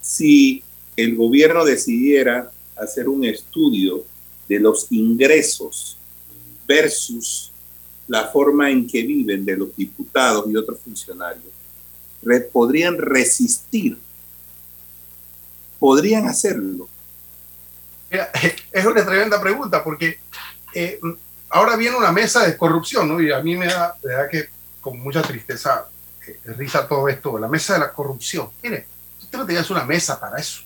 si 0.00 0.62
el 0.96 1.16
gobierno 1.16 1.64
decidiera 1.64 2.50
hacer 2.76 3.08
un 3.08 3.24
estudio 3.24 4.04
de 4.48 4.60
los 4.60 4.86
ingresos 4.90 5.96
versus 6.66 7.50
la 8.06 8.28
forma 8.28 8.70
en 8.70 8.86
que 8.86 9.02
viven 9.02 9.44
de 9.44 9.56
los 9.56 9.74
diputados 9.74 10.44
y 10.50 10.56
otros 10.56 10.78
funcionarios, 10.80 11.52
podrían 12.52 12.98
resistir, 12.98 13.96
podrían 15.84 16.26
hacerlo. 16.26 16.88
es 18.72 18.86
una 18.86 19.04
tremenda 19.04 19.38
pregunta 19.38 19.84
porque 19.84 20.18
eh, 20.72 20.98
ahora 21.50 21.76
viene 21.76 21.94
una 21.94 22.10
mesa 22.10 22.46
de 22.46 22.56
corrupción, 22.56 23.06
¿no? 23.06 23.20
Y 23.20 23.30
a 23.30 23.40
mí 23.40 23.54
me 23.54 23.66
da, 23.66 23.94
que 24.30 24.48
con 24.80 24.98
mucha 24.98 25.20
tristeza 25.20 25.86
eh, 26.26 26.40
risa 26.56 26.88
todo 26.88 27.06
esto, 27.06 27.38
la 27.38 27.48
mesa 27.48 27.74
de 27.74 27.80
la 27.80 27.92
corrupción. 27.92 28.48
Mire, 28.62 28.86
usted 29.20 29.36
no 29.36 29.44
tenía 29.44 29.62
una 29.68 29.84
mesa 29.84 30.18
para 30.18 30.38
eso. 30.38 30.62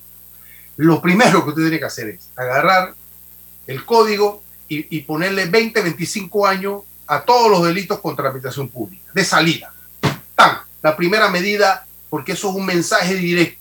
Lo 0.77 1.01
primero 1.01 1.43
que 1.43 1.49
usted 1.49 1.63
tiene 1.63 1.79
que 1.79 1.85
hacer 1.85 2.07
es 2.11 2.29
agarrar 2.37 2.95
el 3.67 3.83
código 3.83 4.41
y, 4.69 4.95
y 4.95 5.01
ponerle 5.01 5.47
20, 5.47 5.81
25 5.81 6.47
años 6.47 6.83
a 7.07 7.25
todos 7.25 7.51
los 7.51 7.65
delitos 7.65 7.99
contra 7.99 8.23
la 8.23 8.29
administración 8.29 8.69
pública, 8.69 9.11
de 9.13 9.25
salida. 9.25 9.73
Tan, 10.33 10.59
la 10.81 10.95
primera 10.95 11.27
medida, 11.27 11.85
porque 12.09 12.31
eso 12.31 12.51
es 12.51 12.55
un 12.55 12.65
mensaje 12.65 13.15
directo. 13.15 13.58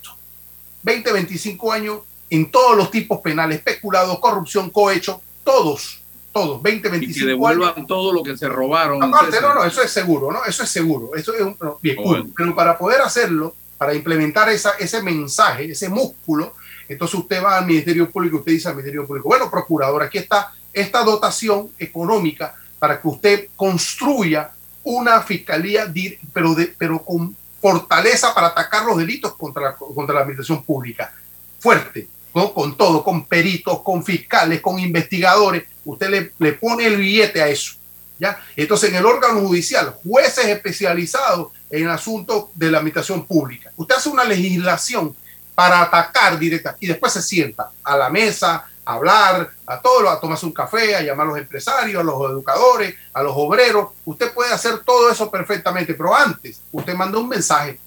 20, 0.89 1.12
25 1.12 1.72
años 1.72 1.99
en 2.30 2.51
todos 2.51 2.74
los 2.74 2.91
tipos 2.91 3.20
penales, 3.20 3.61
peculado, 3.61 4.18
corrupción, 4.20 4.70
cohecho, 4.70 5.20
todos, 5.45 6.01
todos, 6.32 6.62
20, 6.62 6.89
25 6.89 7.18
y 7.18 7.20
que 7.20 7.26
devuelvan 7.26 7.86
todo 7.86 8.11
lo 8.11 8.22
que 8.22 8.36
se 8.39 8.49
robaron. 8.49 9.03
Aparte, 9.03 9.39
no, 9.41 9.55
no, 9.55 9.64
eso 9.64 9.82
es 9.82 9.91
seguro, 9.91 10.32
¿no? 10.32 10.45
Eso 10.47 10.62
es 10.62 10.70
seguro. 10.70 11.14
Eso 11.14 11.34
es 11.34 11.43
un, 11.43 11.57
bien, 11.82 11.99
Pero 12.34 12.55
para 12.55 12.78
poder 12.78 13.03
hacerlo, 13.03 13.55
para 13.76 13.95
implementar 13.95 14.49
esa, 14.49 14.70
ese 14.78 15.03
mensaje, 15.03 15.70
ese 15.70 15.91
músculo, 15.91 16.55
entonces 16.89 17.18
usted 17.18 17.43
va 17.43 17.59
al 17.59 17.66
Ministerio 17.66 18.11
Público, 18.11 18.39
usted 18.39 18.53
dice 18.53 18.68
al 18.68 18.76
Ministerio 18.76 19.07
Público, 19.07 19.28
bueno, 19.28 19.51
procurador, 19.51 20.03
aquí 20.03 20.16
está 20.16 20.55
esta 20.72 21.05
dotación 21.05 21.68
económica 21.78 22.55
para 22.78 22.99
que 23.01 23.09
usted 23.09 23.49
construya 23.57 24.53
una 24.84 25.20
fiscalía, 25.20 25.93
pero, 26.32 26.55
de, 26.55 26.74
pero 26.78 27.05
con 27.05 27.36
fortaleza 27.61 28.34
para 28.34 28.48
atacar 28.48 28.84
los 28.84 28.98
delitos 28.98 29.36
contra, 29.36 29.74
contra 29.76 30.14
la 30.14 30.20
administración 30.20 30.62
pública. 30.62 31.12
Fuerte, 31.59 32.09
¿no? 32.34 32.52
con 32.52 32.76
todo, 32.76 33.02
con 33.02 33.26
peritos, 33.26 33.82
con 33.82 34.04
fiscales, 34.04 34.61
con 34.61 34.78
investigadores. 34.78 35.64
Usted 35.84 36.09
le, 36.09 36.32
le 36.38 36.52
pone 36.52 36.86
el 36.86 36.96
billete 36.96 37.42
a 37.42 37.48
eso. 37.48 37.74
¿ya? 38.18 38.40
Entonces, 38.56 38.90
en 38.90 38.96
el 38.96 39.06
órgano 39.06 39.40
judicial, 39.40 39.96
jueces 40.04 40.46
especializados 40.46 41.52
en 41.70 41.88
asuntos 41.88 42.46
de 42.54 42.70
la 42.70 42.78
administración 42.78 43.26
pública. 43.26 43.72
Usted 43.76 43.96
hace 43.96 44.09
una 44.09 44.24
legislación 44.24 45.14
para 45.54 45.82
atacar 45.82 46.38
directamente 46.38 46.84
y 46.84 46.88
después 46.88 47.12
se 47.12 47.22
sienta 47.22 47.70
a 47.82 47.96
la 47.96 48.11
mesa 48.11 48.66
hablar, 48.95 49.51
a 49.66 49.80
todos, 49.80 50.09
a 50.09 50.18
tomarse 50.18 50.47
un 50.47 50.53
café, 50.53 50.97
a 50.97 51.03
llamar 51.03 51.26
a 51.26 51.30
los 51.30 51.39
empresarios, 51.39 52.01
a 52.01 52.05
los 52.05 52.30
educadores, 52.30 52.95
a 53.12 53.22
los 53.22 53.34
obreros. 53.36 53.89
Usted 54.07 54.32
puede 54.32 54.51
hacer 54.51 54.78
todo 54.78 55.11
eso 55.11 55.30
perfectamente, 55.30 55.93
pero 55.93 56.16
antes 56.16 56.62
usted 56.72 56.95
manda 56.95 57.18
un 57.18 57.28
mensaje. 57.28 57.78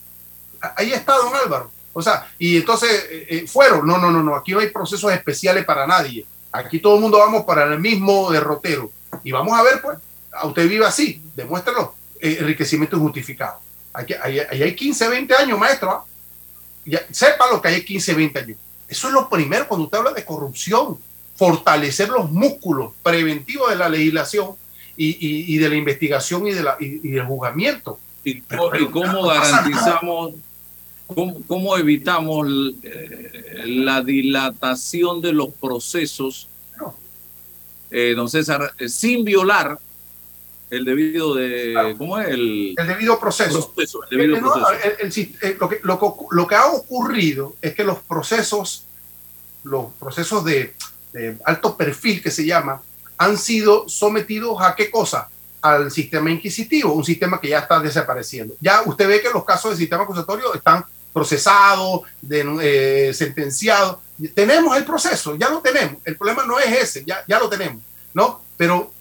Ahí 0.76 0.94
está, 0.94 1.16
don 1.16 1.34
Álvaro. 1.36 1.72
O 1.92 2.04
sea, 2.04 2.32
y 2.38 2.58
entonces 2.58 2.92
eh, 3.10 3.28
eh, 3.30 3.48
fueron, 3.48 3.86
no, 3.86 3.98
no, 3.98 4.12
no, 4.12 4.22
no, 4.22 4.36
aquí 4.36 4.52
no 4.52 4.60
hay 4.60 4.70
procesos 4.70 5.12
especiales 5.12 5.66
para 5.66 5.88
nadie. 5.88 6.24
Aquí 6.52 6.80
todo 6.80 6.96
el 6.96 7.02
mundo 7.02 7.18
vamos 7.18 7.46
para 7.46 7.64
el 7.64 7.80
mismo 7.80 8.30
derrotero. 8.30 8.92
Y 9.24 9.32
vamos 9.32 9.58
a 9.58 9.64
ver, 9.64 9.82
pues, 9.82 9.98
a 10.32 10.46
usted 10.46 10.70
vive 10.70 10.86
así, 10.86 11.22
demuéstralo. 11.36 11.96
Eh, 12.20 12.38
enriquecimiento 12.42 12.96
injustificado. 12.96 13.60
Aquí, 13.92 14.14
ahí, 14.22 14.40
hay 14.40 14.76
15, 14.76 15.10
20 15.10 15.36
años, 15.36 15.58
maestro. 15.58 15.90
¿ah? 15.90 16.06
sepa 17.10 17.50
lo 17.52 17.60
que 17.60 17.70
hay 17.70 17.84
15, 17.84 18.14
20 18.14 18.40
años. 18.40 18.58
Eso 18.92 19.08
es 19.08 19.14
lo 19.14 19.30
primero 19.30 19.70
cuando 19.70 19.86
usted 19.86 20.00
habla 20.00 20.12
de 20.12 20.26
corrupción, 20.26 20.98
fortalecer 21.38 22.10
los 22.10 22.30
músculos 22.30 22.92
preventivos 23.02 23.70
de 23.70 23.78
la 23.78 23.88
legislación 23.88 24.50
y, 24.98 25.58
de 25.58 25.70
la 25.70 25.76
investigación 25.76 26.46
y, 26.46 26.52
de 26.52 26.62
la, 26.62 26.76
y, 26.78 26.98
del 27.08 27.24
juzgamiento. 27.24 27.98
¿Y, 28.26 28.42
cómo 28.42 29.28
garantizamos, 29.28 30.34
cómo, 31.48 31.78
evitamos 31.78 32.50
eh, 32.84 33.64
la 33.66 34.02
dilatación 34.02 35.22
de 35.22 35.32
los 35.32 35.54
procesos, 35.54 36.50
eh, 37.92 38.14
don 38.14 38.30
César, 38.30 38.74
eh, 38.78 38.90
sin 38.90 39.24
violar 39.24 39.80
el 40.72 40.86
debido 40.86 41.36
de 41.36 41.96
¿cómo 41.98 42.18
es? 42.18 42.30
El, 42.30 42.76
debido 42.88 43.20
proceso, 43.20 43.74
lo, 45.84 46.48
que, 46.48 46.56
ha 46.56 46.68
ocurrido 46.68 47.56
es 47.62 47.76
que 47.76 47.84
los 47.84 48.00
procesos 48.00 48.86
los 49.64 49.92
procesos 50.00 50.44
de, 50.46 50.74
alto 51.44 51.76
perfil 51.76 52.24
que 52.24 52.32
se 52.32 52.46
llama 52.46 52.82
han 53.18 53.38
sido 53.38 53.88
sometidos 53.90 54.62
a 54.62 54.74
qué 54.76 54.90
cosa 54.90 55.30
al 55.62 55.92
sistema 55.92 56.32
inquisitivo 56.32 56.94
un 56.94 57.04
sistema 57.04 57.40
que 57.40 57.50
ya 57.50 57.60
está 57.60 57.80
desapareciendo. 57.80 58.56
Ya 58.60 58.82
usted 58.84 59.08
ve 59.08 59.22
que 59.22 59.30
los 59.30 59.44
casos 59.44 59.72
del 59.72 59.78
sistema 59.78 60.04
acusatorio 60.04 60.54
están 60.56 60.86
procesados 61.14 62.02
eh, 62.30 63.12
sentenciados. 63.14 63.98
Tenemos 64.34 64.76
el 64.78 64.86
proceso 64.86 65.36
ya 65.36 65.50
lo 65.50 65.60
tenemos. 65.60 65.98
El 66.06 66.16
problema 66.16 66.46
no 66.46 66.58
es 66.60 66.72
ese 66.72 67.04
ya, 67.06 67.24
ya 67.28 67.38
lo 67.40 67.50
tenemos 67.50 67.84
no 68.14 68.42
pero 68.58 68.92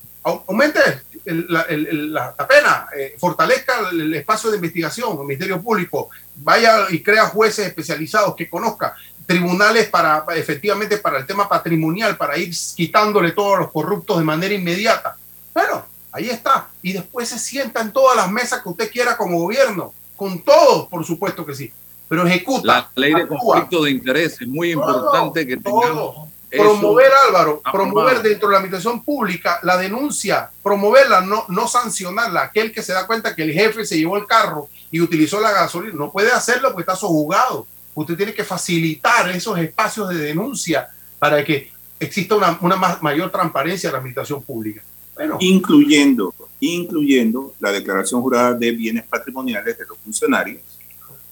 la, 1.30 2.34
pena, 2.48 2.88
eh, 2.96 3.16
fortalezca 3.18 3.90
el 3.90 4.14
espacio 4.14 4.50
de 4.50 4.56
investigación, 4.56 5.12
el 5.12 5.26
Ministerio 5.26 5.60
Público, 5.60 6.10
vaya 6.36 6.86
y 6.90 7.02
crea 7.02 7.26
jueces 7.26 7.66
especializados 7.66 8.34
que 8.34 8.48
conozcan, 8.48 8.92
tribunales 9.26 9.88
para, 9.88 10.24
efectivamente 10.34 10.98
para 10.98 11.18
el 11.18 11.26
tema 11.26 11.48
patrimonial, 11.48 12.16
para 12.16 12.36
ir 12.36 12.50
quitándole 12.74 13.32
todos 13.32 13.58
los 13.58 13.70
corruptos 13.70 14.18
de 14.18 14.24
manera 14.24 14.54
inmediata. 14.54 15.16
Bueno, 15.54 15.84
ahí 16.10 16.30
está. 16.30 16.68
Y 16.82 16.92
después 16.92 17.28
se 17.28 17.38
sienta 17.38 17.80
en 17.80 17.92
todas 17.92 18.16
las 18.16 18.30
mesas 18.30 18.62
que 18.62 18.68
usted 18.68 18.90
quiera 18.90 19.16
como 19.16 19.38
gobierno, 19.38 19.92
con 20.16 20.40
todos, 20.40 20.88
por 20.88 21.04
supuesto 21.04 21.46
que 21.46 21.54
sí. 21.54 21.72
Pero 22.08 22.26
ejecuta. 22.26 22.66
La 22.66 22.90
ley 22.96 23.14
de 23.14 23.28
conflicto 23.28 23.84
de 23.84 23.92
interés 23.92 24.40
es 24.40 24.48
muy 24.48 24.72
importante 24.72 25.46
que 25.46 25.56
tengamos 25.56 26.29
promover, 26.50 27.10
Álvaro, 27.28 27.62
promover 27.70 28.22
dentro 28.22 28.48
de 28.48 28.52
la 28.52 28.58
administración 28.58 29.02
pública 29.02 29.60
la 29.62 29.76
denuncia, 29.76 30.50
promoverla, 30.62 31.20
no, 31.20 31.44
no 31.48 31.68
sancionarla. 31.68 32.42
Aquel 32.42 32.72
que 32.72 32.82
se 32.82 32.92
da 32.92 33.06
cuenta 33.06 33.34
que 33.34 33.42
el 33.42 33.52
jefe 33.52 33.86
se 33.86 33.96
llevó 33.96 34.16
el 34.16 34.26
carro 34.26 34.68
y 34.90 35.00
utilizó 35.00 35.40
la 35.40 35.52
gasolina, 35.52 35.94
no 35.94 36.10
puede 36.10 36.32
hacerlo 36.32 36.70
porque 36.70 36.82
está 36.82 36.96
sojugado. 36.96 37.66
Usted 37.94 38.16
tiene 38.16 38.34
que 38.34 38.44
facilitar 38.44 39.28
esos 39.30 39.58
espacios 39.58 40.08
de 40.08 40.16
denuncia 40.16 40.88
para 41.18 41.44
que 41.44 41.70
exista 41.98 42.34
una, 42.34 42.58
una 42.60 42.76
mayor 42.76 43.30
transparencia 43.30 43.88
en 43.88 43.92
la 43.92 43.98
administración 43.98 44.42
pública. 44.42 44.82
Bueno. 45.14 45.36
Incluyendo, 45.40 46.34
incluyendo 46.60 47.54
la 47.60 47.72
declaración 47.72 48.22
jurada 48.22 48.54
de 48.54 48.70
bienes 48.72 49.04
patrimoniales 49.04 49.76
de 49.76 49.86
los 49.86 49.98
funcionarios, 49.98 50.62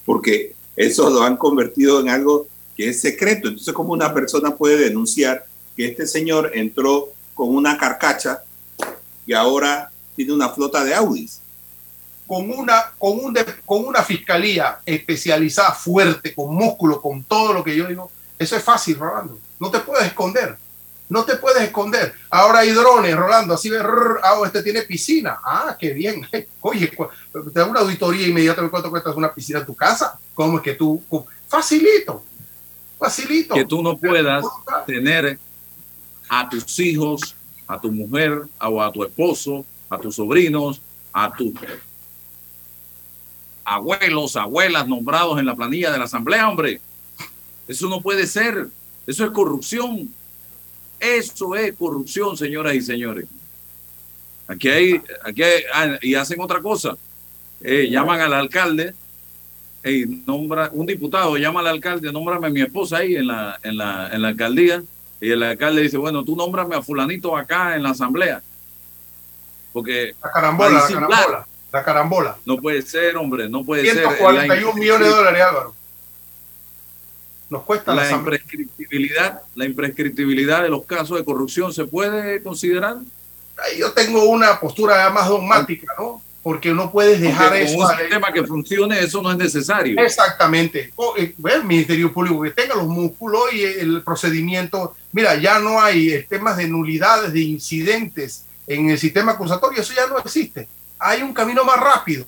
porque 0.05 0.53
eso 0.75 1.09
lo 1.09 1.23
han 1.23 1.37
convertido 1.37 1.99
en 1.99 2.09
algo 2.09 2.47
es 2.87 3.01
secreto. 3.01 3.47
Entonces, 3.47 3.73
¿cómo 3.73 3.93
una 3.93 4.13
persona 4.13 4.55
puede 4.55 4.77
denunciar 4.77 5.45
que 5.75 5.87
este 5.87 6.07
señor 6.07 6.51
entró 6.53 7.09
con 7.33 7.55
una 7.55 7.77
carcacha 7.77 8.43
y 9.25 9.33
ahora 9.33 9.91
tiene 10.15 10.33
una 10.33 10.49
flota 10.49 10.83
de 10.83 10.93
Audis? 10.93 11.41
Con 12.27 12.51
una, 12.51 12.91
con, 12.97 13.19
un 13.19 13.37
con 13.65 13.85
una 13.85 14.03
fiscalía 14.03 14.79
especializada, 14.85 15.73
fuerte, 15.73 16.33
con 16.33 16.53
músculo, 16.53 17.01
con 17.01 17.23
todo 17.23 17.53
lo 17.53 17.63
que 17.63 17.75
yo 17.75 17.87
digo, 17.87 18.11
eso 18.37 18.55
es 18.55 18.63
fácil, 18.63 18.97
Rolando. 18.97 19.37
No 19.59 19.69
te 19.69 19.79
puedes 19.79 20.05
esconder. 20.05 20.57
No 21.09 21.25
te 21.25 21.35
puedes 21.37 21.63
esconder. 21.63 22.13
Ahora 22.29 22.59
hay 22.59 22.69
drones, 22.69 23.15
Rolando. 23.15 23.55
Así 23.55 23.69
ve, 23.69 23.79
ah, 23.81 24.39
este 24.45 24.61
tiene 24.61 24.83
piscina. 24.83 25.39
Ah, 25.43 25.75
qué 25.77 25.91
bien. 25.91 26.25
Oye, 26.61 26.87
te 26.87 27.59
da 27.59 27.65
una 27.65 27.79
auditoría 27.79 28.27
inmediatamente 28.27 28.71
cuánto 28.71 28.89
cuesta 28.91 29.09
una 29.11 29.33
piscina 29.33 29.59
en 29.59 29.65
tu 29.65 29.75
casa. 29.75 30.19
¿Cómo 30.35 30.57
es 30.57 30.63
que 30.63 30.75
tú? 30.75 31.03
Facilito. 31.47 32.23
Facilito. 32.99 33.55
Que 33.55 33.65
tú 33.65 33.81
no 33.81 33.97
puedas 33.97 34.45
tener 34.85 35.39
a 36.27 36.49
tus 36.49 36.77
hijos, 36.79 37.35
a 37.65 37.79
tu 37.79 37.91
mujer, 37.91 38.43
o 38.59 38.81
a 38.81 38.91
tu 38.91 39.03
esposo, 39.03 39.65
a 39.89 39.97
tus 39.97 40.15
sobrinos, 40.15 40.81
a 41.13 41.33
tus 41.33 41.53
abuelos, 43.63 44.35
abuelas 44.35 44.87
nombrados 44.87 45.39
en 45.39 45.45
la 45.45 45.55
planilla 45.55 45.91
de 45.91 45.97
la 45.97 46.05
asamblea, 46.05 46.49
hombre. 46.49 46.81
Eso 47.67 47.87
no 47.87 48.01
puede 48.01 48.27
ser. 48.27 48.67
Eso 49.07 49.25
es 49.25 49.31
corrupción. 49.31 50.13
Eso 50.99 51.55
es 51.55 51.73
corrupción, 51.75 52.35
señoras 52.35 52.75
y 52.75 52.81
señores. 52.81 53.25
Aquí 54.47 54.67
hay, 54.67 55.01
aquí 55.23 55.43
ah, 55.73 55.97
y 56.01 56.15
hacen 56.15 56.41
otra 56.41 56.61
cosa. 56.61 56.97
Eh, 57.61 57.87
llaman 57.89 58.19
al 58.21 58.33
alcalde 58.33 58.93
nombra, 60.25 60.69
un 60.73 60.85
diputado 60.85 61.37
llama 61.37 61.61
al 61.61 61.67
alcalde, 61.67 62.11
nómbrame 62.11 62.47
a 62.47 62.49
mi 62.49 62.61
esposa 62.61 62.97
ahí 62.97 63.15
en 63.15 63.27
la, 63.27 63.57
en 63.63 63.77
la, 63.77 64.09
en 64.11 64.21
la 64.21 64.27
alcaldía, 64.29 64.83
y 65.21 65.31
el 65.31 65.43
alcalde 65.43 65.81
dice, 65.81 65.97
bueno, 65.97 66.23
tú 66.23 66.35
nómbrame 66.35 66.75
a 66.75 66.81
fulanito 66.81 67.35
acá 67.35 67.75
en 67.75 67.83
la 67.83 67.91
asamblea. 67.91 68.41
Porque... 69.73 70.15
La 70.21 70.31
carambola, 70.31 70.69
la 70.69 70.87
carambola, 70.87 71.47
la 71.71 71.83
carambola. 71.83 72.37
No 72.45 72.57
puede 72.57 72.81
ser, 72.81 73.17
hombre, 73.17 73.49
no 73.49 73.63
puede 73.63 73.83
141 73.83 74.71
ser. 74.71 74.79
millones 74.79 75.07
de 75.07 75.13
dólares, 75.13 75.41
Álvaro. 75.43 75.75
Nos 77.49 77.63
cuesta 77.63 77.95
la, 77.95 78.03
la 78.03 78.11
imprescriptibilidad, 78.11 79.41
la 79.55 79.65
imprescriptibilidad 79.65 80.61
de 80.61 80.69
los 80.69 80.85
casos 80.85 81.17
de 81.17 81.25
corrupción 81.25 81.73
se 81.73 81.85
puede 81.85 82.43
considerar. 82.43 82.97
Yo 83.77 83.91
tengo 83.91 84.25
una 84.25 84.59
postura 84.59 85.09
más 85.09 85.27
dogmática, 85.27 85.93
¿no? 85.97 86.21
Porque 86.41 86.73
no 86.73 86.91
puedes 86.91 87.19
dejar 87.19 87.55
eso. 87.55 87.77
un 87.77 87.87
sistema 87.87 88.31
que 88.31 88.43
funcione, 88.43 88.99
eso 88.99 89.21
no 89.21 89.31
es 89.31 89.37
necesario. 89.37 90.01
Exactamente. 90.01 90.93
Eh, 91.17 91.35
el 91.51 91.63
Ministerio 91.63 92.13
Público 92.13 92.41
que 92.41 92.51
tenga 92.51 92.75
los 92.75 92.87
músculos 92.87 93.53
y 93.53 93.63
el 93.63 94.03
procedimiento. 94.03 94.95
Mira, 95.11 95.35
ya 95.35 95.59
no 95.59 95.81
hay 95.81 96.23
temas 96.29 96.57
de 96.57 96.67
nulidades, 96.67 97.33
de 97.33 97.41
incidentes 97.41 98.45
en 98.69 98.89
el 98.89 98.99
sistema 98.99 99.33
acusatorio, 99.33 99.81
eso 99.81 99.93
ya 99.95 100.07
no 100.07 100.19
existe. 100.19 100.67
Hay 100.99 101.23
un 101.23 101.33
camino 101.33 101.63
más 101.63 101.79
rápido 101.79 102.25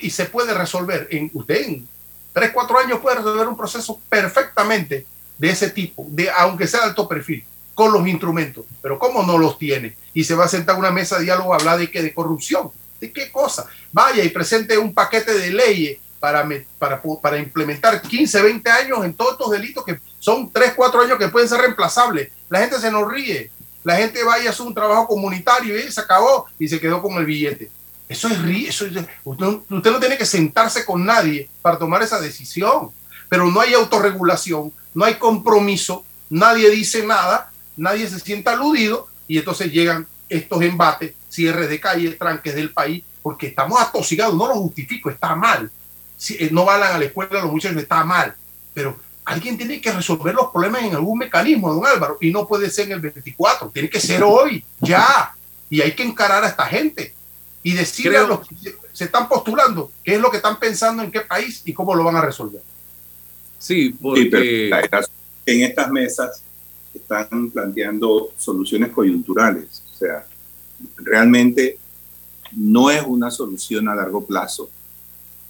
y 0.00 0.10
se 0.10 0.26
puede 0.26 0.52
resolver. 0.54 1.08
En, 1.10 1.30
usted 1.32 1.62
en 1.62 1.88
tres, 2.32 2.50
cuatro 2.52 2.78
años 2.78 3.00
puede 3.00 3.16
resolver 3.16 3.48
un 3.48 3.56
proceso 3.56 3.98
perfectamente 4.08 5.06
de 5.38 5.50
ese 5.50 5.70
tipo, 5.70 6.06
de, 6.08 6.30
aunque 6.30 6.66
sea 6.66 6.80
de 6.80 6.86
alto 6.86 7.08
perfil. 7.08 7.44
con 7.74 7.90
los 7.90 8.06
instrumentos. 8.06 8.66
Pero 8.82 8.98
¿cómo 8.98 9.22
no 9.22 9.38
los 9.38 9.58
tiene? 9.58 9.96
Y 10.12 10.24
se 10.24 10.34
va 10.34 10.44
a 10.44 10.48
sentar 10.48 10.76
a 10.76 10.78
una 10.78 10.90
mesa 10.90 11.16
de 11.16 11.24
diálogo 11.24 11.54
a 11.54 11.56
hablar 11.56 11.78
de 11.78 11.90
qué, 11.90 12.02
de 12.02 12.12
corrupción. 12.12 12.70
¿De 13.02 13.12
qué 13.12 13.32
cosa? 13.32 13.66
Vaya 13.90 14.22
y 14.22 14.28
presente 14.28 14.78
un 14.78 14.94
paquete 14.94 15.36
de 15.36 15.50
leyes 15.50 15.98
para, 16.20 16.48
para, 16.78 17.02
para 17.20 17.36
implementar 17.36 18.00
15, 18.00 18.40
20 18.40 18.70
años 18.70 19.04
en 19.04 19.12
todos 19.12 19.32
estos 19.32 19.50
delitos 19.50 19.84
que 19.84 19.98
son 20.20 20.52
3, 20.52 20.74
4 20.76 21.02
años 21.02 21.18
que 21.18 21.26
pueden 21.26 21.48
ser 21.48 21.60
reemplazables. 21.62 22.30
La 22.48 22.60
gente 22.60 22.78
se 22.78 22.92
nos 22.92 23.10
ríe. 23.10 23.50
La 23.82 23.96
gente 23.96 24.22
vaya 24.22 24.50
a 24.50 24.52
hacer 24.52 24.64
un 24.64 24.72
trabajo 24.72 25.08
comunitario 25.08 25.76
y 25.76 25.90
se 25.90 26.00
acabó 26.00 26.46
y 26.60 26.68
se 26.68 26.78
quedó 26.78 27.02
con 27.02 27.14
el 27.14 27.26
billete. 27.26 27.72
Eso 28.08 28.28
es, 28.28 28.38
eso 28.68 28.84
usted, 29.24 29.46
usted 29.68 29.90
no 29.90 29.98
tiene 29.98 30.16
que 30.16 30.24
sentarse 30.24 30.84
con 30.84 31.04
nadie 31.04 31.50
para 31.60 31.78
tomar 31.78 32.02
esa 32.02 32.20
decisión, 32.20 32.92
pero 33.28 33.50
no 33.50 33.60
hay 33.60 33.74
autorregulación, 33.74 34.72
no 34.94 35.04
hay 35.04 35.14
compromiso, 35.14 36.04
nadie 36.30 36.70
dice 36.70 37.04
nada, 37.04 37.50
nadie 37.76 38.08
se 38.08 38.20
sienta 38.20 38.52
aludido 38.52 39.08
y 39.26 39.38
entonces 39.38 39.72
llegan 39.72 40.06
estos 40.28 40.62
embates, 40.62 41.14
cierres 41.32 41.70
de 41.70 41.80
calles, 41.80 42.18
tranques 42.18 42.54
del 42.54 42.70
país, 42.70 43.02
porque 43.22 43.46
estamos 43.46 43.80
atosigados, 43.80 44.34
no 44.34 44.46
lo 44.48 44.54
justifico, 44.56 45.08
está 45.08 45.34
mal. 45.34 45.70
Si 46.16 46.34
eh, 46.34 46.50
no 46.52 46.64
van 46.66 46.82
a 46.82 46.98
la 46.98 47.04
escuela 47.04 47.40
los 47.40 47.50
muchachos, 47.50 47.78
está 47.78 48.04
mal, 48.04 48.34
pero 48.74 48.98
alguien 49.24 49.56
tiene 49.56 49.80
que 49.80 49.92
resolver 49.92 50.34
los 50.34 50.50
problemas 50.50 50.82
en 50.82 50.94
algún 50.94 51.18
mecanismo, 51.18 51.72
don 51.72 51.86
Álvaro, 51.86 52.18
y 52.20 52.30
no 52.30 52.46
puede 52.46 52.68
ser 52.68 52.86
en 52.86 52.92
el 52.92 53.00
24, 53.00 53.70
tiene 53.70 53.88
que 53.88 54.00
ser 54.00 54.22
hoy, 54.22 54.62
ya, 54.80 55.34
y 55.70 55.80
hay 55.80 55.92
que 55.92 56.02
encarar 56.02 56.44
a 56.44 56.48
esta 56.48 56.66
gente 56.66 57.14
y 57.62 57.72
decirle 57.72 58.18
a 58.18 58.26
los 58.26 58.46
que 58.46 58.74
se 58.92 59.04
están 59.04 59.26
postulando 59.28 59.90
qué 60.04 60.16
es 60.16 60.20
lo 60.20 60.30
que 60.30 60.36
están 60.36 60.58
pensando 60.58 61.02
en 61.02 61.10
qué 61.10 61.20
país 61.22 61.62
y 61.64 61.72
cómo 61.72 61.94
lo 61.94 62.04
van 62.04 62.16
a 62.16 62.20
resolver. 62.20 62.60
Sí, 63.58 63.90
porque 63.90 64.70
en 65.46 65.62
estas 65.62 65.90
mesas 65.90 66.42
están 66.92 67.50
planteando 67.50 68.32
soluciones 68.36 68.90
coyunturales, 68.90 69.82
o 69.94 69.96
sea, 69.96 70.26
realmente 70.96 71.78
no 72.52 72.90
es 72.90 73.02
una 73.06 73.30
solución 73.30 73.88
a 73.88 73.94
largo 73.94 74.24
plazo. 74.24 74.68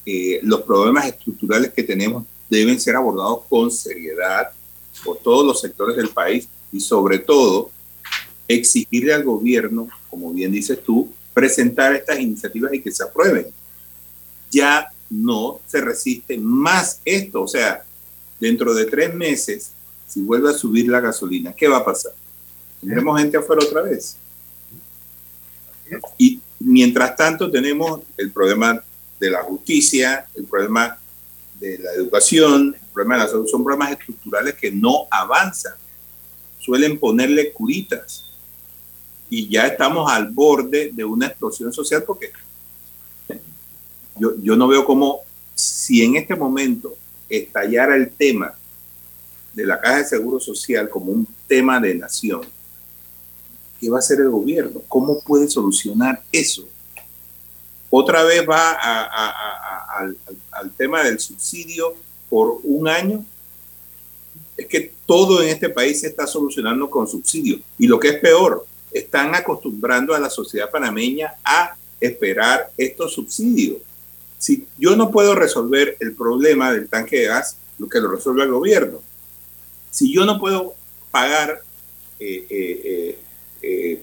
Eh, 0.05 0.41
los 0.43 0.62
problemas 0.62 1.07
estructurales 1.07 1.72
que 1.72 1.83
tenemos 1.83 2.24
deben 2.49 2.80
ser 2.80 2.97
abordados 2.97 3.41
con 3.49 3.70
seriedad 3.70 4.51
por 5.05 5.18
todos 5.18 5.47
los 5.47 5.61
sectores 5.61 5.97
del 5.97 6.09
país 6.09 6.49
y 6.72 6.80
sobre 6.80 7.18
todo 7.18 7.70
exigirle 8.49 9.14
al 9.14 9.24
gobierno, 9.24 9.89
como 10.11 10.33
bien 10.33 10.53
dices 10.53 10.83
tú, 10.83 11.11
presentar 11.33 11.95
estas 11.95 12.20
iniciativas 12.20 12.72
y 12.74 12.80
que 12.80 12.91
se 12.91 13.05
aprueben. 13.05 13.47
Ya 14.51 14.91
no 15.09 15.61
se 15.66 15.80
resiste 15.80 16.39
más 16.39 17.01
esto. 17.05 17.43
O 17.43 17.49
sea, 17.49 17.85
dentro 18.41 18.74
de 18.74 18.87
tres 18.87 19.14
meses, 19.14 19.72
si 20.07 20.20
vuelve 20.20 20.51
a 20.51 20.55
subir 20.55 20.89
la 20.89 21.01
gasolina, 21.01 21.53
¿qué 21.53 21.68
va 21.68 21.78
a 21.78 21.85
pasar? 21.85 22.12
Tendremos 22.80 23.20
gente 23.20 23.37
afuera 23.37 23.64
otra 23.64 23.83
vez. 23.83 24.16
Y 26.18 26.40
mientras 26.61 27.16
tanto 27.16 27.51
tenemos 27.51 28.01
el 28.16 28.30
problema 28.30 28.82
de 29.18 29.30
la 29.30 29.43
justicia, 29.43 30.26
el 30.34 30.45
problema 30.45 30.99
de 31.59 31.78
la 31.78 31.93
educación, 31.93 32.74
el 32.74 32.88
problema 32.93 33.16
de 33.16 33.22
la 33.22 33.28
salud, 33.28 33.47
son 33.49 33.64
problemas 33.64 33.93
estructurales 33.93 34.55
que 34.55 34.70
no 34.70 35.07
avanzan. 35.11 35.74
Suelen 36.59 36.99
ponerle 36.99 37.53
curitas 37.53 38.24
y 39.30 39.49
ya 39.49 39.66
estamos 39.66 40.11
al 40.11 40.28
borde 40.28 40.90
de 40.93 41.05
una 41.05 41.26
explosión 41.26 41.72
social 41.72 42.05
porque 42.07 42.32
yo, 44.18 44.34
yo 44.43 44.57
no 44.57 44.68
veo 44.68 44.84
cómo 44.84 45.20
si 45.55 46.05
en 46.05 46.16
este 46.16 46.34
momento 46.34 46.95
estallara 47.28 47.97
el 47.97 48.11
tema 48.11 48.55
de 49.55 49.66
la 49.66 49.80
Caja 49.80 49.99
de 49.99 50.05
Seguro 50.05 50.40
Social 50.40 50.88
como 50.88 51.12
un 51.12 51.26
tema 51.47 51.80
de 51.80 51.95
nación, 51.95 52.43
¿qué 53.83 53.91
va 53.91 53.97
a 53.97 53.99
hacer 53.99 54.20
el 54.20 54.30
gobierno? 54.30 54.80
¿Cómo 54.87 55.18
puede 55.18 55.51
solucionar 55.51 56.22
eso? 56.30 56.68
Otra 57.91 58.22
vez 58.22 58.49
va 58.49 58.78
al, 59.99 60.70
tema 60.76 61.03
del 61.03 61.18
subsidio 61.18 61.93
por 62.30 62.61
un 62.62 62.87
año. 62.87 63.24
Es 64.57 64.68
que 64.68 64.93
todo 65.05 65.43
en 65.43 65.49
este 65.49 65.68
país 65.68 65.99
se 65.99 66.07
está 66.07 66.28
solucionando 66.28 66.89
con 66.89 67.09
subsidio. 67.09 67.59
Y 67.76 67.89
lo 67.89 67.99
que 67.99 68.11
es 68.11 68.20
peor, 68.20 68.64
están 68.93 69.35
acostumbrando 69.35 70.14
a 70.14 70.20
la 70.20 70.30
sociedad 70.30 70.70
panameña 70.70 71.35
a 71.45 71.74
esperar 72.01 72.70
estos 72.76 73.12
subsidios. 73.12 73.78
Si 74.39 74.64
yo 74.78 74.95
no 74.95 75.11
puedo 75.11 75.35
resolver 75.35 75.97
el 75.99 76.14
problema 76.14 76.72
del 76.72 76.89
tanque 76.89 77.18
de 77.18 77.26
gas, 77.26 77.57
lo 77.78 77.89
que 77.89 77.99
lo 77.99 78.12
resuelve 78.12 78.45
el 78.45 78.53
gobierno. 78.53 79.01
Si 79.91 80.12
yo 80.12 80.24
no 80.24 80.39
puedo 80.39 80.74
pagar 81.11 81.62
eh, 82.20 82.47
eh, 82.49 83.18
eh, 83.62 84.02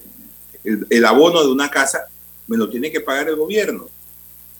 el, 0.63 1.05
abono 1.05 1.41
de 1.41 1.51
una 1.51 1.69
casa, 1.69 2.07
me 2.47 2.57
lo 2.57 2.69
tiene 2.69 2.91
que 2.91 3.01
pagar 3.01 3.29
el 3.29 3.35
gobierno. 3.35 3.89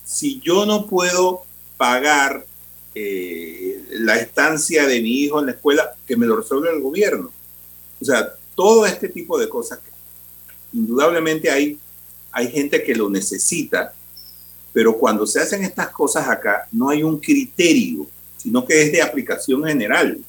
Si 0.06 0.40
yo 0.40 0.66
no 0.66 0.86
puedo 0.86 1.44
pagar 1.78 2.46
la 3.92 4.18
estancia 4.18 4.86
de 4.86 5.00
mi 5.02 5.22
hijo 5.22 5.40
en 5.40 5.46
la 5.46 5.52
escuela, 5.54 5.96
que 6.06 6.18
me 6.18 6.26
lo 6.26 6.36
resuelve 6.36 6.70
el 6.70 6.82
gobierno. 6.82 7.32
O 8.02 8.06
sea, 8.06 8.34
todo 8.56 8.86
este 8.86 9.08
tipo 9.08 9.40
de 9.40 9.48
cosas 9.48 9.80
indudablemente 10.74 11.50
hay, 11.50 11.78
hay 12.32 12.50
gente 12.50 12.84
que 12.84 12.96
lo 12.96 13.10
necesita, 13.10 13.94
pero 14.74 14.98
cuando 14.98 15.26
se 15.26 15.40
hacen 15.40 15.64
estas 15.64 15.90
cosas 15.90 16.28
acá, 16.28 16.68
no 16.72 16.90
hay 16.90 17.04
un 17.04 17.20
criterio, 17.20 18.08
sino 18.38 18.66
que 18.66 18.84
es 18.84 18.92
de 18.92 19.02
aplicación 19.02 19.64
general. 19.64 20.20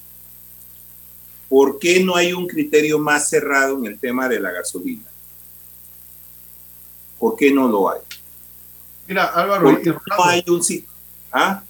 ¿Por 1.51 1.79
qué 1.79 2.01
no 2.01 2.15
hay 2.15 2.31
un 2.31 2.47
criterio 2.47 2.97
más 2.97 3.27
cerrado 3.27 3.77
en 3.77 3.85
el 3.85 3.99
tema 3.99 4.29
de 4.29 4.39
la 4.39 4.51
gasolina? 4.51 5.03
¿Por 7.19 7.35
qué 7.35 7.51
no 7.51 7.67
lo 7.67 7.91
hay? 7.91 7.99
Mira, 9.05 9.25
Álvaro, 9.25 9.69
no 9.69 10.23
hay 10.23 10.45
un 10.47 10.61
¿Ah? 11.29 11.61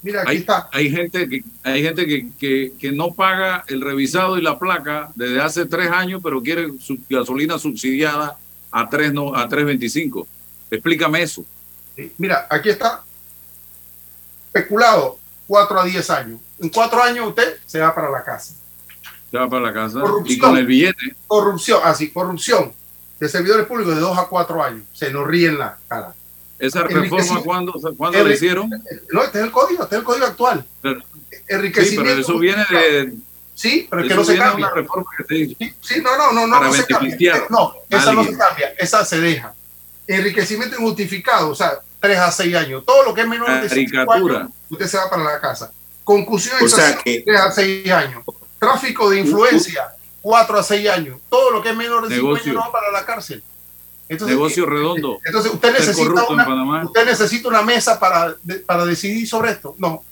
Mira, 0.00 0.22
aquí 0.22 0.30
hay, 0.30 0.36
está. 0.38 0.70
Hay 0.72 0.90
gente, 0.90 1.28
que, 1.28 1.44
hay 1.62 1.82
gente 1.82 2.06
que, 2.06 2.72
que, 2.78 2.92
no 2.92 3.12
paga 3.12 3.62
el 3.68 3.82
revisado 3.82 4.38
y 4.38 4.40
la 4.40 4.58
placa 4.58 5.12
desde 5.14 5.42
hace 5.42 5.66
tres 5.66 5.90
años, 5.90 6.22
pero 6.24 6.40
quiere 6.40 6.70
su 6.78 6.96
gasolina 7.06 7.58
subsidiada 7.58 8.38
a 8.70 8.88
3 8.88 9.12
no, 9.12 9.34
a 9.34 9.46
3.25. 9.46 10.26
Explícame 10.70 11.20
eso. 11.20 11.44
Mira, 12.16 12.46
aquí 12.48 12.70
está 12.70 13.04
especulado 14.46 15.18
4 15.46 15.78
a 15.78 15.84
10 15.84 16.10
años. 16.10 16.40
En 16.58 16.70
4 16.70 17.02
años 17.02 17.28
usted 17.28 17.58
se 17.66 17.80
va 17.80 17.94
para 17.94 18.10
la 18.10 18.24
casa. 18.24 18.54
Se 19.30 19.38
va 19.38 19.48
para 19.48 19.62
la 19.62 19.72
casa. 19.72 20.00
y 20.24 20.38
con 20.38 20.56
el 20.56 20.66
billete. 20.66 21.14
Corrupción, 21.26 21.80
así, 21.84 22.10
corrupción 22.10 22.72
de 23.20 23.28
servidores 23.28 23.66
públicos 23.66 23.94
de 23.94 24.00
2 24.00 24.18
a 24.18 24.26
4 24.26 24.62
años. 24.62 24.82
Se 24.92 25.12
nos 25.12 25.26
ríen 25.26 25.58
la 25.58 25.78
cara. 25.86 26.14
¿Esa 26.58 26.82
reforma 26.82 27.42
cuándo, 27.42 27.72
¿cuándo 27.96 28.22
la 28.22 28.34
hicieron? 28.34 28.70
No, 29.10 29.22
este 29.22 29.38
es 29.38 29.44
el 29.44 29.50
código, 29.50 29.84
este 29.84 29.96
es 29.96 30.00
el 30.00 30.04
código 30.04 30.26
actual. 30.26 30.64
enriquecimiento. 31.48 32.02
Sí, 32.02 32.08
pero 32.08 32.20
eso 32.20 32.38
viene 32.38 32.66
de. 32.70 33.14
Sí, 33.54 33.86
pero 33.90 34.02
es 34.02 34.08
que 34.08 34.14
no 34.14 34.24
se 34.24 34.36
cambia. 34.36 34.66
Una 34.66 34.74
reforma 34.74 35.10
que 35.16 35.24
se 35.24 35.36
hizo. 35.36 35.56
Sí, 35.80 36.02
no, 36.02 36.16
no, 36.16 36.32
no, 36.32 36.46
no, 36.46 36.60
no 36.60 36.72
se 36.72 36.86
cambia. 36.86 37.44
No, 37.48 37.74
esa 37.88 38.12
no 38.12 38.24
se 38.24 38.36
cambia, 38.36 38.74
esa 38.78 39.04
se 39.04 39.20
deja. 39.20 39.54
Enriquecimiento 40.06 40.76
injustificado, 40.76 41.50
o 41.50 41.54
sea, 41.54 41.80
3 42.00 42.18
a 42.18 42.32
6 42.32 42.54
años. 42.56 42.84
Todo 42.84 43.04
lo 43.04 43.14
que 43.14 43.20
es 43.22 43.28
menor 43.28 43.60
de 43.60 43.68
5 43.68 44.12
años, 44.12 44.50
usted 44.68 44.86
se 44.86 44.96
va 44.96 45.08
para 45.08 45.24
la 45.24 45.40
casa. 45.40 45.72
Concusión 46.04 46.56
o 46.62 46.68
sea 46.68 46.96
que... 46.96 47.22
3 47.24 47.40
a 47.40 47.52
6 47.52 47.90
años. 47.90 48.24
Tráfico 48.60 49.10
de 49.10 49.18
influencia, 49.18 49.94
4 50.22 50.58
a 50.58 50.62
6 50.62 50.88
años. 50.90 51.18
Todo 51.28 51.50
lo 51.50 51.60
que 51.60 51.70
es 51.70 51.76
menor 51.76 52.08
de 52.08 52.14
5 52.14 52.34
años 52.36 52.46
no 52.46 52.60
va 52.60 52.70
para 52.70 52.92
la 52.92 53.04
cárcel 53.04 53.42
negocio 54.18 54.66
redondo. 54.66 55.20
Entonces, 55.24 55.52
usted 55.52 55.72
necesita, 55.72 56.24
una, 56.28 56.84
usted 56.84 57.04
necesita 57.04 57.48
una 57.48 57.62
mesa 57.62 57.98
para, 57.98 58.34
para 58.66 58.84
decidir 58.84 59.26
sobre 59.28 59.52
esto. 59.52 59.74
No. 59.78 60.04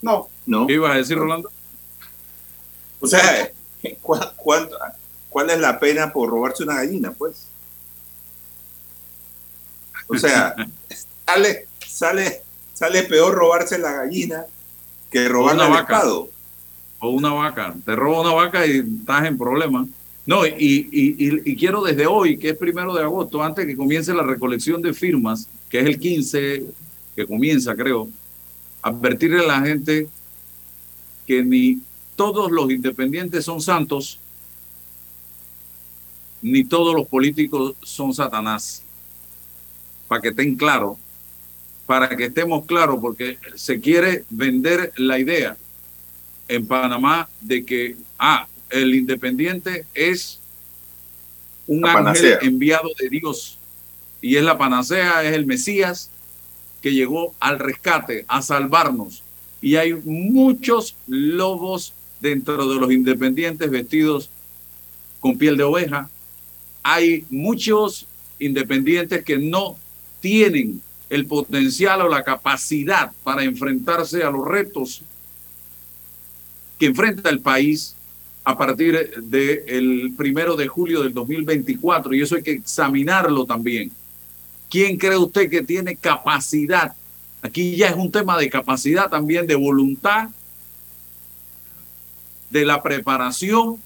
No. 0.00 0.28
no. 0.46 0.66
¿Qué 0.66 0.74
ibas 0.74 0.92
a 0.92 0.96
decir, 0.96 1.18
Rolando? 1.18 1.50
O 3.00 3.06
sea, 3.06 3.50
¿cuánto, 4.00 4.78
¿cuál 5.28 5.50
es 5.50 5.58
la 5.58 5.80
pena 5.80 6.12
por 6.12 6.30
robarse 6.30 6.62
una 6.62 6.76
gallina, 6.76 7.10
pues? 7.12 7.48
O 10.06 10.16
sea, 10.16 10.54
sale, 11.26 11.66
sale, 11.84 12.42
sale 12.72 13.02
peor 13.04 13.34
robarse 13.34 13.78
la 13.78 13.92
gallina 13.92 14.46
que 15.10 15.28
robar 15.28 15.56
una 15.56 15.68
vaca. 15.68 16.02
O 17.04 17.10
una 17.10 17.32
vaca. 17.32 17.74
Te 17.84 17.96
roba 17.96 18.20
una 18.20 18.32
vaca 18.32 18.64
y 18.64 18.78
estás 18.78 19.26
en 19.26 19.36
problemas. 19.36 19.88
No, 20.24 20.46
y, 20.46 20.88
y, 20.92 21.56
quiero 21.56 21.82
desde 21.82 22.06
hoy, 22.06 22.38
que 22.38 22.50
es 22.50 22.56
primero 22.56 22.94
de 22.94 23.02
agosto, 23.02 23.42
antes 23.42 23.66
que 23.66 23.74
comience 23.74 24.14
la 24.14 24.22
recolección 24.22 24.80
de 24.80 24.94
firmas, 24.94 25.48
que 25.68 25.80
es 25.80 25.86
el 25.86 25.98
15, 25.98 26.64
que 27.16 27.26
comienza, 27.26 27.74
creo, 27.74 28.08
advertirle 28.82 29.40
a 29.40 29.48
la 29.48 29.60
gente 29.62 30.06
que 31.26 31.42
ni 31.42 31.80
todos 32.14 32.52
los 32.52 32.70
independientes 32.70 33.44
son 33.44 33.60
santos, 33.60 34.20
ni 36.40 36.62
todos 36.62 36.94
los 36.94 37.08
políticos 37.08 37.74
son 37.82 38.14
Satanás. 38.14 38.84
Para 40.06 40.22
que 40.22 40.28
estén 40.28 40.54
claros, 40.54 40.98
para 41.84 42.16
que 42.16 42.26
estemos 42.26 42.64
claros, 42.64 43.00
porque 43.00 43.38
se 43.56 43.80
quiere 43.80 44.24
vender 44.30 44.92
la 44.98 45.18
idea 45.18 45.56
en 46.54 46.66
Panamá 46.66 47.28
de 47.40 47.64
que, 47.64 47.96
ah, 48.18 48.46
el 48.68 48.94
independiente 48.94 49.86
es 49.94 50.38
un 51.66 51.86
ángel 51.86 52.38
enviado 52.42 52.90
de 52.98 53.08
Dios 53.08 53.58
y 54.20 54.36
es 54.36 54.44
la 54.44 54.58
panacea, 54.58 55.24
es 55.24 55.34
el 55.34 55.46
Mesías 55.46 56.10
que 56.80 56.92
llegó 56.92 57.34
al 57.40 57.58
rescate, 57.58 58.24
a 58.28 58.42
salvarnos. 58.42 59.22
Y 59.60 59.76
hay 59.76 59.94
muchos 59.94 60.96
lobos 61.06 61.92
dentro 62.20 62.68
de 62.68 62.80
los 62.80 62.92
independientes 62.92 63.70
vestidos 63.70 64.30
con 65.20 65.38
piel 65.38 65.56
de 65.56 65.64
oveja. 65.64 66.10
Hay 66.82 67.24
muchos 67.30 68.06
independientes 68.38 69.24
que 69.24 69.38
no 69.38 69.76
tienen 70.20 70.82
el 71.08 71.26
potencial 71.26 72.02
o 72.02 72.08
la 72.08 72.24
capacidad 72.24 73.12
para 73.22 73.44
enfrentarse 73.44 74.22
a 74.22 74.30
los 74.30 74.46
retos 74.46 75.02
que 76.82 76.86
enfrenta 76.86 77.30
el 77.30 77.38
país 77.38 77.94
a 78.42 78.58
partir 78.58 79.14
del 79.22 80.14
primero 80.16 80.56
de 80.56 80.66
julio 80.66 81.04
del 81.04 81.14
2024 81.14 82.12
y 82.12 82.22
eso 82.22 82.34
hay 82.34 82.42
que 82.42 82.50
examinarlo 82.50 83.46
también. 83.46 83.92
¿Quién 84.68 84.96
cree 84.96 85.16
usted 85.16 85.48
que 85.48 85.62
tiene 85.62 85.94
capacidad? 85.94 86.92
Aquí 87.40 87.76
ya 87.76 87.86
es 87.86 87.94
un 87.94 88.10
tema 88.10 88.36
de 88.36 88.50
capacidad 88.50 89.08
también, 89.08 89.46
de 89.46 89.54
voluntad, 89.54 90.30
de 92.50 92.64
la 92.64 92.82
preparación, 92.82 93.76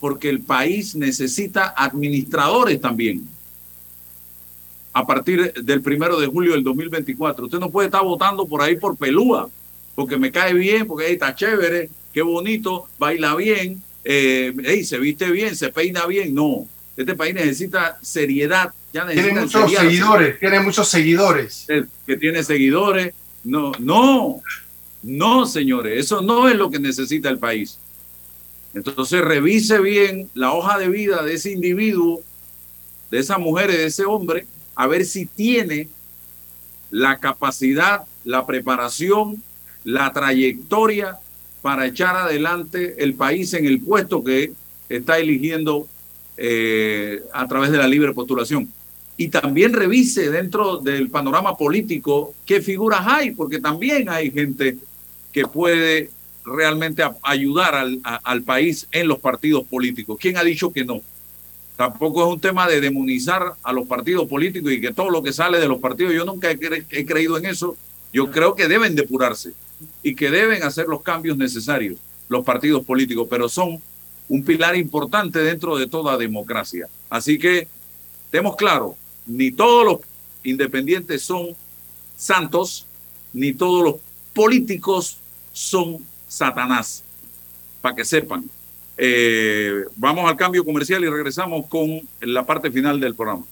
porque 0.00 0.28
el 0.28 0.40
país 0.40 0.96
necesita 0.96 1.72
administradores 1.76 2.80
también. 2.80 3.22
A 4.92 5.06
partir 5.06 5.52
del 5.52 5.80
primero 5.80 6.18
de 6.18 6.26
julio 6.26 6.54
del 6.54 6.64
2024. 6.64 7.44
Usted 7.44 7.60
no 7.60 7.70
puede 7.70 7.86
estar 7.86 8.02
votando 8.02 8.46
por 8.46 8.62
ahí 8.62 8.74
por 8.74 8.96
pelúa, 8.96 9.48
porque 9.94 10.16
me 10.16 10.32
cae 10.32 10.54
bien, 10.54 10.88
porque 10.88 11.06
ahí 11.06 11.12
está 11.12 11.36
chévere, 11.36 11.88
qué 12.12 12.22
bonito, 12.22 12.88
baila 12.98 13.34
bien, 13.36 13.82
eh, 14.04 14.82
se 14.84 14.98
viste 14.98 15.30
bien, 15.30 15.56
se 15.56 15.70
peina 15.70 16.06
bien. 16.06 16.34
No, 16.34 16.66
este 16.96 17.14
país 17.14 17.34
necesita 17.34 17.98
seriedad. 18.02 18.72
Ya 18.92 19.06
tiene 19.06 19.40
muchos 19.40 19.72
seguidores, 19.72 20.38
tiene 20.38 20.60
muchos 20.60 20.88
seguidores. 20.88 21.66
Que 22.06 22.16
tiene 22.16 22.42
seguidores. 22.42 23.14
No, 23.44 23.72
no, 23.78 24.42
no, 25.02 25.46
señores, 25.46 25.98
eso 25.98 26.20
no 26.20 26.48
es 26.48 26.56
lo 26.56 26.70
que 26.70 26.78
necesita 26.78 27.28
el 27.28 27.38
país. 27.38 27.78
Entonces 28.74 29.20
revise 29.20 29.80
bien 29.80 30.30
la 30.34 30.52
hoja 30.52 30.78
de 30.78 30.88
vida 30.88 31.22
de 31.22 31.34
ese 31.34 31.50
individuo, 31.50 32.20
de 33.10 33.18
esa 33.18 33.38
mujer, 33.38 33.70
de 33.70 33.86
ese 33.86 34.04
hombre, 34.04 34.46
a 34.74 34.86
ver 34.86 35.04
si 35.04 35.26
tiene 35.26 35.88
la 36.90 37.18
capacidad, 37.18 38.04
la 38.24 38.46
preparación, 38.46 39.42
la 39.84 40.12
trayectoria 40.12 41.18
para 41.62 41.86
echar 41.86 42.16
adelante 42.16 42.96
el 42.98 43.14
país 43.14 43.54
en 43.54 43.64
el 43.64 43.80
puesto 43.80 44.22
que 44.22 44.52
está 44.88 45.18
eligiendo 45.18 45.86
eh, 46.36 47.22
a 47.32 47.46
través 47.46 47.70
de 47.70 47.78
la 47.78 47.86
libre 47.86 48.12
postulación. 48.12 48.68
Y 49.16 49.28
también 49.28 49.72
revise 49.72 50.28
dentro 50.30 50.78
del 50.78 51.08
panorama 51.08 51.56
político 51.56 52.34
qué 52.44 52.60
figuras 52.60 53.02
hay, 53.06 53.30
porque 53.30 53.60
también 53.60 54.08
hay 54.08 54.30
gente 54.30 54.76
que 55.32 55.46
puede 55.46 56.10
realmente 56.44 57.04
ayudar 57.22 57.76
al, 57.76 58.00
al 58.02 58.42
país 58.42 58.88
en 58.90 59.06
los 59.06 59.20
partidos 59.20 59.64
políticos. 59.64 60.18
¿Quién 60.20 60.36
ha 60.36 60.42
dicho 60.42 60.72
que 60.72 60.84
no? 60.84 61.00
Tampoco 61.76 62.26
es 62.26 62.34
un 62.34 62.40
tema 62.40 62.66
de 62.66 62.80
demonizar 62.80 63.54
a 63.62 63.72
los 63.72 63.86
partidos 63.86 64.26
políticos 64.26 64.72
y 64.72 64.80
que 64.80 64.92
todo 64.92 65.10
lo 65.10 65.22
que 65.22 65.32
sale 65.32 65.60
de 65.60 65.68
los 65.68 65.78
partidos, 65.78 66.12
yo 66.12 66.24
nunca 66.24 66.50
he, 66.50 66.58
he 66.90 67.06
creído 67.06 67.38
en 67.38 67.46
eso. 67.46 67.76
Yo 68.12 68.30
creo 68.30 68.56
que 68.56 68.68
deben 68.68 68.96
depurarse 68.96 69.52
y 70.02 70.14
que 70.14 70.30
deben 70.30 70.62
hacer 70.62 70.86
los 70.86 71.02
cambios 71.02 71.36
necesarios 71.36 71.98
los 72.32 72.44
partidos 72.44 72.84
políticos, 72.84 73.28
pero 73.30 73.48
son 73.48 73.80
un 74.28 74.42
pilar 74.42 74.74
importante 74.74 75.38
dentro 75.40 75.76
de 75.76 75.86
toda 75.86 76.16
democracia. 76.16 76.88
Así 77.10 77.38
que 77.38 77.68
tenemos 78.30 78.56
claro, 78.56 78.96
ni 79.26 79.52
todos 79.52 79.84
los 79.84 79.98
independientes 80.42 81.22
son 81.22 81.54
santos, 82.16 82.86
ni 83.32 83.52
todos 83.52 83.84
los 83.84 83.94
políticos 84.32 85.18
son 85.52 85.98
Satanás, 86.26 87.04
para 87.82 87.94
que 87.94 88.04
sepan. 88.04 88.48
Eh, 88.96 89.84
vamos 89.96 90.28
al 90.28 90.36
cambio 90.36 90.64
comercial 90.64 91.04
y 91.04 91.08
regresamos 91.08 91.66
con 91.66 92.00
la 92.20 92.46
parte 92.46 92.70
final 92.70 92.98
del 92.98 93.14
programa. 93.14 93.44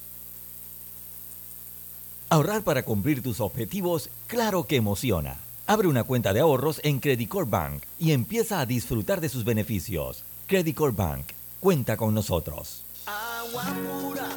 Ahorrar 2.31 2.63
para 2.63 2.85
cumplir 2.85 3.23
tus 3.23 3.41
objetivos, 3.41 4.09
claro 4.29 4.65
que 4.65 4.77
emociona. 4.77 5.37
Abre 5.71 5.87
una 5.87 6.03
cuenta 6.03 6.33
de 6.33 6.41
ahorros 6.41 6.81
en 6.83 6.99
Credicor 6.99 7.49
Bank 7.49 7.85
y 7.97 8.11
empieza 8.11 8.59
a 8.59 8.67
disfrutar 8.67 9.21
de 9.21 9.29
sus 9.29 9.45
beneficios. 9.45 10.25
Credicor 10.49 10.97
Bank, 10.97 11.27
cuenta 11.61 11.97
con 11.97 12.13
nosotros. 12.13 12.83
Agua 13.07 13.63
pura 13.87 14.29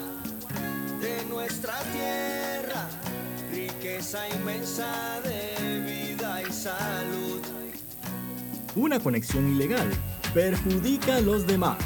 de 1.01 1.25
nuestra 1.25 1.73
tierra, 1.91 2.87
riqueza 3.51 4.29
inmensa 4.29 5.21
de 5.23 5.79
vida 5.79 6.43
y 6.47 6.53
salud. 6.53 7.41
Una 8.75 8.99
conexión 8.99 9.55
ilegal 9.55 9.89
perjudica 10.35 11.15
a 11.15 11.21
los 11.21 11.47
demás. 11.47 11.79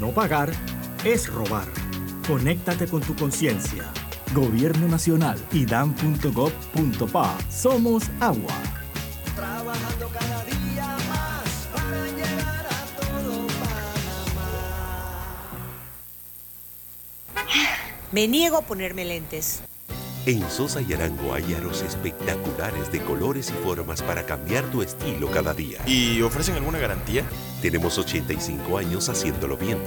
No 0.00 0.08
pagar 0.12 0.52
es 1.04 1.30
robar. 1.30 1.68
Conéctate 2.26 2.86
con 2.86 3.02
tu 3.02 3.14
conciencia. 3.14 3.92
Gobierno 4.34 4.86
Nacional 4.86 5.38
y 5.52 5.66
dan.gov.pa. 5.66 7.38
Somos 7.50 8.04
agua. 8.20 8.54
Trabajando 9.34 10.08
cada 10.08 10.44
día 10.44 10.96
más 11.08 11.68
para 11.74 12.06
llegar 12.06 12.66
a 12.66 12.84
todo 13.00 13.46
Panamá. 13.46 14.50
Me 18.12 18.28
niego 18.28 18.58
a 18.58 18.62
ponerme 18.62 19.04
lentes. 19.04 19.62
En 20.26 20.48
Sosa 20.50 20.82
y 20.82 20.92
Arango 20.92 21.32
hay 21.32 21.54
aros 21.54 21.80
espectaculares 21.80 22.92
de 22.92 23.00
colores 23.00 23.50
y 23.50 23.64
formas 23.64 24.02
para 24.02 24.26
cambiar 24.26 24.64
tu 24.64 24.82
estilo 24.82 25.30
cada 25.30 25.54
día. 25.54 25.78
¿Y 25.86 26.20
ofrecen 26.20 26.56
alguna 26.56 26.78
garantía? 26.78 27.24
Tenemos 27.62 27.96
85 27.96 28.76
años 28.76 29.08
haciéndolo 29.08 29.56
bien. 29.56 29.78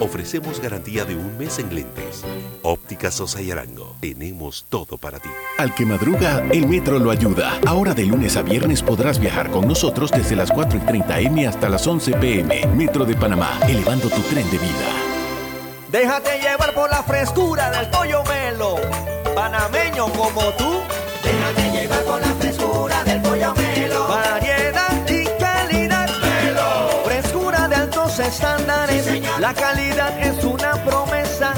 Ofrecemos 0.00 0.60
garantía 0.60 1.04
de 1.04 1.14
un 1.14 1.36
mes 1.36 1.58
en 1.58 1.74
lentes. 1.74 2.24
Óptica 2.62 3.10
Sosa 3.10 3.42
y 3.42 3.50
Arango. 3.50 3.96
Tenemos 4.00 4.64
todo 4.68 4.96
para 4.96 5.18
ti. 5.18 5.28
Al 5.58 5.74
que 5.74 5.84
madruga, 5.84 6.42
el 6.52 6.66
metro 6.66 6.98
lo 6.98 7.10
ayuda. 7.10 7.58
Ahora 7.66 7.92
de 7.92 8.06
lunes 8.06 8.36
a 8.38 8.42
viernes 8.42 8.82
podrás 8.82 9.18
viajar 9.18 9.50
con 9.50 9.68
nosotros 9.68 10.10
desde 10.10 10.36
las 10.36 10.50
4 10.52 10.78
y 10.78 10.86
30 10.86 11.20
M 11.20 11.46
hasta 11.46 11.68
las 11.68 11.86
11 11.86 12.12
PM. 12.12 12.66
Metro 12.74 13.04
de 13.04 13.14
Panamá, 13.14 13.60
elevando 13.68 14.08
tu 14.08 14.22
tren 14.22 14.50
de 14.50 14.58
vida. 14.58 14.88
Déjate 15.92 16.40
llevar 16.40 16.74
por 16.74 16.90
la 16.90 17.02
frescura 17.02 17.70
del 17.70 17.90
pollo 17.90 18.22
melo. 18.24 18.76
Panameño 19.36 20.06
como 20.14 20.40
tú. 20.54 20.80
Déjate 21.22 21.70
llevar 21.70 22.02
por 22.04 22.20
la 22.22 22.34
frescura 22.40 23.04
del 23.04 23.20
pollo 23.20 23.54
melo. 23.54 24.08
Variedad 24.08 25.08
y 25.10 25.24
calidad. 25.38 26.08
Melo. 26.22 27.02
Frescura 27.04 27.68
de 27.68 27.76
altos 27.76 28.18
estándares. 28.18 29.06
la 29.38 29.52
calidad 29.52 30.18
es 30.22 30.42
una 30.42 30.72
promesa. 30.82 31.52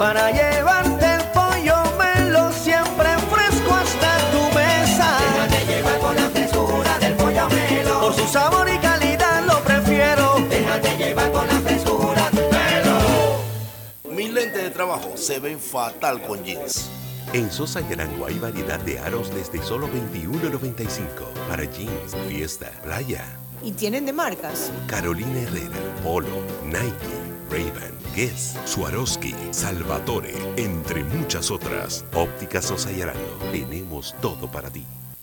Para 0.00 0.32
llevarte 0.32 1.06
el 1.06 1.22
pollo 1.26 1.76
melo 2.00 2.50
siempre 2.52 3.08
fresco 3.30 3.74
hasta 3.74 4.10
tu 4.32 4.42
mesa. 4.58 5.16
Déjate 5.22 5.66
llevar 5.66 5.98
por 6.00 6.14
la 6.16 6.28
frescura 6.30 6.98
del 6.98 7.14
pollo 7.14 7.48
melo. 7.48 8.00
Por 8.00 8.14
su 8.14 8.26
sabor 8.26 8.68
y 8.68 8.78
calidad 8.78 9.44
lo 9.46 9.60
prefiero. 9.60 10.34
Déjate 10.50 10.96
llevar 10.96 11.30
por 11.30 11.46
la 11.46 11.60
frescura 11.60 12.28
del 12.32 12.50
melo. 12.50 14.16
Mis 14.16 14.32
lentes 14.32 14.64
de 14.64 14.70
trabajo 14.70 15.16
se 15.16 15.38
ven 15.38 15.60
fatal 15.60 16.20
con 16.22 16.42
jeans. 16.42 16.90
En 17.32 17.48
Sosa 17.52 17.80
y 17.80 17.92
Arango 17.92 18.26
hay 18.26 18.40
variedad 18.40 18.80
de 18.80 18.98
aros 18.98 19.32
desde 19.32 19.62
solo 19.62 19.88
$21.95 19.88 21.32
para 21.48 21.64
jeans, 21.64 22.16
fiesta, 22.28 22.72
playa. 22.82 23.24
¿Y 23.62 23.70
tienen 23.70 24.04
de 24.04 24.12
marcas? 24.12 24.72
Carolina 24.88 25.42
Herrera, 25.42 25.78
Polo, 26.02 26.26
Nike, 26.64 26.90
Ray-Ban, 27.48 27.92
Guess, 28.16 28.58
Swarovski, 28.64 29.32
Salvatore, 29.52 30.34
entre 30.56 31.04
muchas 31.04 31.52
otras. 31.52 32.04
Óptica 32.14 32.60
Sosa 32.60 32.90
y 32.90 33.00
Arango, 33.02 33.38
tenemos 33.52 34.16
todo 34.20 34.50
para 34.50 34.68
ti. 34.68 34.84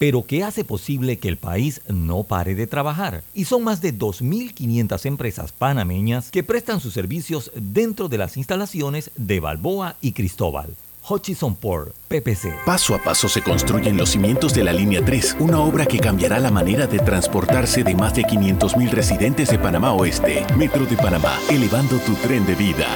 pero 0.00 0.24
que 0.24 0.42
hace 0.42 0.64
posible 0.64 1.18
que 1.18 1.28
el 1.28 1.36
país 1.36 1.82
no 1.86 2.24
pare 2.24 2.54
de 2.54 2.66
trabajar. 2.66 3.22
Y 3.34 3.44
son 3.44 3.64
más 3.64 3.82
de 3.82 3.94
2.500 3.94 5.04
empresas 5.04 5.52
panameñas 5.52 6.30
que 6.30 6.42
prestan 6.42 6.80
sus 6.80 6.94
servicios 6.94 7.52
dentro 7.54 8.08
de 8.08 8.16
las 8.16 8.38
instalaciones 8.38 9.10
de 9.16 9.40
Balboa 9.40 9.96
y 10.00 10.12
Cristóbal. 10.12 10.74
Hutchison 11.06 11.54
Port, 11.54 11.94
PPC. 12.08 12.64
Paso 12.64 12.94
a 12.94 13.02
paso 13.02 13.28
se 13.28 13.42
construyen 13.42 13.98
los 13.98 14.08
cimientos 14.08 14.54
de 14.54 14.64
la 14.64 14.72
Línea 14.72 15.04
3, 15.04 15.36
una 15.40 15.60
obra 15.60 15.84
que 15.84 15.98
cambiará 15.98 16.38
la 16.38 16.50
manera 16.50 16.86
de 16.86 16.98
transportarse 16.98 17.84
de 17.84 17.94
más 17.94 18.14
de 18.14 18.22
500.000 18.22 18.90
residentes 18.90 19.50
de 19.50 19.58
Panamá 19.58 19.92
Oeste. 19.92 20.46
Metro 20.56 20.86
de 20.86 20.96
Panamá, 20.96 21.38
elevando 21.50 21.98
tu 21.98 22.14
tren 22.14 22.46
de 22.46 22.54
vida. 22.54 22.86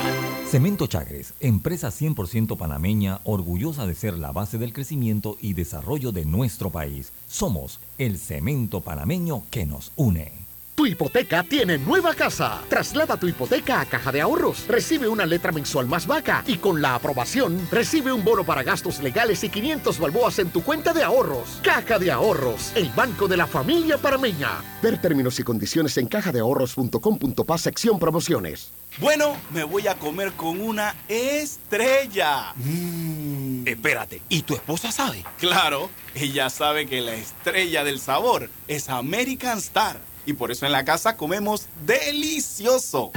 Cemento 0.55 0.87
Chagres, 0.87 1.35
empresa 1.41 1.89
100% 1.89 2.57
panameña, 2.57 3.19
orgullosa 3.25 3.89
de 3.89 3.97
ser 3.97 4.17
la 4.17 4.31
base 4.31 4.57
del 4.57 4.73
crecimiento 4.73 5.37
y 5.41 5.55
desarrollo 5.55 6.13
de 6.13 6.25
nuestro 6.25 6.71
país. 6.71 7.11
Somos 7.27 7.81
el 7.99 8.19
cemento 8.19 8.81
panameño 8.81 9.43
que 9.51 9.67
nos 9.67 9.91
une. 9.97 10.44
Tu 10.75 10.87
hipoteca 10.87 11.45
tiene 11.45 11.79
nueva 11.79 12.15
casa. 12.15 12.61
Traslada 12.69 13.17
tu 13.17 13.29
hipoteca 13.29 13.81
a 13.81 13.87
Caja 13.87 14.11
de 14.11 14.21
Ahorros. 14.21 14.67
Recibe 14.67 15.07
una 15.07 15.25
letra 15.25 15.53
mensual 15.53 15.87
más 15.87 16.09
vaca 16.09 16.43
y 16.49 16.57
con 16.57 16.83
la 16.83 16.97
aprobación 16.97 17.69
recibe 17.71 18.13
un 18.13 18.25
bono 18.25 18.43
para 18.45 18.65
gastos 18.65 19.01
legales 19.01 19.45
y 19.45 19.51
500 19.51 20.01
balboas 20.01 20.41
en 20.41 20.51
tu 20.51 20.65
cuenta 20.65 20.93
de 20.93 21.05
ahorros. 21.05 21.61
Caja 21.63 22.01
de 22.01 22.11
Ahorros, 22.11 22.73
el 22.75 22.91
banco 22.91 23.29
de 23.29 23.37
la 23.37 23.47
familia 23.47 23.99
parameña. 23.99 24.51
Ver 24.83 25.01
términos 25.01 25.39
y 25.39 25.45
condiciones 25.45 25.97
en 25.97 26.09
cajadeahorros.com.pa 26.09 27.59
sección 27.59 28.01
promociones. 28.01 28.73
Bueno, 28.99 29.37
me 29.51 29.63
voy 29.63 29.87
a 29.87 29.95
comer 29.95 30.33
con 30.33 30.61
una 30.61 30.97
estrella. 31.09 32.53
Mm. 32.57 33.69
Espérate, 33.69 34.23
¿y 34.29 34.43
tu 34.43 34.55
esposa 34.55 34.91
sabe? 34.91 35.25
Claro, 35.39 35.89
ella 36.17 36.51
sabe 36.51 36.87
que 36.87 37.01
la 37.01 37.15
estrella 37.15 37.85
del 37.85 38.01
sabor 38.01 38.51
es 38.67 38.89
American 38.89 39.59
Star 39.59 40.14
y 40.27 40.35
por 40.35 40.51
eso 40.51 40.67
en 40.67 40.73
la 40.73 40.85
casa 40.85 41.17
comemos 41.17 41.67
delicioso. 41.87 43.13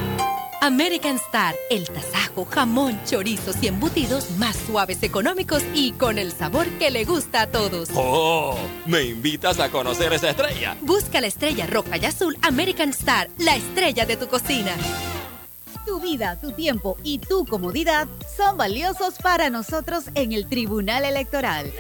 American 0.60 1.18
Star, 1.18 1.56
el 1.70 1.88
tasajo, 1.88 2.46
jamón, 2.46 3.00
chorizos 3.06 3.56
y 3.62 3.68
embutidos 3.68 4.32
más 4.32 4.56
suaves, 4.56 5.04
económicos 5.04 5.64
y 5.74 5.92
con 5.94 6.18
el 6.18 6.32
sabor 6.32 6.68
que 6.80 6.90
le 6.90 7.06
gusta 7.06 7.44
a 7.44 7.48
todos. 7.48 7.90
¡Oh! 7.94 8.58
¿Me 8.86 9.04
invitas 9.04 9.60
a 9.60 9.70
conocer 9.70 10.12
esa 10.14 10.32
estrella? 10.32 10.76
Busca 10.82 11.22
la 11.22 11.28
estrella 11.28 11.68
roja 11.68 11.98
y 11.98 12.06
azul 12.06 12.38
American 12.42 12.90
Star, 12.90 13.30
la 13.38 13.56
estrella 13.56 14.06
de 14.06 14.18
tu 14.18 14.28
cocina. 14.28 14.72
Tu 15.86 16.00
vida, 16.02 16.38
tu 16.42 16.52
tiempo 16.52 16.98
y 17.04 17.20
tu 17.20 17.46
comodidad 17.46 18.08
son 18.36 18.58
valiosos 18.58 19.14
para 19.24 19.50
nosotros 19.50 20.06
en 20.16 20.34
el 20.34 20.50
Tribunal 20.50 21.06
Electoral. 21.06 21.72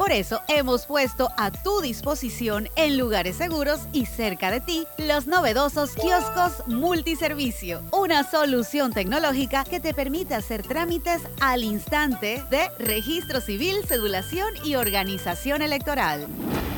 Por 0.00 0.12
eso 0.12 0.40
hemos 0.48 0.86
puesto 0.86 1.30
a 1.36 1.50
tu 1.50 1.82
disposición 1.82 2.70
en 2.74 2.96
lugares 2.96 3.36
seguros 3.36 3.80
y 3.92 4.06
cerca 4.06 4.50
de 4.50 4.62
ti 4.62 4.86
los 4.96 5.26
novedosos 5.26 5.90
kioscos 5.92 6.66
multiservicio, 6.66 7.82
una 7.92 8.24
solución 8.24 8.94
tecnológica 8.94 9.62
que 9.64 9.78
te 9.78 9.92
permite 9.92 10.34
hacer 10.34 10.62
trámites 10.62 11.20
al 11.42 11.64
instante 11.64 12.42
de 12.48 12.70
registro 12.78 13.42
civil, 13.42 13.84
cedulación 13.86 14.54
y 14.64 14.76
organización 14.76 15.60
electoral. 15.60 16.26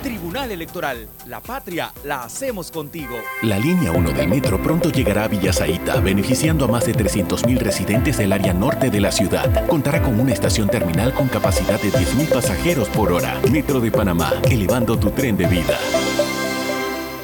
Tribunal 0.02 0.50
Electoral, 0.50 1.08
la 1.26 1.40
patria 1.40 1.92
la 2.02 2.24
hacemos 2.24 2.72
contigo. 2.72 3.14
La 3.42 3.56
línea 3.58 3.92
1 3.92 4.10
del 4.10 4.26
metro 4.26 4.60
pronto 4.60 4.90
llegará 4.90 5.24
a 5.24 5.28
Villasaita, 5.28 6.00
beneficiando 6.00 6.64
a 6.64 6.68
más 6.68 6.86
de 6.86 6.92
300.000 6.92 7.58
residentes 7.58 8.18
del 8.18 8.32
área 8.32 8.52
norte 8.52 8.90
de 8.90 9.00
la 9.00 9.12
ciudad. 9.12 9.66
Contará 9.68 10.02
con 10.02 10.18
una 10.18 10.32
estación 10.32 10.68
terminal 10.68 11.14
con 11.14 11.28
capacidad 11.28 11.80
de 11.80 11.92
10.000 11.92 12.32
pasajeros 12.32 12.88
por 12.88 13.12
hora. 13.12 13.40
Metro 13.52 13.78
de 13.80 13.92
Panamá, 13.92 14.32
elevando 14.50 14.98
tu 14.98 15.10
tren 15.10 15.36
de 15.36 15.46
vida. 15.46 15.78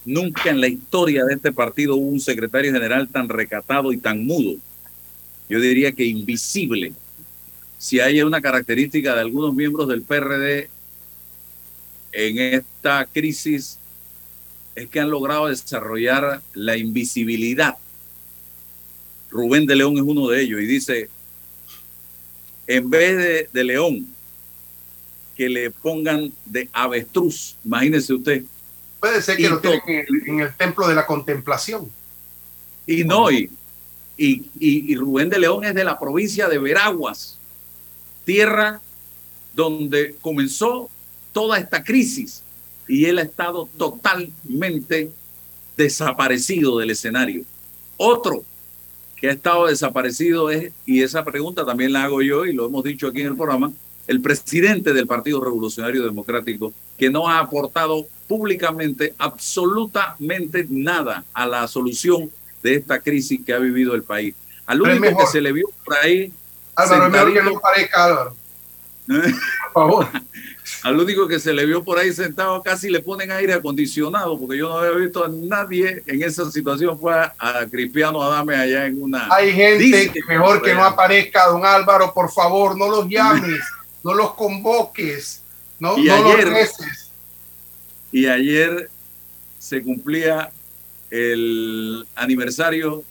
Nunca 0.08 0.48
en 0.48 0.62
la 0.62 0.68
historia 0.68 1.26
de 1.26 1.34
este 1.34 1.52
partido 1.52 1.94
hubo 1.94 2.06
un 2.06 2.18
secretario 2.18 2.72
general 2.72 3.08
tan 3.08 3.28
recatado 3.28 3.92
y 3.92 3.98
tan 3.98 4.24
mudo. 4.24 4.56
Yo 5.50 5.60
diría 5.60 5.92
que 5.92 6.02
invisible. 6.02 6.94
Si 7.76 8.00
hay 8.00 8.22
una 8.22 8.40
característica 8.40 9.14
de 9.14 9.20
algunos 9.20 9.54
miembros 9.54 9.86
del 9.86 10.00
PRD 10.00 10.70
en 12.12 12.38
esta 12.38 13.04
crisis, 13.04 13.78
es 14.74 14.88
que 14.88 14.98
han 14.98 15.10
logrado 15.10 15.48
desarrollar 15.48 16.40
la 16.54 16.78
invisibilidad. 16.78 17.76
Rubén 19.30 19.66
de 19.66 19.76
León 19.76 19.96
es 19.96 20.04
uno 20.04 20.28
de 20.28 20.40
ellos 20.40 20.62
y 20.62 20.64
dice, 20.64 21.10
en 22.66 22.88
vez 22.88 23.18
de, 23.18 23.48
de 23.52 23.64
león, 23.64 24.06
que 25.36 25.50
le 25.50 25.70
pongan 25.70 26.32
de 26.46 26.70
avestruz, 26.72 27.56
imagínese 27.62 28.14
usted. 28.14 28.44
Puede 29.00 29.22
ser 29.22 29.36
que 29.36 29.42
Y 29.44 29.48
lo 29.48 29.60
tienen 29.60 29.80
en 29.86 29.96
el, 30.08 30.28
en 30.28 30.40
el 30.40 30.54
templo 30.56 30.88
de 30.88 30.94
la 30.94 31.06
contemplación. 31.06 31.90
Y 32.86 33.04
no, 33.04 33.30
y, 33.30 33.50
y, 34.16 34.44
y- 34.58 34.92
y 34.92 34.96
Rubén 34.96 35.28
de 35.28 35.38
León 35.38 35.64
es 35.64 35.74
de 35.74 35.84
la 35.84 35.98
provincia 35.98 36.48
de 36.48 36.58
Veraguas, 36.58 37.38
tierra 38.24 38.80
donde 39.54 40.16
comenzó 40.20 40.88
toda 41.32 41.58
esta 41.58 41.82
crisis 41.84 42.42
y 42.86 43.04
él 43.04 43.18
ha 43.18 43.22
estado 43.22 43.68
totalmente 43.76 45.10
desaparecido 45.76 46.78
del 46.78 46.90
escenario. 46.90 47.42
Otro 47.96 48.44
que 49.16 49.28
ha 49.28 49.32
estado 49.32 49.66
desaparecido 49.66 50.50
es, 50.50 50.72
y 50.86 51.02
esa 51.02 51.24
pregunta 51.24 51.64
también 51.66 51.92
la 51.92 52.04
hago 52.04 52.22
yo 52.22 52.46
y 52.46 52.52
lo 52.52 52.66
hemos 52.66 52.84
dicho 52.84 53.08
aquí 53.08 53.20
en 53.20 53.28
el 53.28 53.36
programa, 53.36 53.72
el 54.06 54.20
presidente 54.20 54.92
del 54.92 55.06
Partido 55.06 55.42
Revolucionario 55.44 56.04
Democrático, 56.04 56.72
que 56.96 57.10
no 57.10 57.28
ha 57.28 57.40
aportado 57.40 58.06
públicamente 58.28 59.14
absolutamente 59.18 60.66
nada 60.68 61.24
a 61.32 61.46
la 61.46 61.66
solución 61.66 62.30
de 62.62 62.74
esta 62.76 63.00
crisis 63.00 63.40
que 63.44 63.52
ha 63.54 63.58
vivido 63.58 63.94
el 63.94 64.02
país. 64.02 64.34
Al 64.66 64.82
único 64.82 65.16
que 65.18 65.26
se 65.26 65.40
le 65.40 65.50
vio 65.52 65.66
por 65.84 65.96
ahí, 65.96 66.32
Álvaro, 66.76 67.08
mejor 67.10 67.32
que 67.32 67.42
no 67.42 67.58
parezca 67.60 68.04
Álvaro. 68.04 68.36
Por 69.08 69.72
favor. 69.72 70.06
al 70.82 70.98
único 71.00 71.26
que 71.26 71.40
se 71.40 71.52
le 71.54 71.64
vio 71.64 71.82
por 71.82 71.98
ahí 71.98 72.12
sentado 72.12 72.62
casi 72.62 72.90
le 72.90 73.00
ponen 73.00 73.30
aire 73.32 73.54
acondicionado, 73.54 74.38
porque 74.38 74.58
yo 74.58 74.68
no 74.68 74.78
había 74.78 74.90
visto 74.98 75.24
a 75.24 75.28
nadie 75.28 76.02
en 76.06 76.22
esa 76.22 76.50
situación, 76.50 76.98
fue 77.00 77.14
a, 77.14 77.34
a 77.38 77.66
Cristiano 77.66 78.22
Adame 78.22 78.54
allá 78.54 78.84
en 78.86 79.02
una... 79.02 79.28
Hay 79.30 79.50
gente 79.52 80.10
que 80.12 80.20
mejor 80.28 80.60
que 80.62 80.74
no 80.74 80.84
aparezca, 80.84 81.46
don 81.46 81.64
Álvaro, 81.64 82.12
por 82.12 82.30
favor, 82.30 82.76
no 82.76 82.88
los 82.90 83.08
llames, 83.08 83.60
no 84.04 84.12
los 84.14 84.34
convoques, 84.34 85.42
no, 85.78 85.96
Y 85.96 86.04
no 86.04 86.14
ayer- 86.14 86.44
los 86.44 86.54
reces. 86.54 87.07
Y 88.10 88.26
ayer 88.26 88.90
se 89.58 89.82
cumplía 89.82 90.50
el 91.10 92.06
aniversario 92.14 93.04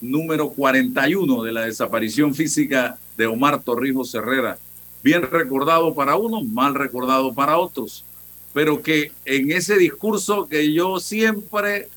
número 0.00 0.50
41 0.50 1.42
de 1.42 1.52
la 1.52 1.62
desaparición 1.62 2.34
física 2.34 2.98
de 3.16 3.26
Omar 3.26 3.62
Torrijos 3.62 4.14
Herrera. 4.14 4.58
Bien 5.02 5.22
recordado 5.22 5.94
para 5.94 6.16
unos, 6.16 6.44
mal 6.44 6.74
recordado 6.74 7.32
para 7.34 7.58
otros. 7.58 8.04
Pero 8.52 8.82
que 8.82 9.12
en 9.24 9.52
ese 9.52 9.76
discurso 9.76 10.48
que 10.48 10.72
yo 10.72 11.00
siempre 11.00 11.88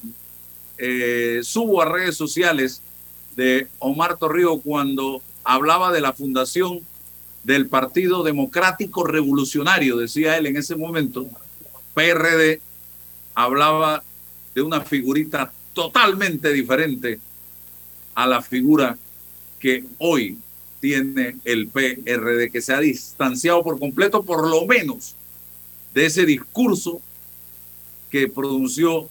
eh, 0.77 1.41
subo 1.43 1.81
a 1.81 1.85
redes 1.85 2.15
sociales 2.15 2.81
de 3.35 3.67
Omar 3.79 4.17
Torrijos 4.17 4.61
cuando 4.63 5.21
hablaba 5.43 5.91
de 5.91 6.01
la 6.01 6.13
fundación 6.13 6.81
del 7.43 7.67
Partido 7.67 8.23
Democrático 8.23 9.03
Revolucionario, 9.03 9.97
decía 9.97 10.37
él 10.37 10.45
en 10.45 10.57
ese 10.57 10.75
momento, 10.75 11.27
PRD, 11.93 12.61
hablaba 13.35 14.03
de 14.53 14.61
una 14.61 14.81
figurita 14.81 15.51
totalmente 15.73 16.51
diferente 16.51 17.19
a 18.15 18.27
la 18.27 18.41
figura 18.41 18.97
que 19.59 19.83
hoy 19.99 20.37
tiene 20.79 21.37
el 21.45 21.67
PRD, 21.67 22.49
que 22.51 22.61
se 22.61 22.73
ha 22.73 22.79
distanciado 22.79 23.63
por 23.63 23.79
completo, 23.79 24.23
por 24.23 24.47
lo 24.47 24.65
menos, 24.65 25.15
de 25.93 26.05
ese 26.07 26.25
discurso 26.25 27.01
que 28.09 28.27
pronunció 28.27 29.07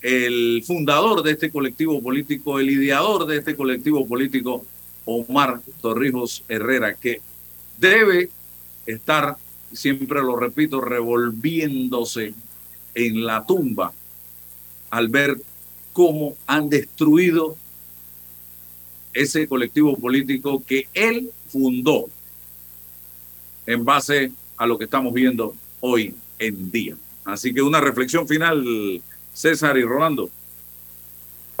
el 0.00 0.62
fundador 0.66 1.22
de 1.22 1.32
este 1.32 1.50
colectivo 1.50 2.02
político, 2.02 2.58
el 2.58 2.70
ideador 2.70 3.26
de 3.26 3.38
este 3.38 3.54
colectivo 3.54 4.06
político, 4.06 4.64
Omar 5.04 5.60
Torrijos 5.80 6.44
Herrera, 6.48 6.94
que 6.94 7.20
debe 7.78 8.30
estar, 8.86 9.36
siempre 9.72 10.20
lo 10.20 10.36
repito, 10.36 10.80
revolviéndose 10.80 12.34
en 12.94 13.24
la 13.24 13.46
tumba 13.46 13.92
al 14.90 15.08
ver 15.08 15.40
cómo 15.92 16.36
han 16.46 16.68
destruido 16.68 17.56
ese 19.12 19.48
colectivo 19.48 19.96
político 19.96 20.62
que 20.66 20.88
él 20.94 21.30
fundó 21.48 22.06
en 23.66 23.84
base 23.84 24.32
a 24.56 24.66
lo 24.66 24.78
que 24.78 24.84
estamos 24.84 25.12
viendo 25.12 25.54
hoy 25.80 26.14
en 26.38 26.70
día. 26.70 26.96
Así 27.24 27.52
que 27.52 27.62
una 27.62 27.80
reflexión 27.80 28.26
final, 28.26 29.02
César 29.32 29.76
y 29.78 29.82
Rolando. 29.82 30.30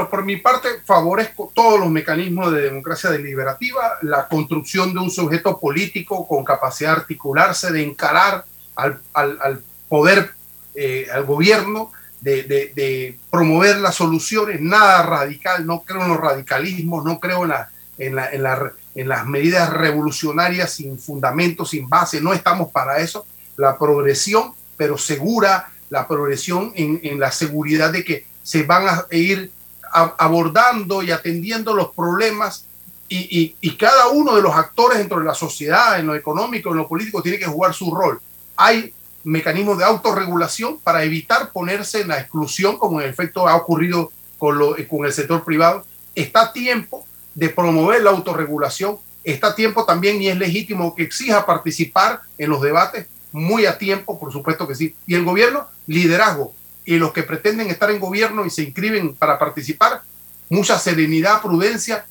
Por 0.08 0.24
mi 0.24 0.36
parte, 0.36 0.68
favorezco 0.84 1.50
todos 1.54 1.80
los 1.80 1.90
mecanismos 1.90 2.52
de 2.52 2.62
democracia 2.62 3.10
deliberativa, 3.10 3.98
la 4.02 4.28
construcción 4.28 4.92
de 4.92 5.00
un 5.00 5.10
sujeto 5.10 5.58
político 5.58 6.26
con 6.26 6.44
capacidad 6.44 6.94
de 6.94 7.00
articularse, 7.00 7.72
de 7.72 7.82
encarar 7.82 8.44
al, 8.76 9.00
al, 9.12 9.38
al 9.42 9.62
poder, 9.88 10.30
eh, 10.74 11.06
al 11.12 11.24
gobierno, 11.24 11.92
de, 12.20 12.42
de, 12.42 12.72
de, 12.74 13.18
promover 13.30 13.78
las 13.78 13.94
soluciones, 13.94 14.60
nada 14.60 15.02
radical, 15.02 15.66
no 15.66 15.80
creo 15.82 16.02
en 16.02 16.08
los 16.08 16.20
radicalismos, 16.20 17.04
no 17.04 17.18
creo 17.18 17.44
en, 17.44 17.48
la, 17.48 17.70
en, 17.98 18.14
la, 18.14 18.30
en, 18.30 18.42
la, 18.42 18.72
en 18.94 19.08
las 19.08 19.26
medidas 19.26 19.70
revolucionarias 19.70 20.70
sin 20.72 20.98
fundamento, 20.98 21.64
sin 21.64 21.88
base, 21.88 22.20
no 22.20 22.32
estamos 22.32 22.70
para 22.70 22.98
eso. 22.98 23.26
La 23.56 23.78
progresión, 23.78 24.52
pero 24.76 24.98
segura, 24.98 25.72
la 25.88 26.06
progresión 26.06 26.72
en, 26.74 27.00
en 27.02 27.18
la 27.18 27.32
seguridad 27.32 27.90
de 27.90 28.04
que 28.04 28.26
se 28.42 28.62
van 28.64 28.86
a 28.88 29.06
ir 29.10 29.50
abordando 29.92 31.02
y 31.02 31.10
atendiendo 31.10 31.74
los 31.74 31.94
problemas 31.94 32.64
y, 33.08 33.56
y, 33.60 33.76
cada 33.76 34.08
uno 34.08 34.36
de 34.36 34.42
los 34.42 34.54
actores 34.54 34.98
dentro 34.98 35.18
de 35.18 35.24
la 35.24 35.34
sociedad, 35.34 35.98
en 35.98 36.06
lo 36.06 36.14
económico, 36.14 36.70
en 36.70 36.76
lo 36.76 36.86
político, 36.86 37.20
tiene 37.20 37.40
que 37.40 37.46
jugar 37.46 37.74
su 37.74 37.92
rol. 37.92 38.20
Hay 38.56 38.94
mecanismos 39.24 39.78
de 39.78 39.84
autorregulación 39.84 40.78
para 40.78 41.02
evitar 41.02 41.50
ponerse 41.50 42.02
en 42.02 42.08
la 42.08 42.20
exclusión, 42.20 42.78
como 42.78 43.00
en 43.00 43.08
efecto 43.08 43.48
ha 43.48 43.56
ocurrido 43.56 44.12
con, 44.38 44.58
lo, 44.58 44.76
con 44.88 45.04
el 45.04 45.12
sector 45.12 45.44
privado. 45.44 45.84
Está 46.14 46.52
tiempo 46.52 47.04
de 47.34 47.48
promover 47.48 48.02
la 48.02 48.10
autorregulación, 48.10 48.98
está 49.24 49.56
tiempo 49.56 49.84
también 49.84 50.22
y 50.22 50.28
es 50.28 50.38
legítimo 50.38 50.94
que 50.94 51.02
exija 51.02 51.44
participar 51.44 52.20
en 52.38 52.50
los 52.50 52.62
debates, 52.62 53.08
muy 53.32 53.66
a 53.66 53.76
tiempo, 53.76 54.20
por 54.20 54.32
supuesto 54.32 54.68
que 54.68 54.76
sí. 54.76 54.94
Y 55.06 55.14
el 55.14 55.24
gobierno, 55.24 55.66
liderazgo, 55.86 56.54
y 56.90 56.98
los 56.98 57.12
que 57.12 57.22
pretenden 57.22 57.70
estar 57.70 57.88
en 57.92 58.00
gobierno 58.00 58.44
y 58.44 58.50
se 58.50 58.64
inscriben 58.64 59.14
para 59.14 59.38
participar, 59.38 60.02
mucha 60.48 60.76
serenidad, 60.76 61.40
prudencia 61.40 62.04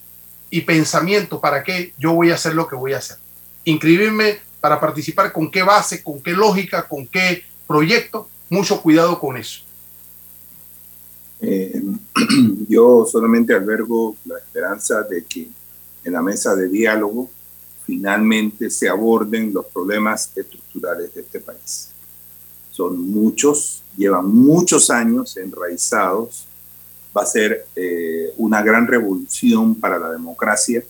y 0.50 0.62
pensamiento 0.62 1.42
para 1.42 1.66
que 1.66 1.92
yo 1.98 2.14
voy 2.14 2.32
a 2.32 2.36
hacer 2.36 2.54
lo 2.54 2.66
que 2.66 2.78
voy 2.78 2.94
a 2.94 3.00
hacer. 3.00 3.18
Inscribirme 3.66 4.40
para 4.62 4.80
participar 4.80 5.34
con 5.34 5.52
qué 5.52 5.64
base, 5.64 6.02
con 6.02 6.22
qué 6.22 6.32
lógica, 6.32 6.88
con 6.88 7.06
qué 7.06 7.44
proyecto, 7.68 8.30
mucho 8.50 8.82
cuidado 8.82 9.20
con 9.20 9.36
eso. 9.36 9.64
Eh, 11.42 11.82
yo 12.70 13.06
solamente 13.06 13.54
albergo 13.54 14.16
la 14.24 14.38
esperanza 14.38 15.02
de 15.04 15.26
que 15.26 15.50
en 16.06 16.14
la 16.14 16.22
mesa 16.22 16.56
de 16.56 16.70
diálogo 16.70 17.30
finalmente 17.86 18.70
se 18.70 18.88
aborden 18.88 19.54
los 19.54 19.66
problemas 19.66 20.32
estructurales 20.38 21.14
de 21.14 21.20
este 21.20 21.42
país. 21.42 21.90
Son 22.80 23.12
muchos, 23.12 23.84
llevan 23.98 24.34
muchos 24.34 24.90
años 24.90 25.36
enraizados, 25.36 26.46
va 27.16 27.24
a 27.24 27.26
ser 27.26 27.66
eh, 27.76 28.32
una 28.38 28.62
gran 28.62 28.88
revolución 28.88 29.76
para 29.76 30.00
la 30.00 30.10
democracia 30.10 30.82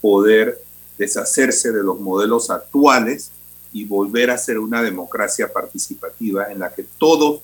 poder 0.00 0.60
deshacerse 0.98 1.70
de 1.70 1.84
los 1.84 2.00
modelos 2.00 2.50
actuales 2.50 3.30
y 3.72 3.84
volver 3.84 4.32
a 4.32 4.36
ser 4.36 4.58
una 4.58 4.82
democracia 4.82 5.52
participativa 5.52 6.50
en 6.50 6.58
la 6.58 6.74
que 6.74 6.84
todos 6.98 7.40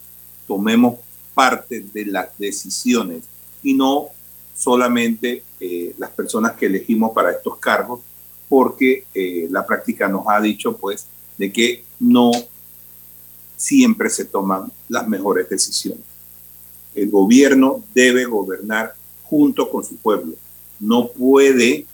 tomemos 0.48 0.98
parte 1.32 1.86
de 1.94 2.06
las 2.06 2.36
decisiones 2.36 3.22
y 3.62 3.74
no 3.74 4.08
solamente 4.56 5.44
eh, 5.60 5.94
las 5.98 6.10
personas 6.10 6.54
que 6.54 6.66
elegimos 6.66 7.12
para 7.12 7.30
estos 7.30 7.56
cargos, 7.58 8.00
porque 8.48 9.04
eh, 9.14 9.46
la 9.48 9.64
práctica 9.64 10.08
nos 10.08 10.24
ha 10.26 10.40
dicho 10.40 10.76
pues 10.76 11.06
de 11.36 11.52
que 11.52 11.84
no 12.00 12.32
siempre 13.58 14.08
se 14.08 14.24
toman 14.24 14.72
las 14.88 15.06
mejores 15.06 15.50
decisiones. 15.50 16.04
El 16.94 17.10
gobierno 17.10 17.84
debe 17.92 18.24
gobernar 18.24 18.94
junto 19.24 19.68
con 19.68 19.84
su 19.84 19.96
pueblo. 19.96 20.34
No 20.80 21.08
puede 21.08 21.84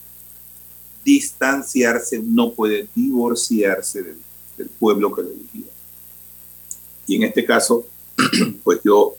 distanciarse, 1.04 2.20
no 2.22 2.52
puede 2.52 2.88
divorciarse 2.94 4.02
del, 4.02 4.68
pueblo 4.78 5.12
que 5.12 5.22
lo 5.22 5.30
eligió. 5.30 5.64
Y 7.06 7.16
en 7.16 7.24
este 7.24 7.44
caso, 7.44 7.86
pues 8.62 8.80
yo 8.84 9.14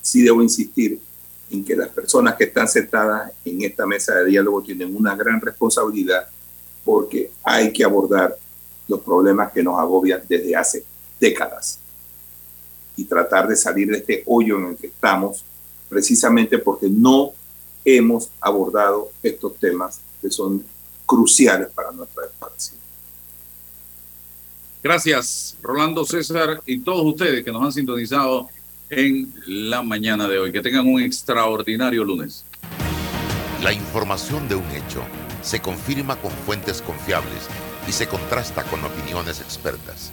sí 0.00 0.22
debo 0.22 0.42
insistir 0.42 0.98
en 1.50 1.64
que 1.64 1.76
las 1.76 1.88
personas 1.88 2.36
que 2.36 2.44
están 2.44 2.66
sentadas 2.66 3.32
en 3.44 3.62
esta 3.62 3.84
mesa 3.84 4.14
de 4.14 4.26
diálogo 4.26 4.62
tienen 4.62 4.96
una 4.96 5.14
gran 5.14 5.40
responsabilidad 5.40 6.26
porque 6.84 7.30
hay 7.42 7.72
que 7.72 7.84
abordar 7.84 8.36
los 8.88 9.00
problemas 9.00 9.52
que 9.52 9.62
nos 9.62 9.78
agobian 9.78 10.22
desde 10.28 10.56
hace 10.56 10.84
décadas 11.20 11.78
y 12.96 13.04
tratar 13.04 13.48
de 13.48 13.56
salir 13.56 13.88
de 13.88 13.98
este 13.98 14.22
hoyo 14.26 14.58
en 14.58 14.66
el 14.66 14.76
que 14.76 14.88
estamos 14.88 15.44
precisamente 15.88 16.58
porque 16.58 16.88
no 16.88 17.32
hemos 17.84 18.30
abordado 18.40 19.10
estos 19.22 19.56
temas 19.58 20.00
que 20.20 20.30
son 20.30 20.64
cruciales 21.06 21.68
para 21.74 21.92
nuestra 21.92 22.24
expansión. 22.24 22.78
Gracias, 24.82 25.56
Rolando 25.62 26.04
César 26.04 26.60
y 26.66 26.80
todos 26.80 27.04
ustedes 27.06 27.44
que 27.44 27.52
nos 27.52 27.62
han 27.62 27.72
sintonizado 27.72 28.48
en 28.90 29.32
la 29.46 29.82
mañana 29.82 30.28
de 30.28 30.38
hoy. 30.38 30.52
Que 30.52 30.60
tengan 30.60 30.86
un 30.86 31.00
extraordinario 31.00 32.04
lunes. 32.04 32.44
La 33.62 33.72
información 33.72 34.46
de 34.48 34.56
un 34.56 34.70
hecho 34.72 35.02
se 35.42 35.60
confirma 35.60 36.16
con 36.16 36.30
fuentes 36.30 36.82
confiables 36.82 37.48
y 37.88 37.92
se 37.92 38.06
contrasta 38.06 38.62
con 38.64 38.84
opiniones 38.84 39.40
expertas. 39.40 40.12